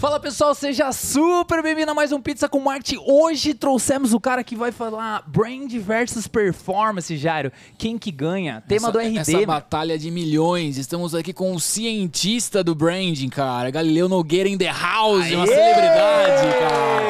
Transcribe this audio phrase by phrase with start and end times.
[0.00, 3.02] Fala pessoal, seja super bem-vindo a mais um Pizza com Marketing.
[3.06, 7.52] Hoje trouxemos o cara que vai falar brand versus performance, Jairo.
[7.76, 8.62] Quem que ganha?
[8.66, 9.18] Tema essa, do RD.
[9.18, 10.78] Essa batalha de milhões.
[10.78, 13.70] Estamos aqui com o cientista do branding, cara.
[13.70, 15.36] Galileu Nogueira in the house, Aê!
[15.36, 17.09] uma celebridade, cara.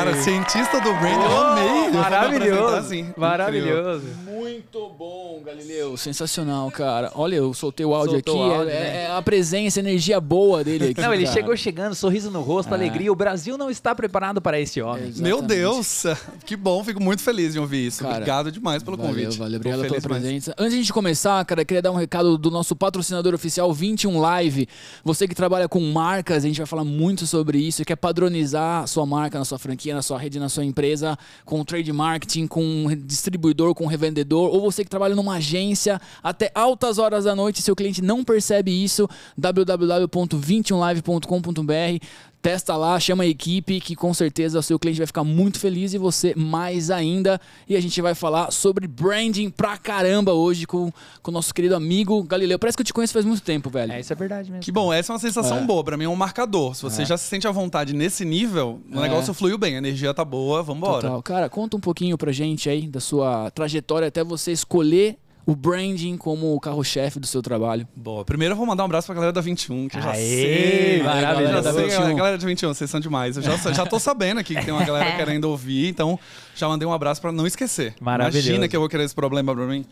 [0.00, 1.90] Cara, cientista do branding, eu amei.
[1.90, 2.76] Maravilhoso.
[2.76, 3.06] Assim.
[3.18, 4.06] Maravilhoso.
[4.24, 5.94] Muito bom, Galileu.
[5.98, 7.12] Sensacional, cara.
[7.14, 8.50] Olha, eu soltei o áudio Soltou aqui.
[8.50, 9.02] O áudio, é, né?
[9.02, 11.00] é, a presença, a energia boa dele aqui.
[11.02, 11.36] Não, ele cara.
[11.36, 12.76] chegou chegando, sorriso no rosto, é.
[12.76, 13.12] alegria.
[13.12, 15.08] O Brasil não está preparado para esse homem.
[15.08, 15.22] Exatamente.
[15.22, 16.04] Meu Deus,
[16.46, 16.82] que bom.
[16.82, 18.02] Fico muito feliz de ouvir isso.
[18.02, 19.38] Cara, Obrigado demais pelo valeu, convite.
[19.38, 20.54] Valeu, obrigado pela presença.
[20.56, 24.18] Antes de a gente começar, cara, queria dar um recado do nosso patrocinador oficial 21
[24.18, 24.66] Live.
[25.04, 29.04] Você que trabalha com marcas, a gente vai falar muito sobre isso, quer padronizar sua
[29.04, 33.74] marca na sua franquia, na sua rede, na sua empresa, com trade marketing, com distribuidor,
[33.74, 38.02] com revendedor, ou você que trabalha numa agência até altas horas da noite, seu cliente
[38.02, 39.08] não percebe isso,
[39.38, 42.04] www.21live.com.br
[42.42, 45.92] Testa lá, chama a equipe que com certeza o seu cliente vai ficar muito feliz
[45.92, 47.38] e você mais ainda.
[47.68, 50.90] E a gente vai falar sobre branding pra caramba hoje com,
[51.22, 52.58] com o nosso querido amigo Galileu.
[52.58, 53.92] Parece que eu te conheço faz muito tempo, velho.
[53.92, 54.62] É, isso é verdade mesmo.
[54.62, 55.60] Que bom, essa é uma sensação é.
[55.60, 55.84] boa.
[55.84, 56.74] Pra mim é um marcador.
[56.74, 57.04] Se você é.
[57.04, 59.02] já se sente à vontade nesse nível, o é.
[59.02, 61.02] negócio fluiu bem, a energia tá boa, vambora.
[61.02, 61.22] Total.
[61.22, 65.18] Cara, conta um pouquinho pra gente aí da sua trajetória até você escolher
[65.50, 67.86] o branding como o carro-chefe do seu trabalho?
[67.96, 68.24] Boa.
[68.24, 71.02] Primeiro eu vou mandar um abraço pra galera da 21, que eu já Aê, sei.
[71.02, 73.36] Maravilha, já sei, a galera da 21, vocês são demais.
[73.36, 76.18] Eu já, já tô sabendo aqui que tem uma galera querendo ouvir, então
[76.54, 77.94] já mandei um abraço pra não esquecer.
[78.00, 78.46] Maravilhoso.
[78.46, 79.84] Imagina que eu vou querer esse problema pra mim.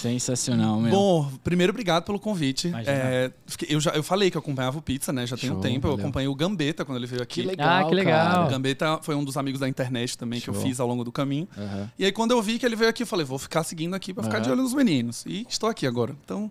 [0.00, 0.90] Sensacional, meu.
[0.90, 2.72] Bom, primeiro, obrigado pelo convite.
[2.86, 3.30] É,
[3.68, 5.26] eu, já, eu falei que eu acompanhava o Pizza, né?
[5.26, 5.82] Já tem um tempo.
[5.82, 5.96] Valeu.
[5.96, 7.42] Eu acompanhei o Gambetta quando ele veio aqui.
[7.42, 8.32] Que legal, ah, que legal.
[8.32, 8.46] Cara.
[8.46, 10.52] O Gambetta foi um dos amigos da internet também Show.
[10.52, 11.48] que eu fiz ao longo do caminho.
[11.56, 11.88] Uhum.
[11.98, 14.12] E aí, quando eu vi que ele veio aqui, eu falei, vou ficar seguindo aqui
[14.12, 14.30] pra uhum.
[14.30, 15.24] ficar de olho nos meninos.
[15.26, 16.14] E estou aqui agora.
[16.24, 16.50] Então,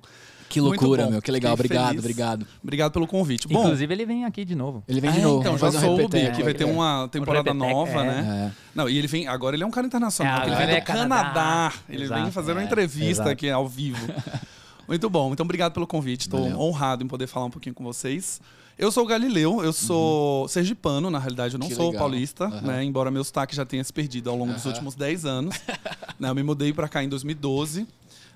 [0.55, 1.21] que loucura, meu.
[1.21, 1.53] Que legal.
[1.53, 1.99] obrigado, feliz.
[1.99, 2.47] obrigado.
[2.63, 3.47] Obrigado pelo convite.
[3.47, 4.83] Bom, Inclusive, ele vem aqui de novo.
[4.87, 5.41] Ele vem de é, novo.
[5.41, 8.51] Então, já soube que vai ter uma temporada nova, né?
[8.51, 8.61] É.
[8.73, 9.27] Não, e ele vem.
[9.27, 10.41] Agora ele é um cara internacional.
[10.41, 11.23] É, ele vem do é Canadá.
[11.23, 11.73] Canadá.
[11.89, 14.07] Ele Exato, vem fazer uma é, entrevista aqui ao vivo.
[14.87, 15.27] Muito bom.
[15.27, 16.21] Muito obrigado pelo convite.
[16.21, 18.39] Estou honrado em poder falar um pouquinho com vocês.
[18.77, 20.47] Eu sou o Galileu, eu sou uhum.
[20.49, 22.01] sergipano, na realidade, eu não que sou legal.
[22.01, 22.61] paulista, uhum.
[22.61, 22.83] né?
[22.83, 24.55] Embora meu sotaque já tenha se perdido ao longo uhum.
[24.55, 25.55] dos últimos 10 anos.
[26.19, 26.29] né?
[26.29, 27.87] Eu me mudei para cá em 2012.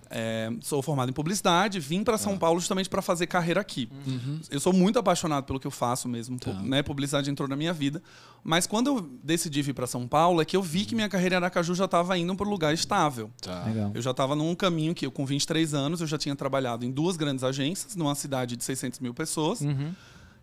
[0.09, 2.38] É, sou formado em publicidade, vim para São ah.
[2.38, 3.90] Paulo justamente para fazer carreira aqui.
[4.08, 4.40] Uhum.
[4.50, 6.53] Eu sou muito apaixonado pelo que eu faço mesmo, tá.
[6.53, 6.81] né?
[6.81, 8.02] Publicidade entrou na minha vida.
[8.44, 11.36] Mas quando eu decidi vir para São Paulo, é que eu vi que minha carreira
[11.36, 13.30] em Aracaju já estava indo para um lugar estável.
[13.42, 13.66] Tá.
[13.94, 16.91] Eu já estava num caminho que eu, com 23 anos, eu já tinha trabalhado em
[16.91, 19.62] duas grandes agências, numa cidade de 600 mil pessoas.
[19.62, 19.94] Uhum.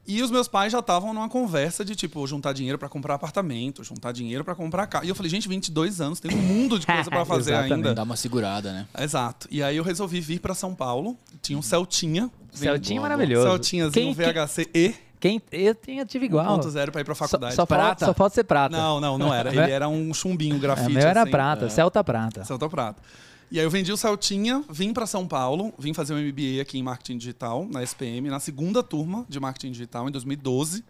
[0.06, 3.82] E os meus pais já estavam numa conversa de, tipo, juntar dinheiro para comprar apartamento,
[3.82, 5.04] juntar dinheiro para comprar carro.
[5.04, 7.94] E eu falei, gente, 22 anos, tem um mundo de coisa para fazer ainda.
[7.94, 8.86] Dá uma segurada, né?
[8.98, 9.48] Exato.
[9.50, 11.16] E aí eu resolvi vir para São Paulo.
[11.42, 12.30] Tinha um Celtinha.
[12.52, 13.48] Celtinha maravilhoso.
[13.48, 14.94] Celtinhazinho, Quem, VHC E.
[15.18, 16.58] Quem, eu tinha, tive igual.
[16.58, 17.54] 1.0 pra ir pra faculdade.
[17.54, 17.84] Só, só, prata?
[17.84, 18.76] Falta, só falta ser prata.
[18.76, 19.50] Não, não, não era.
[19.50, 20.90] Ele era um chumbinho grafite.
[20.90, 21.30] É, meu era assim.
[21.30, 21.68] prata, é.
[21.68, 22.44] Celta prata.
[22.44, 23.02] Celta prata.
[23.50, 26.78] E aí eu vendi o Celtinha, vim para São Paulo, vim fazer um MBA aqui
[26.78, 30.84] em marketing digital na SPM, na segunda turma de marketing digital em 2012.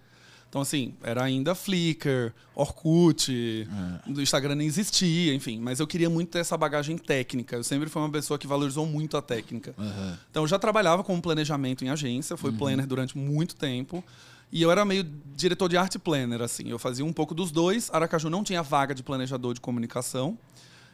[0.48, 3.68] Então, assim, era ainda Flickr, Orkut,
[4.06, 4.10] é.
[4.10, 5.60] o Instagram nem existia, enfim.
[5.60, 7.56] Mas eu queria muito ter essa bagagem técnica.
[7.56, 9.74] Eu sempre fui uma pessoa que valorizou muito a técnica.
[9.76, 10.16] Uhum.
[10.30, 12.56] Então, eu já trabalhava com planejamento em agência, fui uhum.
[12.56, 14.02] planner durante muito tempo.
[14.50, 16.70] E eu era meio diretor de arte planner, assim.
[16.70, 17.90] Eu fazia um pouco dos dois.
[17.92, 20.38] Aracaju não tinha vaga de planejador de comunicação.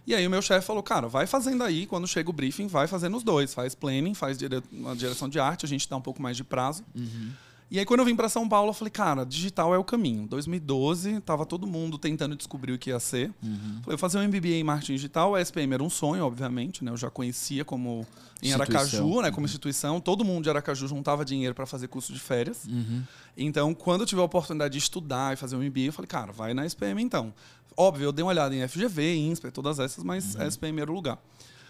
[0.07, 2.87] E aí o meu chefe falou, cara, vai fazendo aí, quando chega o briefing, vai
[2.87, 3.55] fazendo os dois.
[3.55, 4.63] Faz planning, faz dire...
[4.73, 6.85] uma direção de arte, a gente dá um pouco mais de prazo.
[6.95, 7.31] Uhum.
[7.73, 10.27] E aí, quando eu vim para São Paulo, eu falei, cara, digital é o caminho.
[10.27, 13.33] 2012, tava todo mundo tentando descobrir o que ia ser.
[13.43, 13.81] Uhum.
[13.83, 16.91] Falei, fazer um MBA em marketing digital, a SPM era um sonho, obviamente, né?
[16.91, 18.07] Eu já conhecia como
[18.43, 19.31] em Aracaju, né?
[19.31, 20.03] Como instituição.
[20.03, 22.67] Todo mundo de Aracaju juntava dinheiro para fazer curso de férias.
[22.67, 23.05] Uhum.
[23.39, 26.31] Então, quando eu tive a oportunidade de estudar e fazer um MBA, eu falei, cara,
[26.31, 27.33] vai na SPM então.
[27.77, 30.47] Óbvio, eu dei uma olhada em FGV, INSPER, todas essas, mas uhum.
[30.47, 31.19] SPM era o lugar.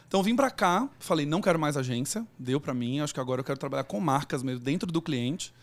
[0.07, 3.41] Então vim para cá, falei, não quero mais agência, deu para mim, acho que agora
[3.41, 5.55] eu quero trabalhar com marcas mesmo dentro do cliente.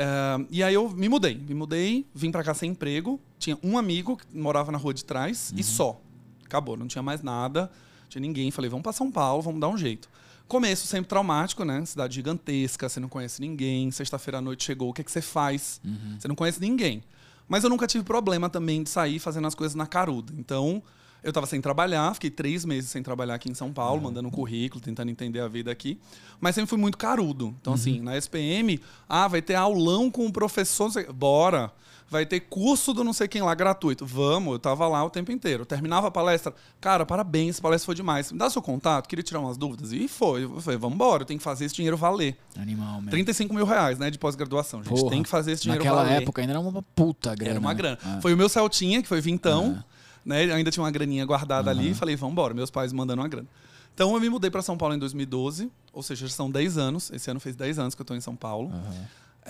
[0.00, 1.34] Uh, e aí eu me mudei.
[1.34, 3.20] Me mudei, vim para cá sem emprego.
[3.38, 5.58] Tinha um amigo que morava na rua de trás uhum.
[5.58, 6.00] e só.
[6.44, 7.70] Acabou, não tinha mais nada,
[8.08, 8.50] tinha ninguém.
[8.50, 10.08] Falei, vamos para São Paulo, vamos dar um jeito.
[10.48, 11.84] Começo sempre traumático, né?
[11.84, 13.90] Cidade gigantesca, você não conhece ninguém.
[13.90, 15.80] Sexta-feira à noite chegou, o que, é que você faz?
[15.84, 16.16] Uhum.
[16.18, 17.04] Você não conhece ninguém.
[17.50, 20.32] Mas eu nunca tive problema também de sair fazendo as coisas na caruda.
[20.38, 20.80] Então,
[21.22, 24.30] Eu tava sem trabalhar, fiquei três meses sem trabalhar aqui em São Paulo, mandando um
[24.30, 26.00] currículo, tentando entender a vida aqui.
[26.40, 27.54] Mas sempre fui muito carudo.
[27.60, 30.90] Então, assim, na SPM, ah, vai ter aulão com o professor.
[31.12, 31.70] Bora!
[32.10, 34.04] Vai ter curso do não sei quem lá gratuito.
[34.04, 35.64] Vamos, eu tava lá o tempo inteiro.
[35.64, 38.32] Terminava a palestra, cara, parabéns, essa palestra foi demais.
[38.32, 39.92] Me dá seu contato, queria tirar umas dúvidas.
[39.92, 40.42] E foi.
[40.42, 42.36] Eu falei, vamos embora, eu tenho que fazer esse dinheiro valer.
[42.58, 43.10] Animal, mesmo.
[43.12, 44.80] 35 mil reais, né, de pós-graduação.
[44.80, 45.10] A gente Porra.
[45.10, 46.22] tem que fazer esse dinheiro Naquela valer.
[46.22, 47.50] época ainda era uma puta grana.
[47.52, 47.74] Era uma né?
[47.76, 47.98] grana.
[48.04, 48.18] Ah.
[48.20, 49.80] Foi o meu Celtinha, que foi vintão,
[50.24, 50.46] né?
[50.46, 51.94] Eu ainda tinha uma graninha guardada ali.
[51.94, 53.46] Falei, vamos embora, meus pais mandando uma grana.
[53.94, 57.10] Então eu me mudei para São Paulo em 2012, ou seja, já são 10 anos.
[57.12, 58.72] Esse ano fez 10 anos que eu tô em São Paulo.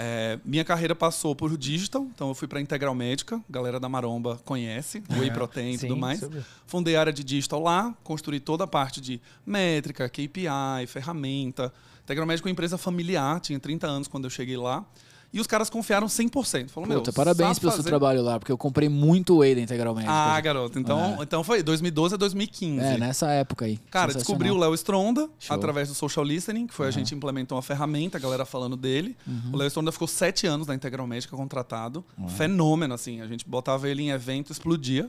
[0.03, 3.87] É, minha carreira passou por digital, então eu fui para Integral Médica, a galera da
[3.87, 6.21] Maromba conhece, Whey Protein e tudo mais.
[6.21, 6.43] super.
[6.67, 11.71] Fundei a área de digital lá, construí toda a parte de métrica, KPI, ferramenta.
[12.03, 14.87] Integral Médica é uma empresa familiar, tinha 30 anos quando eu cheguei lá.
[15.33, 16.71] E os caras confiaram 100%.
[16.71, 19.61] Falaram, Puta, meu, parabéns pelo seu fazer- trabalho lá, porque eu comprei muito whey da
[19.61, 20.13] Integral Médica.
[20.13, 20.79] ah, garoto.
[20.79, 22.85] Então, então foi 2012 a 2015.
[22.85, 23.79] É, nessa época aí.
[23.91, 25.55] Cara, descobri o Léo Stronda Show.
[25.57, 29.17] através do social listening, que foi a gente implementou uma ferramenta, a galera falando dele.
[29.53, 32.05] O Léo Stronda ficou sete anos na Integral Médica contratado.
[32.37, 33.21] Fenômeno, assim.
[33.21, 35.09] A gente botava ele em evento, explodia.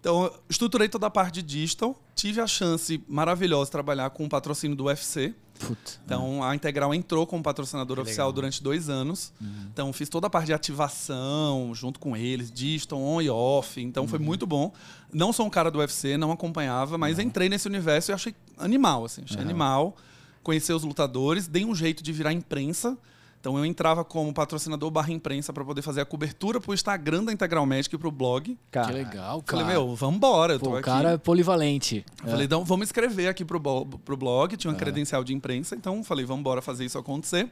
[0.00, 2.00] Então, eu estruturei toda a parte de digital.
[2.14, 5.34] Tive a chance maravilhosa de trabalhar com o patrocínio do UFC.
[5.58, 5.92] Puta.
[6.04, 9.32] Então, a Integral entrou como patrocinador oficial durante dois anos.
[9.72, 13.80] Então, fiz toda a parte de ativação junto com eles, digital, on e off.
[13.80, 14.72] Então, foi muito bom.
[15.12, 19.04] Não sou um cara do UFC, não acompanhava, mas entrei nesse universo e achei animal,
[19.04, 19.22] assim.
[19.24, 19.96] Achei animal.
[20.42, 22.96] Conhecer os lutadores, dei um jeito de virar imprensa.
[23.40, 27.32] Então, eu entrava como patrocinador barra imprensa para poder fazer a cobertura pro Instagram da
[27.32, 28.58] Integral Médica e pro blog.
[28.70, 29.62] Cara, Que legal, cara.
[29.62, 30.84] Falei, meu, vambora, eu tô Pô, o aqui.
[30.84, 32.04] cara é polivalente.
[32.22, 36.02] Eu falei, então vamos escrever aqui pro, pro blog, tinha uma credencial de imprensa, então
[36.02, 37.48] falei, vamos embora fazer isso acontecer.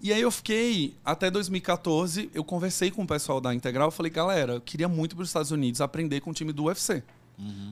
[0.00, 4.10] E aí eu fiquei, até 2014, eu conversei com o pessoal da Integral, eu falei,
[4.10, 7.02] galera, eu queria muito para os Estados Unidos aprender com o time do UFC.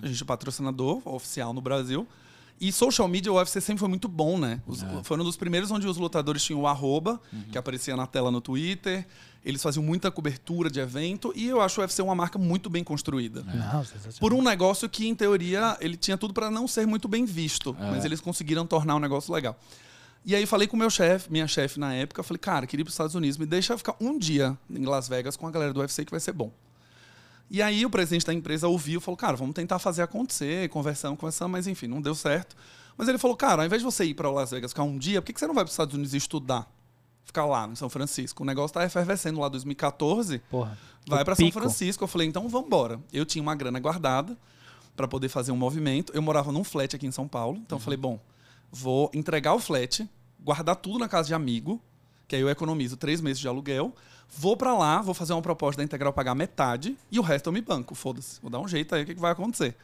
[0.03, 2.07] A gente é patrocinador oficial no Brasil.
[2.61, 4.61] E social media, o UFC sempre foi muito bom, né?
[4.67, 7.21] Os, Foi um dos primeiros onde os lutadores tinham o arroba,
[7.51, 9.05] que aparecia na tela no Twitter.
[9.45, 11.33] Eles faziam muita cobertura de evento.
[11.35, 13.43] E eu acho o UFC uma marca muito bem construída
[13.85, 14.21] sensacional.
[14.21, 17.75] por um negócio que, em teoria, ele tinha tudo para não ser muito bem visto,
[17.79, 19.59] mas eles conseguiram tornar um negócio legal.
[20.25, 22.91] E aí falei com meu chefe, minha chefe na época, falei, cara, queria ir para
[22.91, 25.81] os Estados Unidos, me deixa ficar um dia em Las Vegas com a galera do
[25.81, 26.53] UFC que vai ser bom.
[27.53, 31.19] E aí o presidente da empresa ouviu e falou, cara, vamos tentar fazer acontecer, conversando,
[31.19, 32.57] conversando, mas enfim, não deu certo.
[32.97, 35.21] Mas ele falou, cara, ao invés de você ir para Las Vegas ficar um dia,
[35.21, 36.67] por que que você não vai para os Estados Unidos estudar?
[37.27, 38.43] Ficar lá, em São Francisco.
[38.43, 40.39] O negócio tá efervescendo lá em 2014.
[40.51, 40.79] Porra.
[41.07, 41.53] Vai para São.
[41.53, 42.03] Francisco.
[42.03, 42.99] Eu falei, então vamos embora.
[43.13, 44.35] Eu tinha uma grana guardada
[44.97, 46.11] para poder fazer um movimento.
[46.15, 47.59] Eu morava num flat aqui em São Paulo.
[47.59, 48.19] Então eu falei, bom,
[48.71, 50.09] vou entregar o flat,
[50.41, 51.83] guardar tudo na casa de amigo,
[52.27, 53.95] que aí eu economizo três meses de aluguel.
[54.35, 57.53] Vou para lá, vou fazer uma proposta da Integral pagar metade e o resto eu
[57.53, 57.95] me banco.
[57.95, 59.77] Foda-se, vou dar um jeito aí, o que, que vai acontecer?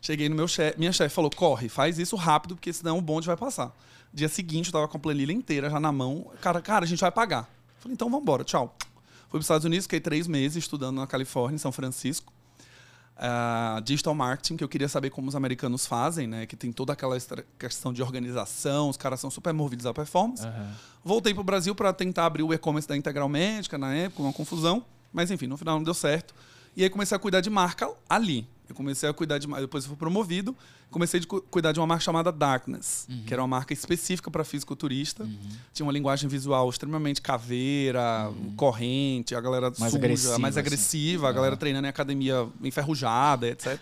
[0.00, 3.26] Cheguei no meu chefe, minha chefe falou: corre, faz isso rápido, porque senão o bonde
[3.26, 3.74] vai passar.
[4.12, 6.30] Dia seguinte, eu tava com a planilha inteira já na mão.
[6.42, 7.48] Cara, cara, a gente vai pagar.
[7.80, 8.76] Falei, então vamos embora, tchau.
[9.22, 12.33] Fui para os Estados Unidos, fiquei três meses estudando na Califórnia, em São Francisco.
[13.16, 16.46] Ah, digital marketing, que eu queria saber como os americanos fazem, né?
[16.46, 17.16] Que tem toda aquela
[17.58, 20.44] questão de organização, os caras são super movidos à performance.
[21.04, 24.32] Voltei para o Brasil para tentar abrir o e-commerce da Integral Médica na época, uma
[24.32, 24.84] confusão.
[25.12, 26.34] Mas enfim, no final não deu certo.
[26.76, 28.48] E aí comecei a cuidar de marca ali.
[28.68, 29.46] Eu comecei a cuidar de.
[29.46, 30.56] Depois eu fui promovido.
[30.90, 34.44] Comecei a cu- cuidar de uma marca chamada Darkness, que era uma marca específica para
[34.44, 35.28] fisiculturista.
[35.72, 40.66] Tinha uma linguagem visual extremamente caveira, corrente, a galera Mais suja, agressiva, mais assim.
[40.66, 43.78] agressiva, a galera treinando em academia enferrujada, etc.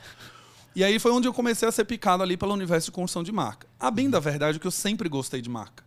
[0.75, 3.31] E aí foi onde eu comecei a ser picado ali pelo universo de construção de
[3.31, 3.67] marca.
[3.79, 5.85] A bem da verdade, é que eu sempre gostei de marca.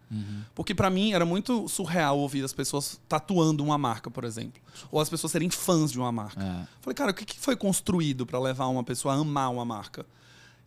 [0.54, 4.62] Porque pra mim era muito surreal ouvir as pessoas tatuando uma marca, por exemplo.
[4.92, 6.42] Ou as pessoas serem fãs de uma marca.
[6.42, 6.68] É.
[6.82, 10.06] Falei, cara, o que que foi construído pra levar uma pessoa a amar uma marca?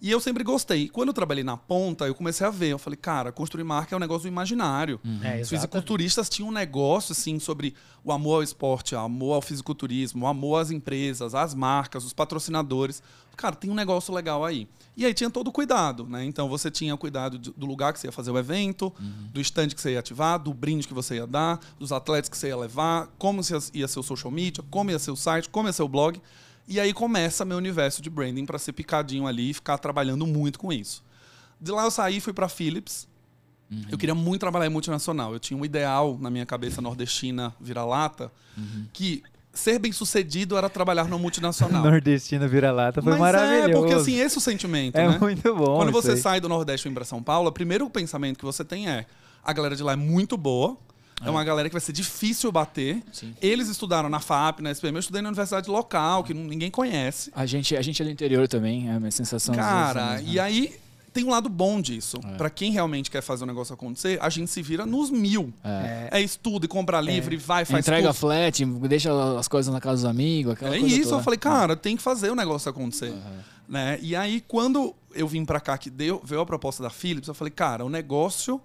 [0.01, 0.89] E eu sempre gostei.
[0.89, 2.69] Quando eu trabalhei na ponta, eu comecei a ver.
[2.69, 5.01] Eu falei, cara, construir marca é um negócio do imaginário.
[5.23, 7.75] É, Os fisiculturistas tinham um negócio, assim, sobre
[8.05, 12.13] o amor ao esporte, o amor ao fisiculturismo, o amor às empresas, às marcas, os
[12.13, 13.03] patrocinadores.
[13.37, 14.69] Cara, tem um negócio legal aí.
[14.97, 16.25] E aí tinha todo o cuidado, né?
[16.25, 18.93] Então você tinha o cuidado do lugar que você ia fazer o evento,
[19.33, 22.37] do stand que você ia ativar, do brinde que você ia dar, dos atletas que
[22.37, 23.41] você ia levar, como
[23.75, 26.21] ia ser o social media, como ia ser o site, como ia ser o blog.
[26.69, 30.59] E aí começa meu universo de branding para ser picadinho ali e ficar trabalhando muito
[30.59, 31.03] com isso.
[31.61, 33.09] De lá eu saí e fui para Philips,
[33.91, 35.33] eu queria muito trabalhar em multinacional.
[35.33, 38.31] Eu tinha um ideal na minha cabeça nordestina vira-lata
[38.93, 39.23] que
[39.53, 41.83] ser bem sucedido era trabalhar numa multinacional.
[41.91, 43.71] Nordestina vira-lata foi Mas maravilhoso.
[43.71, 45.19] é, porque assim, esse é o sentimento, É né?
[45.19, 45.77] muito bom.
[45.79, 46.17] Quando você aí.
[46.19, 49.07] sai do Nordeste e vem para São Paulo, o primeiro pensamento que você tem é:
[49.43, 50.77] a galera de lá é muito boa,
[51.25, 53.03] É uma galera que vai ser difícil bater.
[53.13, 53.35] Sim.
[53.43, 54.97] Eles estudaram na FAP, na SPM.
[54.97, 57.31] Eu estudei na universidade local, que ninguém conhece.
[57.35, 59.55] A gente, a gente é do interior também, é a minha sensação.
[59.55, 60.41] Cara, vezes, e né?
[60.41, 60.75] aí
[61.13, 62.19] tem um lado bom disso.
[62.25, 62.37] É.
[62.37, 65.53] Pra quem realmente quer fazer o negócio acontecer, a gente se vira nos mil.
[66.13, 68.21] É, estudo e compra livre, vai, faz Entrega curso.
[68.21, 71.21] flat, deixa as coisas na casa dos amigos, aquela É coisa isso, toda.
[71.21, 73.13] eu falei, cara, tem que fazer o negócio acontecer.
[73.69, 73.99] Né?
[74.01, 77.35] E aí, quando eu vim pra cá, que deu, veio a proposta da Philips, eu
[77.35, 78.61] falei, cara, o negócio.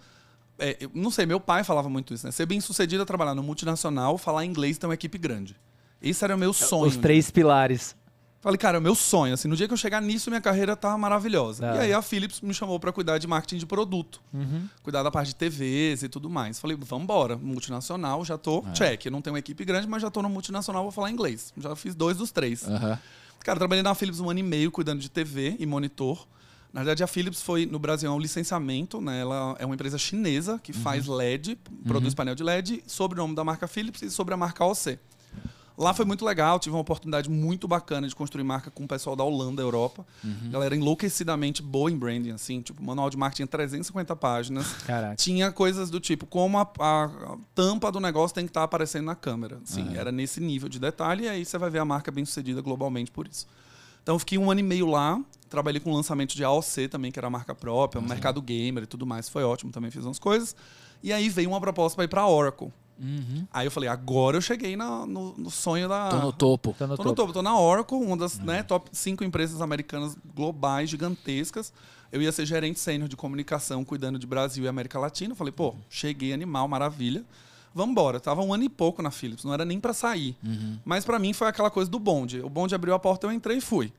[0.59, 2.31] É, eu não sei, meu pai falava muito isso, né?
[2.31, 5.55] Ser bem sucedido é trabalhar no multinacional, falar inglês e ter uma equipe grande.
[6.01, 6.85] Esse era o meu sonho.
[6.87, 7.95] Os três pilares.
[8.41, 9.33] Falei, cara, é o meu sonho.
[9.33, 11.61] Assim, no dia que eu chegar nisso, minha carreira tá maravilhosa.
[11.61, 14.21] Da E aí a Philips me chamou pra cuidar de marketing de produto.
[14.83, 16.59] Cuidar da parte de TVs e tudo mais.
[16.59, 17.37] Falei, vamos embora.
[17.37, 19.05] Multinacional, já tô check.
[19.05, 21.53] Eu não tenho uma equipe grande, mas já tô no multinacional, vou falar inglês.
[21.55, 22.67] Já fiz dois dos três.
[22.67, 22.99] Aham.
[23.39, 26.27] Cara, trabalhei na Philips um ano e meio cuidando de TV e monitor.
[26.73, 29.21] Na verdade, a Philips foi no Brasil é um licenciamento, né?
[29.21, 33.35] Ela é uma empresa chinesa que faz LED, produz painel de LED, sob o nome
[33.35, 34.97] da marca Philips e sobre a marca OC.
[35.75, 39.15] Lá foi muito legal, tive uma oportunidade muito bacana de construir marca com o pessoal
[39.15, 40.05] da Holanda, Europa.
[40.51, 44.67] Galera enlouquecidamente boa em branding, assim, tipo, manual de marketing 350 páginas.
[44.85, 45.15] Caraca.
[45.15, 49.05] Tinha coisas do tipo, como a, a- a tampa do negócio tem que estar aparecendo
[49.05, 49.59] na câmera.
[49.63, 52.61] Assim, Era nesse nível de detalhe, e aí você vai ver a marca bem sucedida
[52.61, 53.47] globalmente por isso.
[54.03, 55.19] Então, eu fiquei um ano e meio lá,
[55.53, 58.83] trabalhei com o lançamento de AOC também, que era a marca própria, o mercado gamer
[58.83, 60.55] e tudo mais, foi ótimo, também fiz umas coisas.
[61.03, 62.71] E aí veio uma proposta para ir para Oracle.
[63.51, 66.09] Aí eu falei, agora eu cheguei na- no, no sonho da.
[66.09, 66.75] Tô no topo.
[66.77, 67.15] Tô no Tô no topo.
[67.21, 71.71] topo, tô na Oracle, uma das né, top 5 empresas americanas globais, gigantescas.
[72.11, 75.33] Eu ia ser gerente sênior de comunicação, cuidando de Brasil e América Latina.
[75.35, 77.23] Falei, pô, cheguei animal, maravilha.
[77.75, 78.19] Vamos embora.
[78.19, 80.37] Tava um ano e pouco na Philips, não era nem pra sair.
[80.85, 82.39] Mas pra mim foi aquela coisa do bonde.
[82.41, 83.91] O bonde abriu a porta, eu entrei e fui.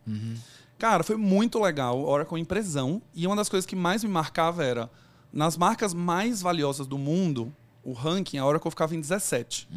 [0.79, 2.03] Cara, foi muito legal.
[2.05, 3.01] Oracle empresão.
[3.15, 4.91] E uma das coisas que mais me marcava era,
[5.33, 7.53] nas marcas mais valiosas do mundo,
[7.83, 9.69] o ranking, a Oracle ficava em 17.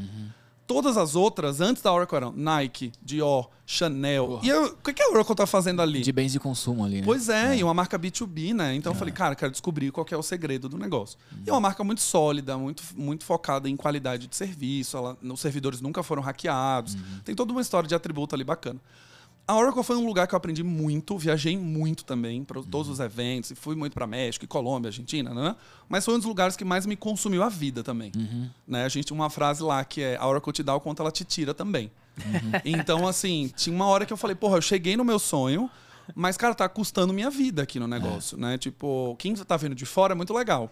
[0.65, 4.27] Todas as outras, antes da Oracle, eram Nike, Dior, Chanel.
[4.27, 4.41] Porra.
[4.45, 6.01] E eu- o que, que a Oracle tá fazendo ali?
[6.01, 7.03] De bens de consumo ali, né?
[7.05, 8.75] Pois é, e uma marca B2B, né?
[8.75, 11.17] Então eu falei, cara, quero descobrir qual que é o segredo do negócio.
[11.45, 15.39] E é uma marca muito sólida, muito, muito focada em qualidade de serviço, ela, os
[15.39, 16.97] servidores nunca foram hackeados.
[17.23, 18.81] Tem toda uma história de atributo ali bacana.
[19.47, 22.99] A Oracle foi um lugar que eu aprendi muito, viajei muito também para todos os
[22.99, 25.55] eventos, e fui muito para México, e Colômbia, Argentina, né?
[25.87, 28.11] Mas foi um dos lugares que mais me consumiu a vida também.
[28.67, 28.83] Né?
[28.83, 31.11] A gente tinha uma frase lá que é: a Oracle te dá o quanto ela
[31.11, 31.89] te tira também.
[32.65, 35.69] Então, assim, tinha uma hora que eu falei, porra, eu cheguei no meu sonho,
[36.15, 38.57] mas, cara, tá custando minha vida aqui no negócio, né?
[38.57, 40.69] Tipo, quem tá vendo de fora é muito legal.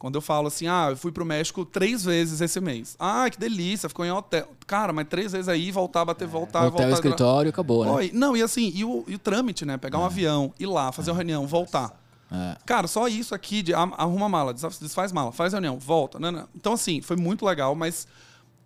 [0.00, 2.96] Quando eu falo assim, ah, eu fui pro México três vezes esse mês.
[2.98, 4.48] Ah, que delícia, ficou em hotel.
[4.66, 6.90] Cara, mas três vezes aí, voltar, bater, voltar, Hotel, voltar.
[6.90, 7.90] escritório, acabou, né?
[7.90, 8.10] Oi.
[8.14, 9.76] Não, e assim, e o, e o trâmite, né?
[9.76, 12.02] Pegar um avião, ir lá, fazer uma reunião, voltar.
[12.32, 12.56] É.
[12.64, 16.18] Cara, só isso aqui de arruma mala, desfaz mala, faz reunião, volta.
[16.18, 16.46] Né, né.
[16.56, 18.08] Então, assim, foi muito legal, mas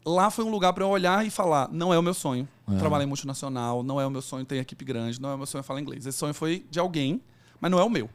[0.07, 2.49] lá foi um lugar para eu olhar e falar: não é o meu sonho
[2.79, 5.47] trabalhar em multinacional, não é o meu sonho ter equipe grande, não é o meu
[5.47, 6.07] sonho falar inglês.
[6.07, 7.21] Esse sonho foi de alguém,
[7.61, 8.09] mas não é o meu.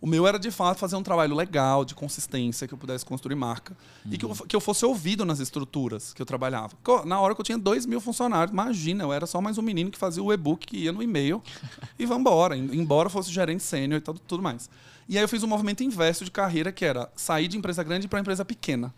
[0.00, 3.34] O meu era de fato fazer um trabalho legal, de consistência, que eu pudesse construir
[3.34, 3.76] marca
[4.10, 6.74] e que eu, que eu fosse ouvido nas estruturas que eu trabalhava.
[7.04, 9.90] Na hora que eu tinha dois mil funcionários, imagina, eu era só mais um menino
[9.90, 11.42] que fazia o e-book, que ia no e-mail
[11.98, 12.56] e vambora.
[12.56, 14.70] em- Embora fosse gerente sênior e tudo, tudo mais.
[15.08, 18.06] E aí eu fiz um movimento inverso de carreira, que era sair de empresa grande
[18.06, 18.94] para empresa pequena.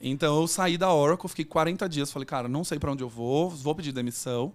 [0.00, 3.08] Então eu saí da Oracle, fiquei 40 dias, falei, cara, não sei para onde eu
[3.08, 4.52] vou, vou pedir demissão,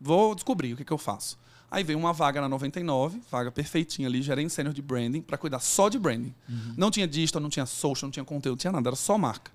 [0.00, 1.38] vou descobrir o que, que eu faço.
[1.74, 5.58] Aí veio uma vaga na 99, vaga perfeitinha ali, gerente sênior de branding, para cuidar
[5.58, 6.34] só de branding.
[6.76, 9.50] Não tinha digital, não tinha social, não tinha conteúdo, não tinha nada, era só marca.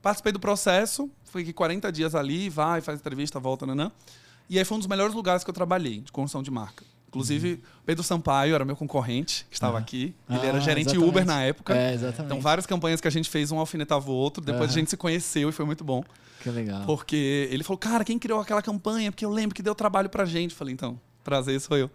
[0.00, 3.90] Participei do processo, fiquei 40 dias ali, vai, faz entrevista, volta, nanã.
[4.48, 6.84] E aí foi um dos melhores lugares que eu trabalhei, de construção de marca.
[7.08, 10.14] Inclusive, Pedro Sampaio era meu concorrente, que estava aqui.
[10.28, 11.08] Ele era Ah, gerente exatamente.
[11.10, 11.76] Uber na época.
[11.76, 12.26] É, exatamente.
[12.26, 14.40] Então, várias campanhas que a gente fez, um alfinetava o outro.
[14.44, 14.70] Depois Aham.
[14.70, 16.04] a gente se conheceu e foi muito bom.
[16.40, 16.86] Que legal.
[16.86, 19.10] Porque ele falou, cara, quem criou aquela campanha?
[19.10, 20.54] Porque eu lembro que deu trabalho pra gente.
[20.54, 21.90] Falei, então, prazer, sou eu.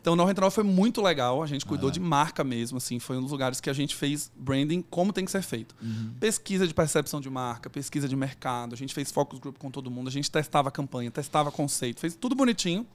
[0.00, 1.42] Então, o 99 foi muito legal.
[1.42, 2.98] A gente cuidou de marca mesmo, assim.
[2.98, 5.74] Foi um dos lugares que a gente fez branding como tem que ser feito.
[6.20, 8.74] Pesquisa de percepção de marca, pesquisa de mercado.
[8.74, 10.08] A gente fez focus group com todo mundo.
[10.08, 12.00] A gente testava a campanha, testava conceito.
[12.00, 12.86] Fez tudo bonitinho.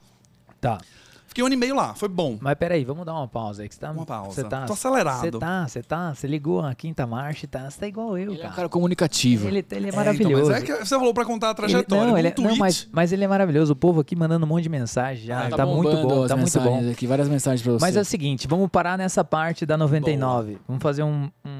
[0.60, 0.80] Tá.
[1.30, 1.94] Fiquei um ano e meio lá.
[1.94, 2.38] Foi bom.
[2.40, 3.68] Mas peraí, vamos dar uma pausa aí.
[3.68, 4.32] Que você tá, Uma pausa.
[4.42, 5.20] Você tá, Tô acelerado.
[5.20, 8.32] Você tá, você tá, você ligou a quinta marcha e tá, você tá igual eu,
[8.32, 8.54] Ele é um cara.
[8.54, 9.46] cara comunicativo.
[9.46, 10.36] Ele, ele é É, maravilhoso.
[10.42, 12.06] então, mas é que você falou pra contar a Ele- trajetória.
[12.08, 13.72] não, ele é- não, mas, mas ele é maravilhoso.
[13.74, 15.46] O povo aqui mandando um monte de mensagem já.
[15.46, 16.90] Ah, tá muito bombando bom, as tá muito bom.
[16.90, 17.80] Aqui, várias mensagens pra você.
[17.80, 20.58] Mas é o seguinte, vamos parar nessa parte da 99.
[20.66, 21.59] Vamos fazer um, um,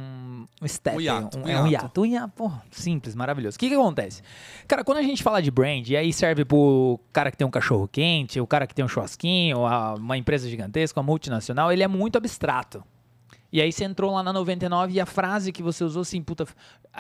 [0.61, 0.97] um step.
[0.97, 2.01] Um hiato, um, um é um hiato.
[2.03, 3.57] Um hiato, pô, simples, maravilhoso.
[3.57, 4.23] O que que acontece?
[4.69, 7.51] Cara, quando a gente fala de brand, e aí serve pro cara que tem um
[7.51, 11.83] cachorro quente, o cara que tem um churrasquinho, a- uma empresa gigantesca, uma multinacional, ele
[11.83, 12.85] é muito abstrato.
[13.53, 16.47] E aí você entrou lá na 99 e a frase que você usou assim, puta,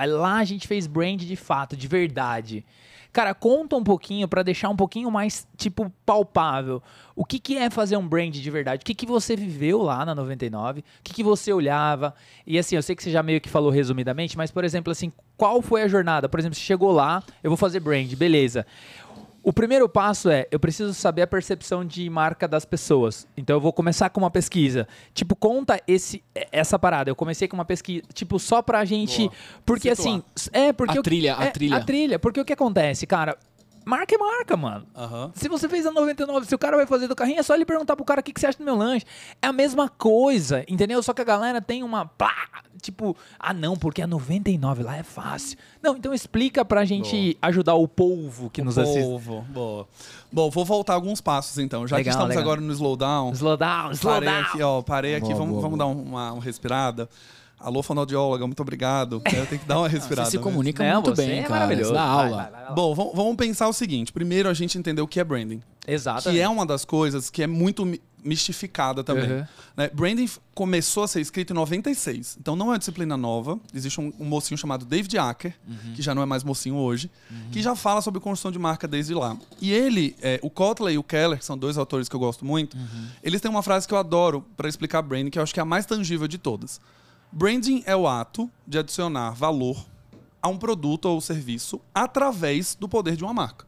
[0.08, 2.64] lá a gente fez brand de fato, de verdade.
[3.12, 6.82] Cara, conta um pouquinho para deixar um pouquinho mais, tipo, palpável.
[7.16, 8.82] O que, que é fazer um brand de verdade?
[8.82, 10.80] O que, que você viveu lá na 99?
[10.80, 12.14] O que, que você olhava?
[12.46, 15.12] E assim, eu sei que você já meio que falou resumidamente, mas, por exemplo, assim,
[15.36, 16.28] qual foi a jornada?
[16.28, 18.64] Por exemplo, você chegou lá, eu vou fazer brand, beleza.
[19.42, 23.26] O primeiro passo é, eu preciso saber a percepção de marca das pessoas.
[23.36, 24.86] Então eu vou começar com uma pesquisa.
[25.14, 27.10] Tipo, conta esse essa parada.
[27.10, 29.32] Eu comecei com uma pesquisa, tipo, só pra gente, Boa.
[29.64, 30.16] porque Situar.
[30.16, 31.76] assim, é porque A trilha, a é, trilha.
[31.76, 33.36] A trilha, porque o que acontece, cara?
[33.84, 34.86] Marca é marca, mano.
[34.94, 35.32] Aham.
[35.34, 37.64] Se você fez a 99, se o cara vai fazer do carrinho, é só ele
[37.64, 39.04] perguntar pro cara o que, que você acha do meu lanche.
[39.40, 41.02] É a mesma coisa, entendeu?
[41.02, 42.04] Só que a galera tem uma.
[42.06, 42.32] Plá,
[42.82, 45.56] tipo, ah, não, porque a 99 lá é fácil.
[45.82, 49.00] Não, então explica pra gente ajudar o povo que nos assiste.
[49.02, 49.88] Povo, boa.
[50.32, 51.86] Bom, vou voltar alguns passos então.
[51.86, 52.42] Já que Legal, estamos legal.
[52.42, 54.40] agora no slowdown, Slow down, slow parei down.
[54.42, 57.08] aqui, ó, parei aqui, Boa, vamos, boa, vamos dar um- uma, uma respirada.
[57.60, 59.20] Alô, fonoaudióloga, muito obrigado.
[59.32, 60.24] Eu tenho que dar uma respirada.
[60.26, 60.50] Você se mesmo.
[60.50, 61.54] comunica Não, muito você bem, é cara.
[61.60, 61.92] maravilhoso.
[61.92, 62.36] Vai, aula.
[62.36, 62.74] vai, vai, vai.
[62.74, 64.12] Bom, vamos, vamos pensar o seguinte.
[64.12, 65.60] Primeiro, a gente entender o que é branding.
[65.86, 66.30] Exato.
[66.30, 69.30] Que é uma das coisas que é muito mi- mistificada também.
[69.32, 69.44] Uhum.
[69.76, 69.90] Né?
[69.92, 72.36] Branding começou a ser escrito em 96.
[72.40, 73.58] Então não é uma disciplina nova.
[73.74, 75.92] Existe um, um mocinho chamado David Acker, Uhum.
[75.94, 77.10] que já não é mais mocinho hoje,
[77.52, 79.36] que já fala sobre construção de marca desde lá.
[79.60, 82.44] E ele, é, o Kotler e o Keller, que são dois autores que eu gosto
[82.44, 83.06] muito, Uhum.
[83.22, 85.62] eles têm uma frase que eu adoro para explicar branding, que eu acho que é
[85.62, 86.80] a mais tangível de todas.
[87.32, 89.84] Branding é o ato de adicionar valor
[90.42, 93.66] a um produto ou serviço através do poder de uma marca.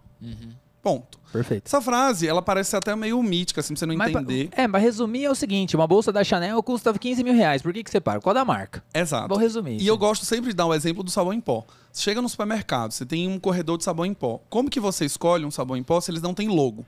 [0.82, 1.20] Ponto.
[1.32, 1.62] Perfeito.
[1.66, 4.48] Essa frase, ela parece ser até meio mítica, assim, pra você não Mas entender.
[4.50, 7.62] é, mas resumir é o seguinte: uma bolsa da Chanel custa 15 mil reais.
[7.62, 8.20] Por que, que você para?
[8.20, 8.82] Qual da marca?
[8.92, 9.28] Exato.
[9.28, 9.74] Vou resumir.
[9.74, 9.88] E isso.
[9.88, 11.64] eu gosto sempre de dar o exemplo do sabão em pó.
[11.92, 14.40] Você chega no supermercado, você tem um corredor de sabão em pó.
[14.50, 16.84] Como que você escolhe um sabão em pó se eles não têm logo?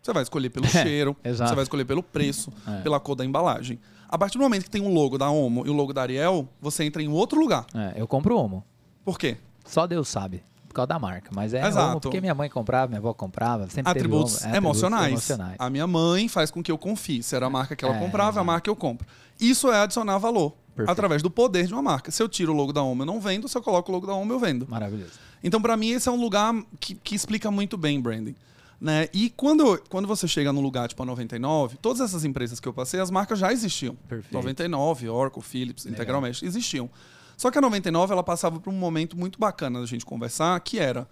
[0.00, 1.48] Você vai escolher pelo cheiro, exato.
[1.50, 2.80] você vai escolher pelo preço, É.
[2.82, 3.80] pela cor da embalagem.
[4.14, 6.48] A partir do momento que tem um logo da Omo e o logo da Ariel,
[6.60, 7.66] você entra em outro lugar.
[7.74, 8.62] É, eu compro Omo.
[9.04, 9.38] Por quê?
[9.66, 10.40] Só Deus sabe.
[10.68, 11.30] Por causa da marca.
[11.34, 11.90] Mas é Exato.
[11.90, 13.64] Omo porque minha mãe comprava, minha avó comprava.
[13.64, 14.54] Sempre teve atributos Omo.
[14.54, 15.10] É, emocionais.
[15.10, 15.56] emocionais.
[15.58, 17.24] A minha mãe faz com que eu confie.
[17.24, 19.04] Se era a marca que ela É, comprava, é a marca que eu compro.
[19.40, 20.52] Isso é adicionar valor.
[20.76, 20.92] Perfeito.
[20.92, 22.12] Através do poder de uma marca.
[22.12, 23.48] Se eu tiro o logo da Omo, eu não vendo.
[23.48, 24.64] Se eu coloco o logo da Omo, eu vendo.
[24.70, 25.14] Maravilhoso.
[25.42, 28.36] Então, pra mim, esse é um lugar que, que explica muito bem branding.
[28.84, 29.08] Né?
[29.14, 32.72] E quando, quando você chega num lugar tipo a 99, todas essas empresas que eu
[32.74, 33.94] passei, as marcas já existiam.
[34.06, 34.30] Perfeito.
[34.34, 36.90] 99, Oracle, Philips, Integral Mesh, existiam.
[37.34, 40.78] Só que a 99 ela passava por um momento muito bacana da gente conversar, que
[40.78, 41.08] era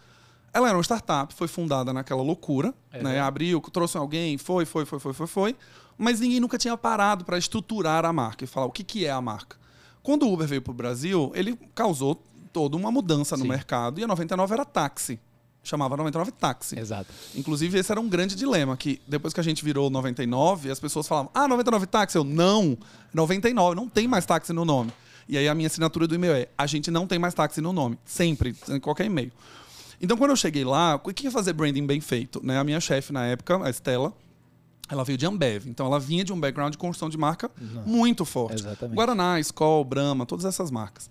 [0.52, 3.02] ela era uma startup, foi fundada naquela loucura, É.
[3.02, 3.18] né?
[3.20, 5.56] Abriu, trouxe alguém, foi, foi, foi, foi, foi, foi,
[5.96, 9.10] mas ninguém nunca tinha parado para estruturar a marca e falar o que, que é
[9.10, 9.56] a marca.
[10.02, 13.48] Quando o Uber veio para o Brasil, ele causou toda uma mudança no Sim.
[13.48, 15.18] mercado e a 99 era táxi.
[15.64, 16.78] Chamava 99 táxi.
[16.78, 17.12] Exato.
[17.36, 21.06] Inclusive, esse era um grande dilema, que depois que a gente virou 99, as pessoas
[21.06, 22.18] falavam, ah, 99 táxi?
[22.18, 22.76] Eu, não,
[23.14, 24.92] 99, não tem mais táxi no nome.
[25.28, 27.72] E aí a minha assinatura do e-mail é, a gente não tem mais táxi no
[27.72, 29.32] nome, sempre, em qualquer e-mail.
[30.00, 32.44] Então, quando eu cheguei lá, o que é fazer branding bem feito?
[32.44, 32.58] Né?
[32.58, 34.12] A minha chefe na época, a Estela,
[34.88, 35.68] ela veio de Ambev.
[35.68, 37.48] Então, ela vinha de um background de construção de marca
[37.86, 38.60] muito forte.
[38.60, 38.96] Exatamente.
[38.96, 41.08] Guaraná, Skol, Brahma, todas essas marcas.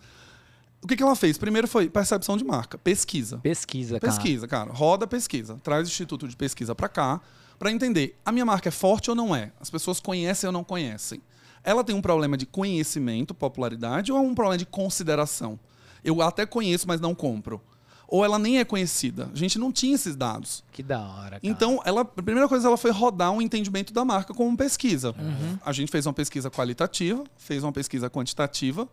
[0.83, 1.37] O que, que ela fez?
[1.37, 3.37] Primeiro foi percepção de marca, pesquisa.
[3.37, 4.13] Pesquisa, cara.
[4.13, 4.71] Pesquisa, cara.
[4.71, 5.59] Roda pesquisa.
[5.63, 7.21] Traz o instituto de pesquisa para cá
[7.59, 9.51] para entender a minha marca é forte ou não é.
[9.59, 11.21] As pessoas conhecem ou não conhecem.
[11.63, 15.59] Ela tem um problema de conhecimento, popularidade ou é um problema de consideração?
[16.03, 17.61] Eu até conheço, mas não compro.
[18.07, 19.29] Ou ela nem é conhecida.
[19.31, 20.63] A gente não tinha esses dados.
[20.71, 21.39] Que da hora, cara.
[21.43, 25.15] Então, ela, a primeira coisa ela foi rodar um entendimento da marca como pesquisa.
[25.17, 25.59] Uhum.
[25.63, 28.89] A gente fez uma pesquisa qualitativa, fez uma pesquisa quantitativa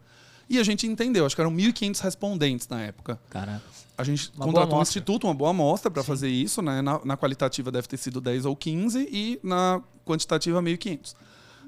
[0.49, 1.27] e a gente entendeu.
[1.27, 3.21] Acho que eram 1.500 respondentes na época.
[3.29, 3.63] Cara,
[3.97, 6.81] A gente Uma contratou um instituto, uma boa amostra para fazer isso, né?
[6.81, 11.15] Na, na qualitativa deve ter sido 10 ou 15 e na quantitativa 1.500.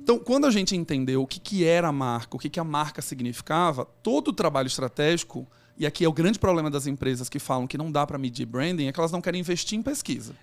[0.02, 2.64] Então, quando a gente entendeu o que, que era a marca, o que, que a
[2.64, 7.38] marca significava, todo o trabalho estratégico, e aqui é o grande problema das empresas que
[7.38, 10.34] falam que não dá para medir branding, é que elas não querem investir em pesquisa.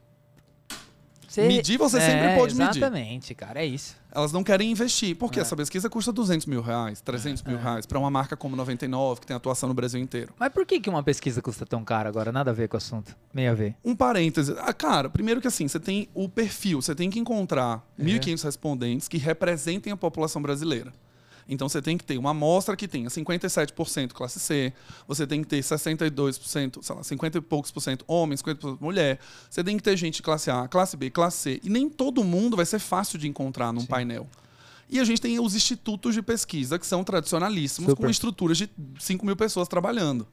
[1.42, 2.78] Você- Medir você é, sempre pode medir.
[2.78, 3.96] Exatamente, cara, é isso.
[4.12, 5.42] Elas não querem investir, porque É.
[5.44, 9.28] essa pesquisa custa 200 mil reais, 300 mil reais, para uma marca como 99, que
[9.28, 10.34] tem atuação no Brasil inteiro.
[10.40, 12.32] Mas por que, que uma pesquisa custa tão caro agora?
[12.32, 13.16] Nada a ver com o assunto.
[13.34, 13.76] Meio a ver.
[13.86, 14.56] Um parêntese.
[14.60, 18.04] Ah, cara, primeiro que assim, você tem o perfil, você tem que encontrar É.
[18.04, 20.92] 1.500 respondentes que representem a população brasileira.
[21.48, 24.74] Então você tem que ter uma amostra que tenha 57% classe C,
[25.08, 29.20] você tem que ter 62%, sei lá, 50 e poucos por cento homens, 50% mulher.
[29.50, 31.62] Você tem que ter gente de classe A, classe B, classe C.
[31.64, 34.28] E nem todo mundo vai ser fácil de encontrar num painel.
[34.90, 38.04] E a gente tem os institutos de pesquisa, que são tradicionalíssimos, Super.
[38.04, 40.26] com estruturas de 5 mil pessoas trabalhando.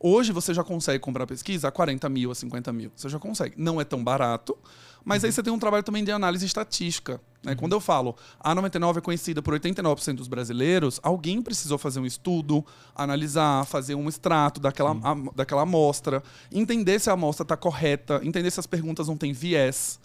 [0.00, 2.92] Hoje você já consegue comprar pesquisa a 40 mil, a 50 mil.
[2.94, 3.54] Você já consegue.
[3.58, 4.56] Não é tão barato,
[5.04, 7.20] mas aí você tem um trabalho também de análise estatística.
[7.42, 7.54] Né?
[7.54, 12.06] Quando eu falo a 99 é conhecida por 89% dos brasileiros, alguém precisou fazer um
[12.06, 18.20] estudo, analisar, fazer um extrato daquela, a, daquela amostra, entender se a amostra está correta,
[18.22, 20.00] entender se as perguntas não têm viés.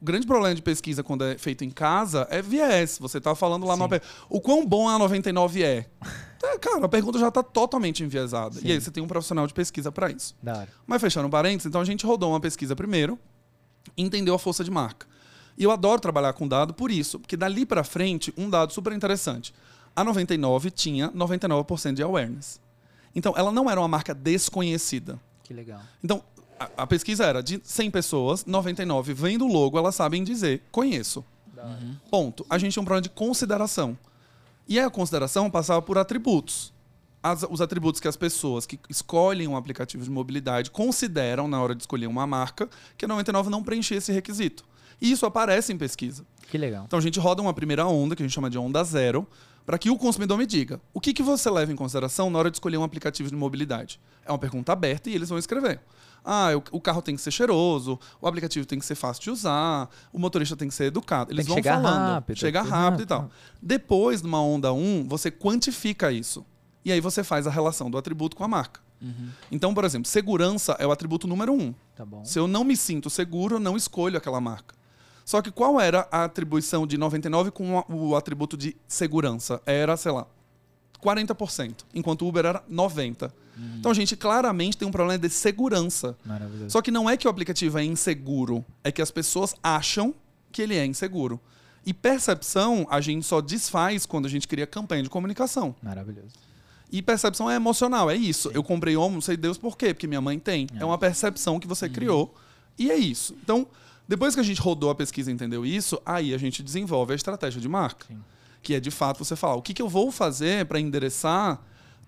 [0.00, 2.98] O grande problema de pesquisa quando é feito em casa é viés.
[3.00, 3.82] Você está falando lá Sim.
[3.82, 3.88] no
[4.28, 5.86] o quão bom a 99 é.
[6.44, 8.56] É, Cara, a pergunta já está totalmente enviesada.
[8.56, 8.66] Sim.
[8.66, 10.34] E aí você tem um profissional de pesquisa para isso.
[10.84, 13.16] Mas fechando parênteses, então a gente rodou uma pesquisa primeiro,
[13.96, 15.06] entendeu a força de marca.
[15.56, 18.92] E eu adoro trabalhar com dado por isso, porque dali para frente, um dado super
[18.92, 19.54] interessante.
[19.94, 22.60] A 99 tinha 99% de awareness.
[23.14, 25.20] Então, ela não era uma marca desconhecida.
[25.44, 25.80] Que legal.
[26.02, 26.24] Então,
[26.58, 31.22] a, a pesquisa era de 100 pessoas, 99 vendo o logo, elas sabem dizer, conheço.
[31.56, 31.78] Hora.
[32.10, 32.44] Ponto.
[32.48, 33.96] A gente tinha um problema de consideração.
[34.66, 36.72] E a consideração passava por atributos.
[37.22, 41.74] As- os atributos que as pessoas que escolhem um aplicativo de mobilidade consideram na hora
[41.74, 44.64] de escolher uma marca, que a 99 não preenchia esse requisito.
[45.00, 46.24] E isso aparece em pesquisa.
[46.50, 46.84] Que legal.
[46.86, 49.26] Então a gente roda uma primeira onda, que a gente chama de onda zero,
[49.64, 52.50] para que o consumidor me diga o que, que você leva em consideração na hora
[52.50, 54.00] de escolher um aplicativo de mobilidade.
[54.24, 55.80] É uma pergunta aberta e eles vão escrever.
[56.24, 59.88] Ah, o, carro tem que ser cheiroso, o aplicativo tem que ser fácil de usar,
[60.12, 61.32] o motorista tem que ser educado.
[61.32, 61.98] Eles vão chegar falando.
[62.14, 62.38] rápido.
[62.38, 63.18] Chegar Ah, rápido e tá.
[63.20, 63.30] tal.
[63.60, 66.44] Depois, numa onda 1, você quantifica isso.
[66.84, 68.80] E aí você faz a relação do atributo com a marca.
[69.50, 71.74] Então, por exemplo, segurança é o atributo número um.
[71.96, 72.06] Tá.
[72.24, 74.74] Se eu não me sinto seguro, eu não escolho aquela marca.
[75.24, 79.60] Só que qual era a atribuição de 99 com o atributo de segurança?
[79.66, 80.26] Era, sei lá,
[81.02, 83.32] 40%, enquanto o Uber era 90%.
[83.78, 86.16] Então a gente claramente tem um problema de segurança.
[86.24, 86.70] Maravilhoso.
[86.70, 90.14] Só que não é que o aplicativo é inseguro, é que as pessoas acham
[90.50, 91.40] que ele é inseguro.
[91.84, 95.74] E percepção a gente só desfaz quando a gente cria campanha de comunicação.
[95.82, 96.34] Maravilhoso.
[96.92, 98.50] E percepção é emocional, é isso.
[98.52, 100.66] Eu comprei homo, não sei Deus por quê, porque minha mãe tem.
[100.78, 102.34] É, uma percepção que você criou
[102.78, 103.34] e é isso.
[103.42, 103.66] Então,
[104.06, 107.16] depois que a gente rodou a pesquisa e entendeu isso, aí a gente desenvolve a
[107.16, 108.06] estratégia de marca.
[108.06, 108.18] Sim.
[108.62, 111.60] Que é de fato você falar o que, que eu vou fazer para endereçar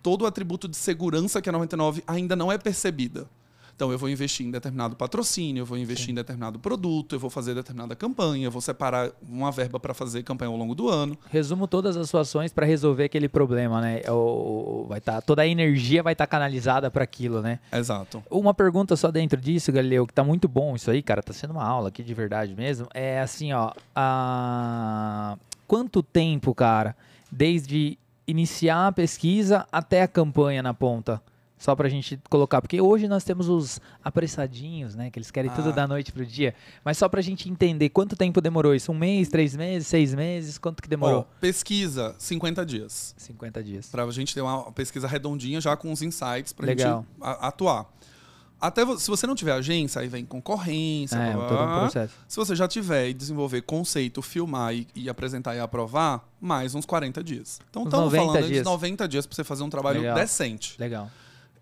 [0.02, 3.26] todo o atributo de segurança que a 99 ainda não é percebida.
[3.76, 7.28] Então, eu vou investir em determinado patrocínio, eu vou investir em determinado produto, eu vou
[7.28, 11.18] fazer determinada campanha, eu vou separar uma verba para fazer campanha ao longo do ano.
[11.28, 14.02] Resumo todas as suas ações para resolver aquele problema, né?
[14.08, 17.58] O, o- vai tá, toda a energia vai estar canalizada para aquilo, né?
[17.72, 18.22] Exato.
[18.30, 21.50] Uma pergunta só dentro disso, Galileu, que tá muito bom isso aí, cara, tá sendo
[21.52, 22.86] uma aula aqui de verdade mesmo.
[22.94, 25.36] É assim, ó, a...
[25.66, 26.96] quanto tempo, cara,
[27.30, 31.20] desde iniciar a pesquisa até a campanha na ponta?
[31.56, 35.10] Só pra gente colocar, porque hoje nós temos os apressadinhos, né?
[35.10, 35.72] Que eles querem tudo Ah.
[35.72, 36.54] da noite pro dia.
[36.84, 38.90] Mas só pra gente entender quanto tempo demorou isso?
[38.92, 40.58] Um mês, três meses, seis meses?
[40.58, 41.20] Quanto que demorou?
[41.20, 43.14] Ó, pesquisa, 50 dias.
[43.16, 43.86] 50 dias.
[43.88, 47.06] Pra gente ter uma pesquisa redondinha já com os insights pra Legal.
[47.20, 47.86] gente atuar.
[48.60, 51.16] Até se você não tiver agência, aí vem concorrência.
[51.16, 52.14] É, blá, blá, todo um processo.
[52.26, 56.86] Se você já tiver e desenvolver conceito, filmar e, e apresentar e aprovar, mais uns
[56.86, 57.60] 40 dias.
[57.68, 58.64] Então Uns estamos 90 falando de dias.
[58.64, 60.16] 90 dias para você fazer um trabalho Legal.
[60.16, 60.76] decente.
[60.78, 61.10] Legal.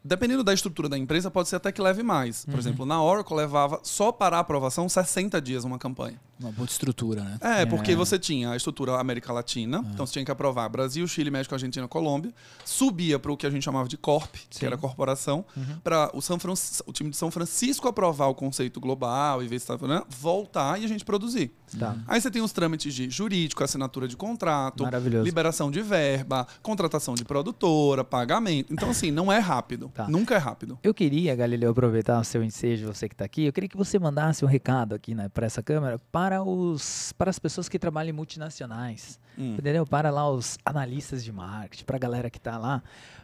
[0.05, 2.45] Dependendo da estrutura da empresa, pode ser até que leve mais.
[2.45, 2.53] Uhum.
[2.53, 6.21] Por exemplo, na Oracle levava só para a aprovação 60 dias uma campanha.
[6.43, 7.39] Uma boa estrutura, né?
[7.41, 7.97] É, porque É.
[7.97, 11.87] você tinha a estrutura América Latina, então você tinha que aprovar Brasil, Chile, México, Argentina,
[11.89, 12.33] Colômbia,
[12.65, 14.61] subia para o que a gente chamava de Corp, Sim.
[14.61, 15.79] que era corporação, Uhum.
[15.83, 16.55] para o, São Fran-
[16.87, 20.81] o time de São Francisco aprovar o conceito global e ver se estava né, voltar
[20.81, 21.53] e a gente produzir.
[21.79, 21.97] Tá.
[22.07, 24.85] Aí você tem os trâmites de jurídico, assinatura de contrato,
[25.25, 28.73] liberação de verba, contratação de produtora, pagamento.
[28.73, 29.91] Então, assim, não é rápido.
[29.95, 30.07] Tá.
[30.09, 30.79] Nunca é rápido.
[30.83, 33.99] Eu queria, Galileu, aproveitar o seu ensejo, você que está aqui, eu queria que você
[33.99, 38.11] mandasse um recado aqui né, para essa câmera para, os, para as pessoas que trabalham
[38.11, 39.57] em multinacionais, Hum.
[39.59, 39.87] entendeu?
[39.87, 42.83] Para lá os analistas de marketing, para a galera que está lá,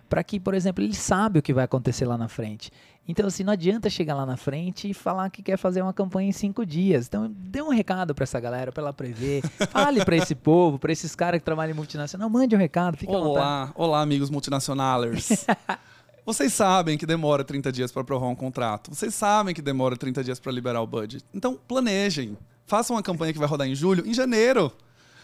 [0.09, 2.71] para que, por exemplo, ele sabe o que vai acontecer lá na frente.
[3.07, 6.29] Então, assim, não adianta chegar lá na frente e falar que quer fazer uma campanha
[6.29, 7.07] em cinco dias.
[7.07, 9.43] Então, dê um recado para essa galera, para ela prever.
[9.71, 12.29] Fale para esse povo, para esses caras que trabalham em multinacional.
[12.29, 13.17] Mande um recado, vontade.
[13.17, 15.47] Olá, olá, amigos multinacionalers.
[16.25, 18.95] Vocês sabem que demora 30 dias para aprovar um contrato.
[18.95, 21.25] Vocês sabem que demora 30 dias para liberar o budget.
[21.33, 22.37] Então, planejem.
[22.69, 24.71] Façam uma campanha que vai rodar em julho, em janeiro.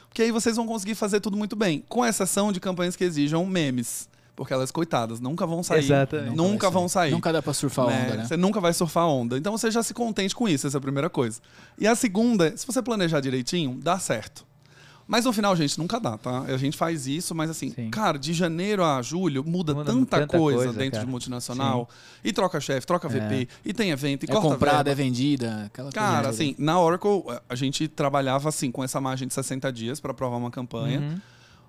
[0.09, 1.85] Porque aí vocês vão conseguir fazer tudo muito bem.
[1.89, 4.09] Com exceção de campanhas que exijam memes.
[4.35, 5.81] Porque elas, coitadas, nunca vão sair.
[5.81, 6.35] Exatamente.
[6.35, 7.11] Nunca vão sair.
[7.11, 8.05] Nunca dá pra surfar a né?
[8.05, 8.25] onda, né?
[8.25, 9.37] Você nunca vai surfar a onda.
[9.37, 11.39] Então você já se contente com isso, essa é a primeira coisa.
[11.79, 14.45] E a segunda, é, se você planejar direitinho, dá certo.
[15.07, 16.41] Mas no final, gente, nunca dá, tá?
[16.43, 17.91] A gente faz isso, mas assim, Sim.
[17.91, 21.05] cara, de janeiro a julho muda, Muda tanta, tanta coisa, coisa, dentro cara.
[21.05, 21.89] de multinacional.
[22.23, 24.91] E troca chefe, troca VP, e tem evento, e É corta comprada, verba.
[24.91, 26.07] é vendida, aquela coisa.
[26.07, 26.29] Cara, toda.
[26.31, 30.37] assim, na Oracle, a gente trabalhava assim, com essa margem de 60 dias para aprovar
[30.39, 31.01] uma campanha.
[31.01, 31.21] Uhum.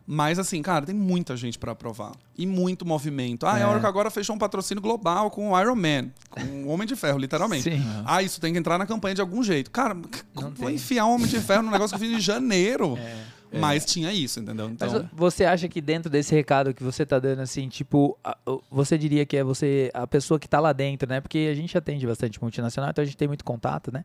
[0.08, 2.12] Mas assim, cara, tem muita gente pra aprovar.
[2.38, 3.46] E muito movimento.
[3.46, 3.62] Ah, é.
[3.62, 3.64] É.
[3.64, 6.10] a hora que agora fechou um patrocínio global com o Iron Man.
[6.30, 7.64] Com o Homem de Ferro, literalmente.
[7.64, 7.84] Sim.
[8.06, 9.72] Ah, isso tem que entrar na campanha de algum jeito.
[9.72, 9.96] Cara,
[10.36, 10.76] como vou tem.
[10.76, 12.98] enfiar um Homem de Ferro num negócio que eu fiz em janeiro?
[13.58, 14.70] Mas tinha isso, entendeu?
[14.78, 18.18] Mas Então, você acha que dentro desse recado que você tá dando, assim, tipo,
[18.70, 21.22] você diria que é você, a pessoa que tá lá dentro, né?
[21.22, 24.04] Porque a gente atende bastante multinacional, então a gente tem muito contato, né?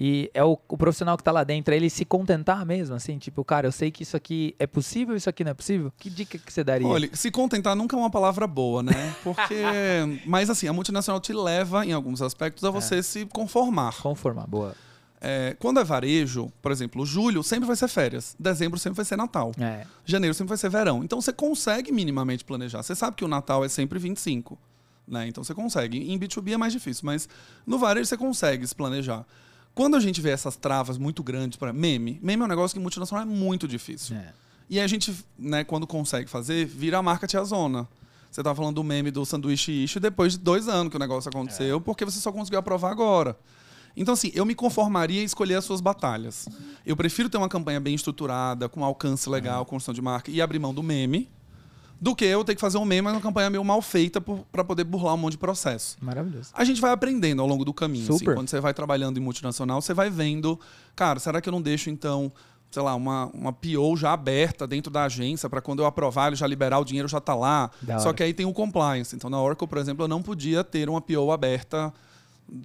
[0.00, 3.18] E é o, o profissional que tá lá dentro, é ele se contentar mesmo, assim,
[3.18, 5.92] tipo, cara, eu sei que isso aqui é possível, isso aqui não é possível.
[5.98, 6.86] Que dica que você daria?
[6.86, 9.16] Olha, se contentar nunca é uma palavra boa, né?
[9.24, 9.56] Porque.
[10.24, 14.00] Mas assim, a multinacional te leva, em alguns aspectos, a você se conformar.
[14.00, 14.72] Conformar, boa.
[15.20, 19.16] É, quando é varejo, por exemplo, julho sempre vai ser férias, dezembro sempre vai ser
[19.16, 21.02] Natal, É, janeiro sempre vai ser verão.
[21.02, 22.84] Então você consegue minimamente planejar.
[22.84, 24.56] Você sabe que o Natal é sempre 25,
[25.08, 25.26] né?
[25.26, 25.98] Então você consegue.
[25.98, 27.28] Em B2B é mais difícil, mas
[27.66, 29.26] no varejo você consegue se planejar.
[29.74, 32.80] Quando a gente vê essas travas muito grandes para meme, meme é um negócio que
[32.80, 34.16] multinacional é muito difícil.
[34.16, 34.32] é.
[34.70, 37.88] E a gente, né, quando consegue fazer, vira a marca Tia Zona.
[38.30, 41.30] Você tá falando do meme do sanduíche issue depois de dois anos que o negócio
[41.30, 43.38] aconteceu, porque você só conseguiu aprovar agora.
[43.96, 46.48] Então, assim, eu me conformaria em escolher as suas batalhas.
[46.84, 50.58] Eu prefiro ter uma campanha bem estruturada, com alcance legal, construção de marca, e abrir
[50.58, 51.28] mão do meme,
[52.00, 54.62] do que eu ter que fazer um meme, mas uma campanha meio mal feita para
[54.64, 55.96] poder burlar um monte de processo.
[56.00, 56.50] Maravilhoso.
[56.54, 58.04] A gente vai aprendendo ao longo do caminho.
[58.04, 58.18] assim.
[58.18, 58.34] Super.
[58.34, 60.58] Quando você vai trabalhando em multinacional, você vai vendo,
[60.94, 62.30] cara, será que eu não deixo então,
[62.70, 66.36] sei lá, uma, uma PO já aberta dentro da agência para quando eu aprovar, ele
[66.36, 67.70] já liberar o dinheiro já tá lá.
[67.82, 68.16] Da Só hora.
[68.16, 69.16] que aí tem o compliance.
[69.16, 71.92] Então na Oracle, por exemplo, eu não podia ter uma PO aberta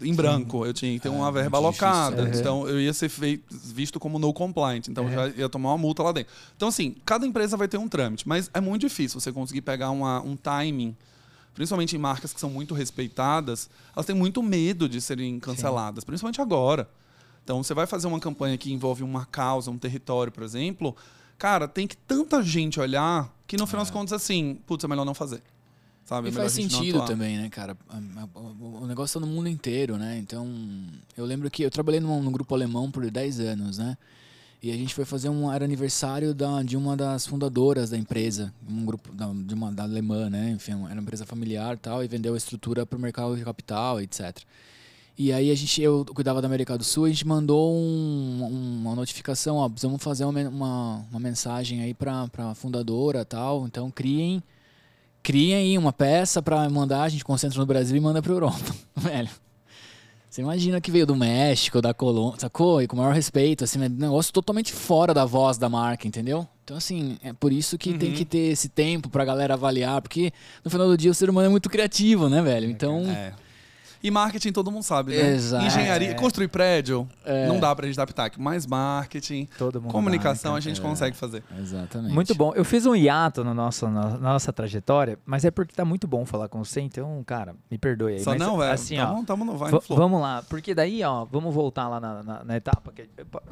[0.01, 0.65] em branco.
[0.65, 1.87] Eu tinha que ter uma verba muito difícil.
[1.87, 2.37] alocada.
[2.37, 4.87] Então eu ia ser feito, visto como no compliant.
[4.87, 6.33] Então eu já ia tomar uma multa lá dentro.
[6.55, 9.91] Então assim, cada empresa vai ter um trâmite, mas é muito difícil você conseguir pegar
[9.91, 10.95] uma, um timing
[11.53, 16.41] principalmente em marcas que são muito respeitadas, elas têm muito medo de serem canceladas, principalmente
[16.41, 16.89] agora.
[17.43, 20.95] Então, você vai fazer uma campanha que envolve uma causa, um território, por exemplo,
[21.37, 25.05] cara, tem que tanta gente olhar que no final das contas, assim, putz, é melhor
[25.05, 25.43] não fazer.
[26.05, 26.27] Sabe?
[26.27, 27.77] E É faz sentido também, né, cara?
[28.59, 30.17] O negócio tá no mundo inteiro, né?
[30.17, 30.47] Então,
[31.17, 33.97] eu lembro que eu trabalhei num, num grupo alemão por 10 anos, né?
[34.61, 35.51] E a gente foi fazer um.
[35.51, 39.83] Era aniversário da, de uma das fundadoras da empresa, um grupo da, de uma, da
[39.83, 40.51] alemã, né?
[40.51, 43.43] Enfim, era uma empresa familiar e tal, e vendeu a estrutura para o mercado de
[43.43, 44.37] capital, etc.
[45.17, 48.77] E aí a gente, eu cuidava da América do Sul, a gente mandou um- um-
[48.81, 53.67] uma notificação, ó, precisamos fazer uma, uma, uma mensagem aí para a fundadora e tal,
[53.67, 54.41] então criem
[55.23, 58.59] criem aí uma peça pra mandar, a gente concentra no Brasil e manda pra Europa.
[58.95, 59.29] Velho.
[60.29, 62.81] Você imagina que veio do México, da Colômbia, sacou?
[62.81, 66.07] E com o maior respeito, assim, é um negócio totalmente fora da voz da marca,
[66.07, 66.47] entendeu?
[66.63, 70.33] Então, assim, é por isso que tem que ter esse tempo pra galera avaliar, porque
[70.65, 72.67] no final do dia o ser humano é muito criativo, né, velho?
[72.67, 73.33] Então, É.
[74.03, 75.31] E marketing todo mundo sabe, né?
[75.31, 75.65] Exato.
[75.65, 76.13] Engenharia, É.
[76.13, 77.47] construir prédio, É.
[77.47, 78.35] não dá pra gente dar pitaco.
[78.41, 80.83] Mas marketing, Todo mundo comunicação dá, né, a gente É.
[80.83, 81.41] consegue fazer.
[81.57, 82.13] exatamente.
[82.13, 82.51] Muito bom.
[82.53, 86.25] Eu fiz um hiato no nosso, na nossa trajetória, mas é porque tá muito bom
[86.25, 88.19] falar com você, então, cara, me perdoe aí.
[88.19, 88.71] Só mas, não, velho.
[88.73, 89.97] Assim, tamo, ó, tamo no vai Va- no flow.
[89.97, 93.07] vamos lá, porque daí, ó, vamos voltar lá na, na- na etapa que,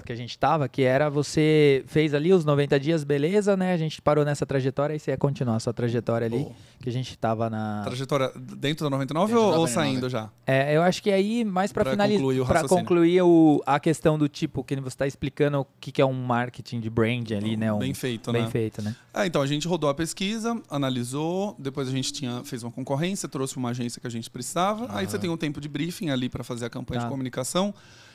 [0.05, 3.73] que a gente tava, que era você fez ali os 90 dias, beleza, né?
[3.73, 6.51] A gente parou nessa trajetória e você ia continuar a sua trajetória ali, Boa.
[6.81, 7.81] que a gente tava na.
[7.85, 9.71] Trajetória dentro da 99 Dentro ou, da ou 99.
[9.91, 10.29] saindo já?
[10.51, 12.67] É, eu acho que aí, mais Pra finalizar, raciocínio.
[12.83, 16.13] concluir o, a questão do tipo, que você está explicando o que, que é um
[16.13, 17.71] marketing de brand ali, né?
[17.71, 18.49] Um, Bem feito, bem né?
[18.49, 18.95] feito, né?
[19.13, 23.29] É, então a gente rodou a pesquisa, analisou, depois a gente tinha, fez uma concorrência,
[23.29, 24.87] trouxe uma agência que a gente precisava.
[24.89, 27.05] Aí você tem um tempo de briefing ali para fazer a campanha Tá.
[27.07, 27.73] de comunicação.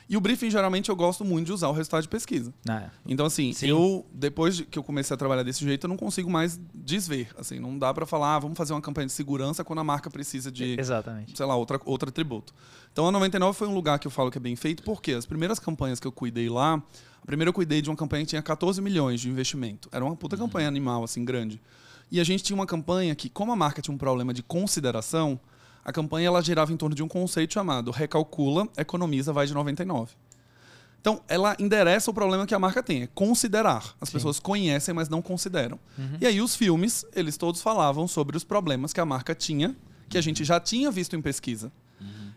[0.09, 2.53] E o briefing, geralmente, eu gosto muito de usar o resultado de pesquisa.
[2.67, 3.67] Ah, Então, assim, Sim.
[3.67, 7.29] eu, depois de que eu comecei a trabalhar desse jeito, eu não consigo mais desver.
[7.37, 10.09] Assim, não dá para falar, ah, vamos fazer uma campanha de segurança quando a marca
[10.09, 11.35] precisa de Exatamente.
[11.35, 12.53] sei lá, outra, outro atributo.
[12.91, 15.25] Então a 99 foi um lugar que eu falo que é bem feito, porque as
[15.25, 16.81] primeiras campanhas que eu cuidei lá,
[17.21, 19.89] a primeira eu cuidei de uma campanha que tinha 14 milhões de investimento.
[19.91, 21.61] Era uma puta campanha animal, assim, grande.
[22.09, 25.39] E a gente tinha uma campanha que, como a marca tinha um problema de consideração,
[25.87, 30.11] a campanha ela girava em torno de um conceito chamado recalcula, economiza, vai de 99.
[30.99, 33.95] Então, ela endereça o problema que a marca tem, é considerar.
[34.01, 35.79] As pessoas conhecem, mas não consideram.
[36.19, 39.75] E aí os filmes, eles todos falavam sobre os problemas que a marca tinha,
[40.09, 41.71] que a gente já tinha visto em pesquisa.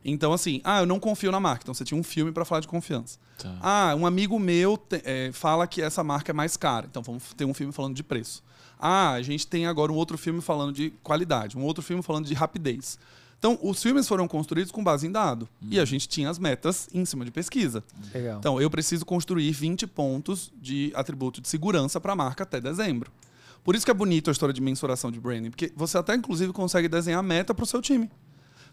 [0.04, 1.62] Então, assim, ah, eu não confio na marca.
[1.64, 3.18] Então, você tinha um filme para falar de confiança.
[3.36, 3.54] Tá.
[3.60, 6.86] Ah, um amigo meu te- é, fala que essa marca é mais cara.
[6.88, 8.42] Então, vamos ter um filme falando de preço.
[8.78, 12.24] Ah, a gente tem agora um outro filme falando de qualidade, um outro filme falando
[12.26, 12.98] de rapidez.
[13.40, 15.48] Então, os filmes foram construídos com base em dado.
[15.70, 17.82] E a gente tinha as metas em cima de pesquisa.
[18.12, 18.38] Legal.
[18.38, 23.10] Então, eu preciso construir 20 pontos de atributo de segurança para a marca até dezembro.
[23.64, 26.52] Por isso que é bonito a história de mensuração de branding, porque você até, inclusive,
[26.52, 28.10] consegue desenhar a meta para o seu time.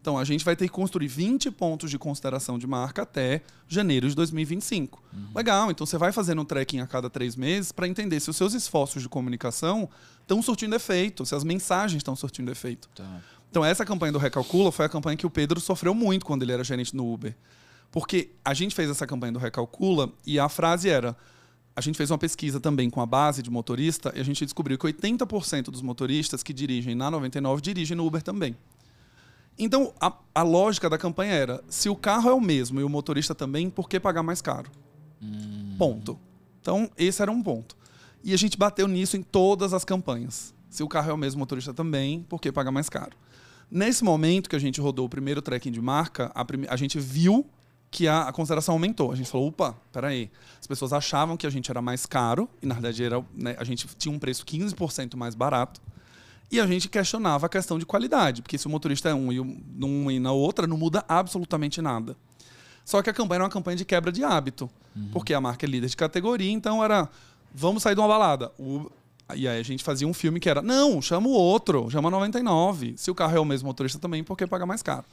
[0.02, 4.08] Então a gente vai ter que construir 20 pontos de consideração de marca até janeiro
[4.08, 5.04] de 2025.
[5.36, 8.38] Legal, então você vai fazendo um tracking a cada três meses para entender se os
[8.38, 9.90] seus esforços de comunicação
[10.22, 12.88] estão surtindo efeito, se as mensagens estão surtindo efeito.
[12.96, 13.22] Tá.
[13.50, 16.52] Então, essa campanha do Recalcula foi a campanha que o Pedro sofreu muito quando ele
[16.52, 17.36] era gerente no Uber.
[17.92, 21.16] Porque a gente fez essa campanha do Recalcula e a frase era:
[21.76, 24.78] a gente fez uma pesquisa também com a base de motorista e a gente descobriu
[24.78, 28.56] que 80% dos motoristas que dirigem na 99 dirigem no Uber também.
[29.58, 32.90] Então, a, a lógica da campanha era: se o carro é o mesmo e o
[32.90, 34.70] motorista também, por que pagar mais caro?
[35.78, 36.20] Ponto.
[36.62, 37.78] Então, esse era um ponto.
[38.24, 40.54] E a gente bateu nisso em todas as campanhas.
[40.70, 43.16] Se o carro é o mesmo motorista também, por que pagar mais caro?
[43.70, 47.00] Nesse momento que a gente rodou o primeiro tracking de marca, a, prime- a gente
[47.00, 47.46] viu
[47.92, 49.12] que a, a consideração aumentou.
[49.12, 50.30] A gente falou, opa, peraí.
[50.60, 53.64] As pessoas achavam que a gente era mais caro, e na verdade era, né, a
[53.64, 55.82] gente tinha um preço 15% mais barato.
[56.50, 59.40] E a gente questionava a questão de qualidade, porque se o motorista é um e,
[59.40, 62.16] um, num e na outra, não muda absolutamente nada.
[62.86, 64.70] Só que a campanha era uma campanha de quebra de hábito,
[65.12, 67.10] porque a marca é líder de categoria, então era,
[67.54, 68.52] vamos sair de uma balada.
[68.58, 68.90] O-
[69.36, 72.94] e aí a gente fazia um filme que era, não, chama o outro, chama 99.
[72.98, 75.06] Se o carro é o mesmo motorista também, por que pagar mais caro?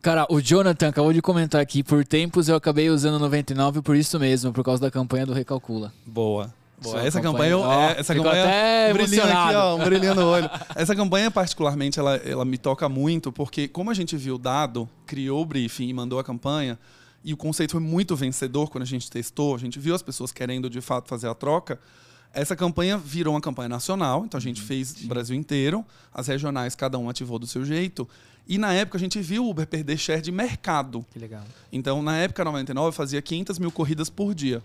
[0.00, 4.18] Cara, o Jonathan acabou de comentar aqui, por tempos eu acabei usando 99 por isso
[4.18, 5.92] mesmo, por causa da campanha do Recalcula.
[6.06, 6.54] Boa.
[6.80, 7.06] Boa, Boa.
[7.06, 7.56] Essa campanha.
[7.56, 10.48] campanha, Ó, é, essa campanha até um brilhinho aqui, ó, um brilhinho no olho.
[10.76, 14.88] Essa campanha particularmente ela, ela me toca muito porque como a gente viu o dado,
[15.04, 16.78] criou o briefing e mandou a campanha
[17.24, 20.30] e o conceito foi muito vencedor quando a gente testou, a gente viu as pessoas
[20.30, 21.80] querendo de fato fazer a troca.
[22.32, 26.74] Essa campanha virou uma campanha nacional, então a gente fez no Brasil inteiro, as regionais
[26.74, 28.08] cada um ativou do seu jeito.
[28.46, 31.04] E na época a gente viu o Uber perder share de mercado.
[31.10, 31.44] Que legal.
[31.70, 34.62] Então, na época, a 99 fazia 500 mil corridas por dia,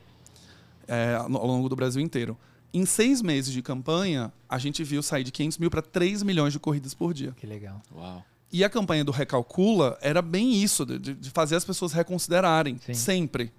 [0.87, 2.37] é, ao longo do Brasil inteiro.
[2.73, 6.53] Em seis meses de campanha, a gente viu sair de 500 mil para 3 milhões
[6.53, 7.33] de corridas por dia.
[7.37, 7.81] Que legal.
[7.93, 8.23] Uau.
[8.51, 12.93] E a campanha do Recalcula era bem isso, de, de fazer as pessoas reconsiderarem, Sim.
[12.93, 13.51] sempre.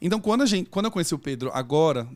[0.00, 2.06] Então, quando, a gente, quando eu conheci o Pedro agora,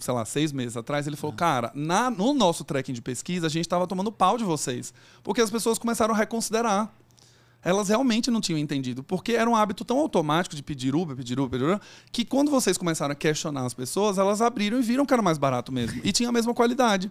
[0.00, 3.50] sei lá, seis meses atrás, ele falou, cara, na, no nosso tracking de pesquisa, a
[3.50, 4.92] gente estava tomando pau de vocês.
[5.22, 6.92] Porque as pessoas começaram a reconsiderar.
[7.62, 9.04] Elas realmente não tinham entendido.
[9.04, 12.50] Porque era um hábito tão automático de pedir Uber, pedir Uber, pedir Uber, que quando
[12.50, 16.00] vocês começaram a questionar as pessoas, elas abriram e viram que era mais barato mesmo.
[16.02, 17.10] E tinha a mesma qualidade.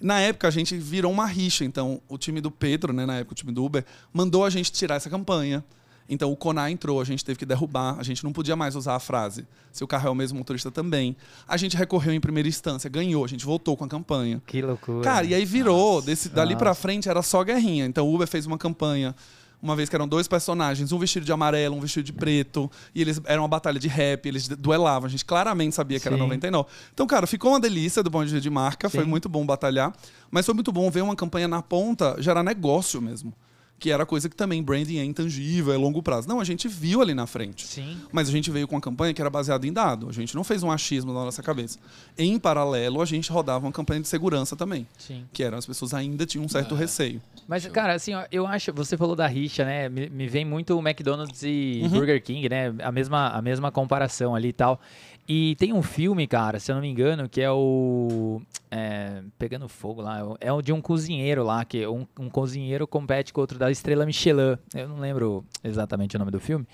[0.00, 1.64] Na época, a gente virou uma rixa.
[1.64, 4.70] Então, o time do Pedro, né, na época, o time do Uber, mandou a gente
[4.70, 5.64] tirar essa campanha.
[6.08, 8.94] Então, o Conar entrou, a gente teve que derrubar, a gente não podia mais usar
[8.94, 9.46] a frase.
[9.70, 11.14] Se o carro é o mesmo motorista também.
[11.46, 14.40] A gente recorreu em primeira instância, ganhou, a gente voltou com a campanha.
[14.46, 15.02] Que loucura.
[15.02, 16.64] Cara, e aí virou, desse, dali Nossa.
[16.64, 17.84] pra frente era só guerrinha.
[17.84, 19.14] Então o Uber fez uma campanha,
[19.60, 23.02] uma vez que eram dois personagens, um vestido de amarelo, um vestido de preto, e
[23.02, 26.22] eles eram uma batalha de rap, eles duelavam, a gente claramente sabia que era Sim.
[26.22, 26.68] 99.
[26.94, 29.10] Então, cara, ficou uma delícia do ponto de vista de marca, foi Sim.
[29.10, 29.92] muito bom batalhar,
[30.30, 33.32] mas foi muito bom ver uma campanha na ponta gerar negócio mesmo.
[33.78, 36.28] Que era coisa que também branding é intangível, é longo prazo.
[36.28, 37.64] Não, a gente viu ali na frente.
[37.64, 37.96] Sim.
[38.10, 40.08] Mas a gente veio com uma campanha que era baseada em dado.
[40.08, 41.78] A gente não fez um achismo na nossa cabeça.
[42.16, 44.84] Em paralelo, a gente rodava uma campanha de segurança também.
[44.98, 45.24] Sim.
[45.32, 47.22] Que eram as pessoas ainda tinham um certo receio.
[47.46, 49.88] Mas, cara, assim, eu acho, você falou da rixa, né?
[49.88, 51.88] Me, me vem muito o McDonald's e Uhum.
[51.90, 52.74] Burger King, né?
[52.82, 54.80] A mesma, a mesma comparação ali e tal.
[55.28, 58.40] E tem um filme, cara, se eu não me engano, que é o.
[58.70, 60.20] é, Pegando Fogo lá.
[60.40, 64.06] É o de um cozinheiro lá, que um, um cozinheiro compete com outro da estrela
[64.06, 64.56] Michelin.
[64.74, 66.66] Eu não lembro exatamente o nome do filme.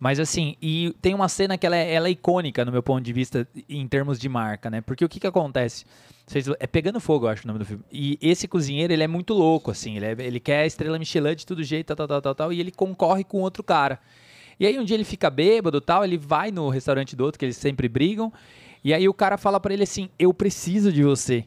[0.00, 3.02] Mas assim, e tem uma cena que ela é, ela é icônica no meu ponto
[3.02, 4.80] de vista em termos de marca, né?
[4.80, 5.84] Porque o que que acontece?
[6.60, 7.82] É Pegando Fogo, eu acho o nome do filme.
[7.92, 9.96] E esse cozinheiro, ele é muito louco, assim.
[9.96, 12.52] Ele, é- ele quer a estrela Michelin de todo jeito, tal, tal, tal, tal, tal.
[12.52, 13.98] E ele concorre com outro cara.
[14.58, 17.44] E aí um dia ele fica bêbado tal, ele vai no restaurante do outro, que
[17.44, 18.32] eles sempre brigam.
[18.82, 21.44] E aí o cara fala pra ele assim, eu preciso de você.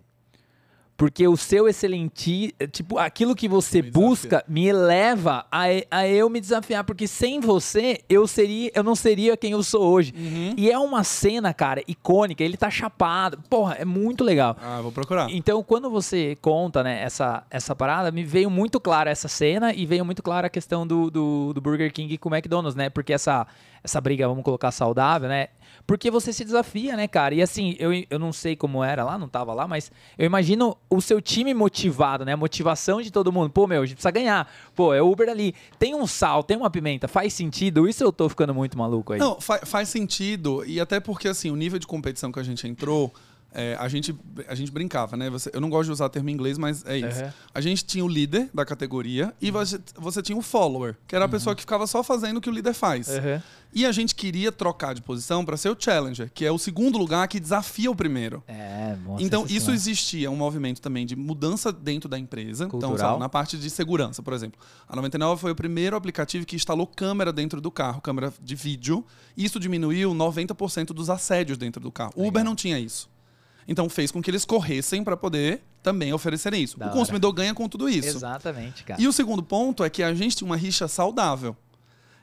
[1.01, 6.29] Porque o seu excelente, tipo, aquilo que você Me busca me eleva a, a eu
[6.29, 10.13] me desafiar, porque sem você eu seria, eu não seria quem eu sou hoje.
[10.55, 13.39] E é uma cena, cara, icônica, ele tá chapado.
[13.49, 14.55] Porra, é muito legal.
[14.61, 15.27] Ah, vou procurar.
[15.31, 19.87] Então, quando você conta né, essa, essa parada, me veio muito clara essa cena e
[19.87, 22.91] veio muito clara a questão do, do, do Burger King com o McDonald's, né?
[22.91, 23.47] Porque essa,
[23.83, 25.47] essa briga, vamos colocar saudável, né?
[25.85, 27.35] Porque você se desafia, né, cara?
[27.35, 30.77] E assim, eu, eu não sei como era lá, não tava lá, mas eu imagino
[30.89, 32.33] o seu time motivado, né?
[32.33, 33.49] A motivação de todo mundo.
[33.49, 34.49] Pô, meu, a gente precisa ganhar.
[34.75, 35.53] Pô, é Uber ali.
[35.77, 37.87] Tem um sal, tem uma pimenta, faz sentido?
[37.87, 39.19] Isso eu tô ficando muito maluco aí.
[39.19, 40.63] Não, fa- faz sentido.
[40.65, 43.13] E até porque, assim, o nível de competição que a gente entrou
[43.53, 44.15] é, a, gente,
[44.47, 45.29] a gente brincava, né?
[45.29, 47.23] Você, eu não gosto de usar termo em inglês, mas é isso.
[47.23, 47.31] Uhum.
[47.53, 51.25] A gente tinha o líder da categoria e você, você tinha o follower, que era
[51.25, 53.09] a pessoa que ficava só fazendo o que o líder faz.
[53.09, 53.41] Uhum.
[53.73, 56.97] E a gente queria trocar de posição para ser o challenger, que é o segundo
[56.97, 58.43] lugar que desafia o primeiro.
[58.47, 62.65] É, bom, Então, isso existia um movimento também de mudança dentro da empresa.
[62.65, 63.11] Então, Cultural.
[63.11, 64.59] sabe, na parte de segurança, por exemplo.
[64.87, 69.05] A 99 foi o primeiro aplicativo que instalou câmera dentro do carro, câmera de vídeo.
[69.37, 72.11] Isso diminuiu 90% dos assédios dentro do carro.
[72.15, 73.09] O Uber não tinha isso.
[73.71, 76.77] Então, fez com que eles corressem para poder também oferecerem isso.
[76.77, 76.97] Da o hora.
[76.97, 78.09] consumidor ganha com tudo isso.
[78.09, 79.01] Exatamente, cara.
[79.01, 81.55] E o segundo ponto é que a gente tinha uma rixa saudável.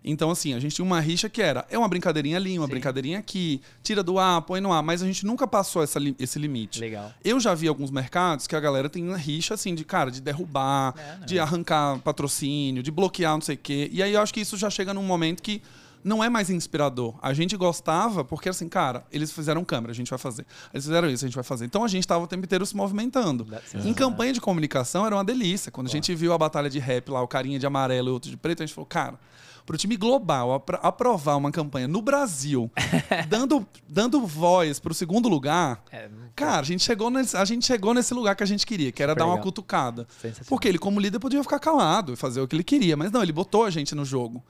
[0.04, 2.70] Então, assim, a gente tinha uma rixa que era, é uma brincadeirinha ali, uma Sim.
[2.70, 6.38] brincadeirinha aqui, tira do ar, põe no ar, mas a gente nunca passou essa esse
[6.38, 6.80] limite.
[6.80, 7.12] Legal.
[7.24, 10.20] Eu já vi alguns mercados que a galera tem uma rixa, assim, de, cara, de
[10.20, 11.26] derrubar, É, não.
[11.26, 13.88] de arrancar patrocínio, de bloquear não sei o quê.
[13.92, 15.60] E aí eu acho que isso já chega num momento que
[16.04, 17.14] não é mais inspirador.
[17.20, 20.46] A gente gostava porque, assim, cara, eles fizeram câmera, a gente vai fazer.
[20.72, 21.64] Eles fizeram isso, a gente vai fazer.
[21.64, 23.46] Então a gente tava o tempo inteiro se movimentando.
[23.84, 25.70] Em campanha de comunicação era uma delícia.
[25.72, 28.30] Quando a gente viu a batalha de rap lá, o carinha de amarelo e outro
[28.30, 29.18] de preto, a gente falou, cara,
[29.66, 32.70] pro time global apro- aprovar uma campanha no Brasil,
[33.28, 37.92] dando, dando voz pro segundo lugar, É, cara, a gente, chegou nesse, a gente chegou
[37.92, 39.44] nesse lugar que a gente queria, que era dar uma legal.
[39.44, 40.06] cutucada.
[40.22, 40.46] sensacional.
[40.48, 43.22] Porque ele, como líder, podia ficar calado e fazer o que ele queria, mas não,
[43.22, 44.42] ele botou a gente no jogo.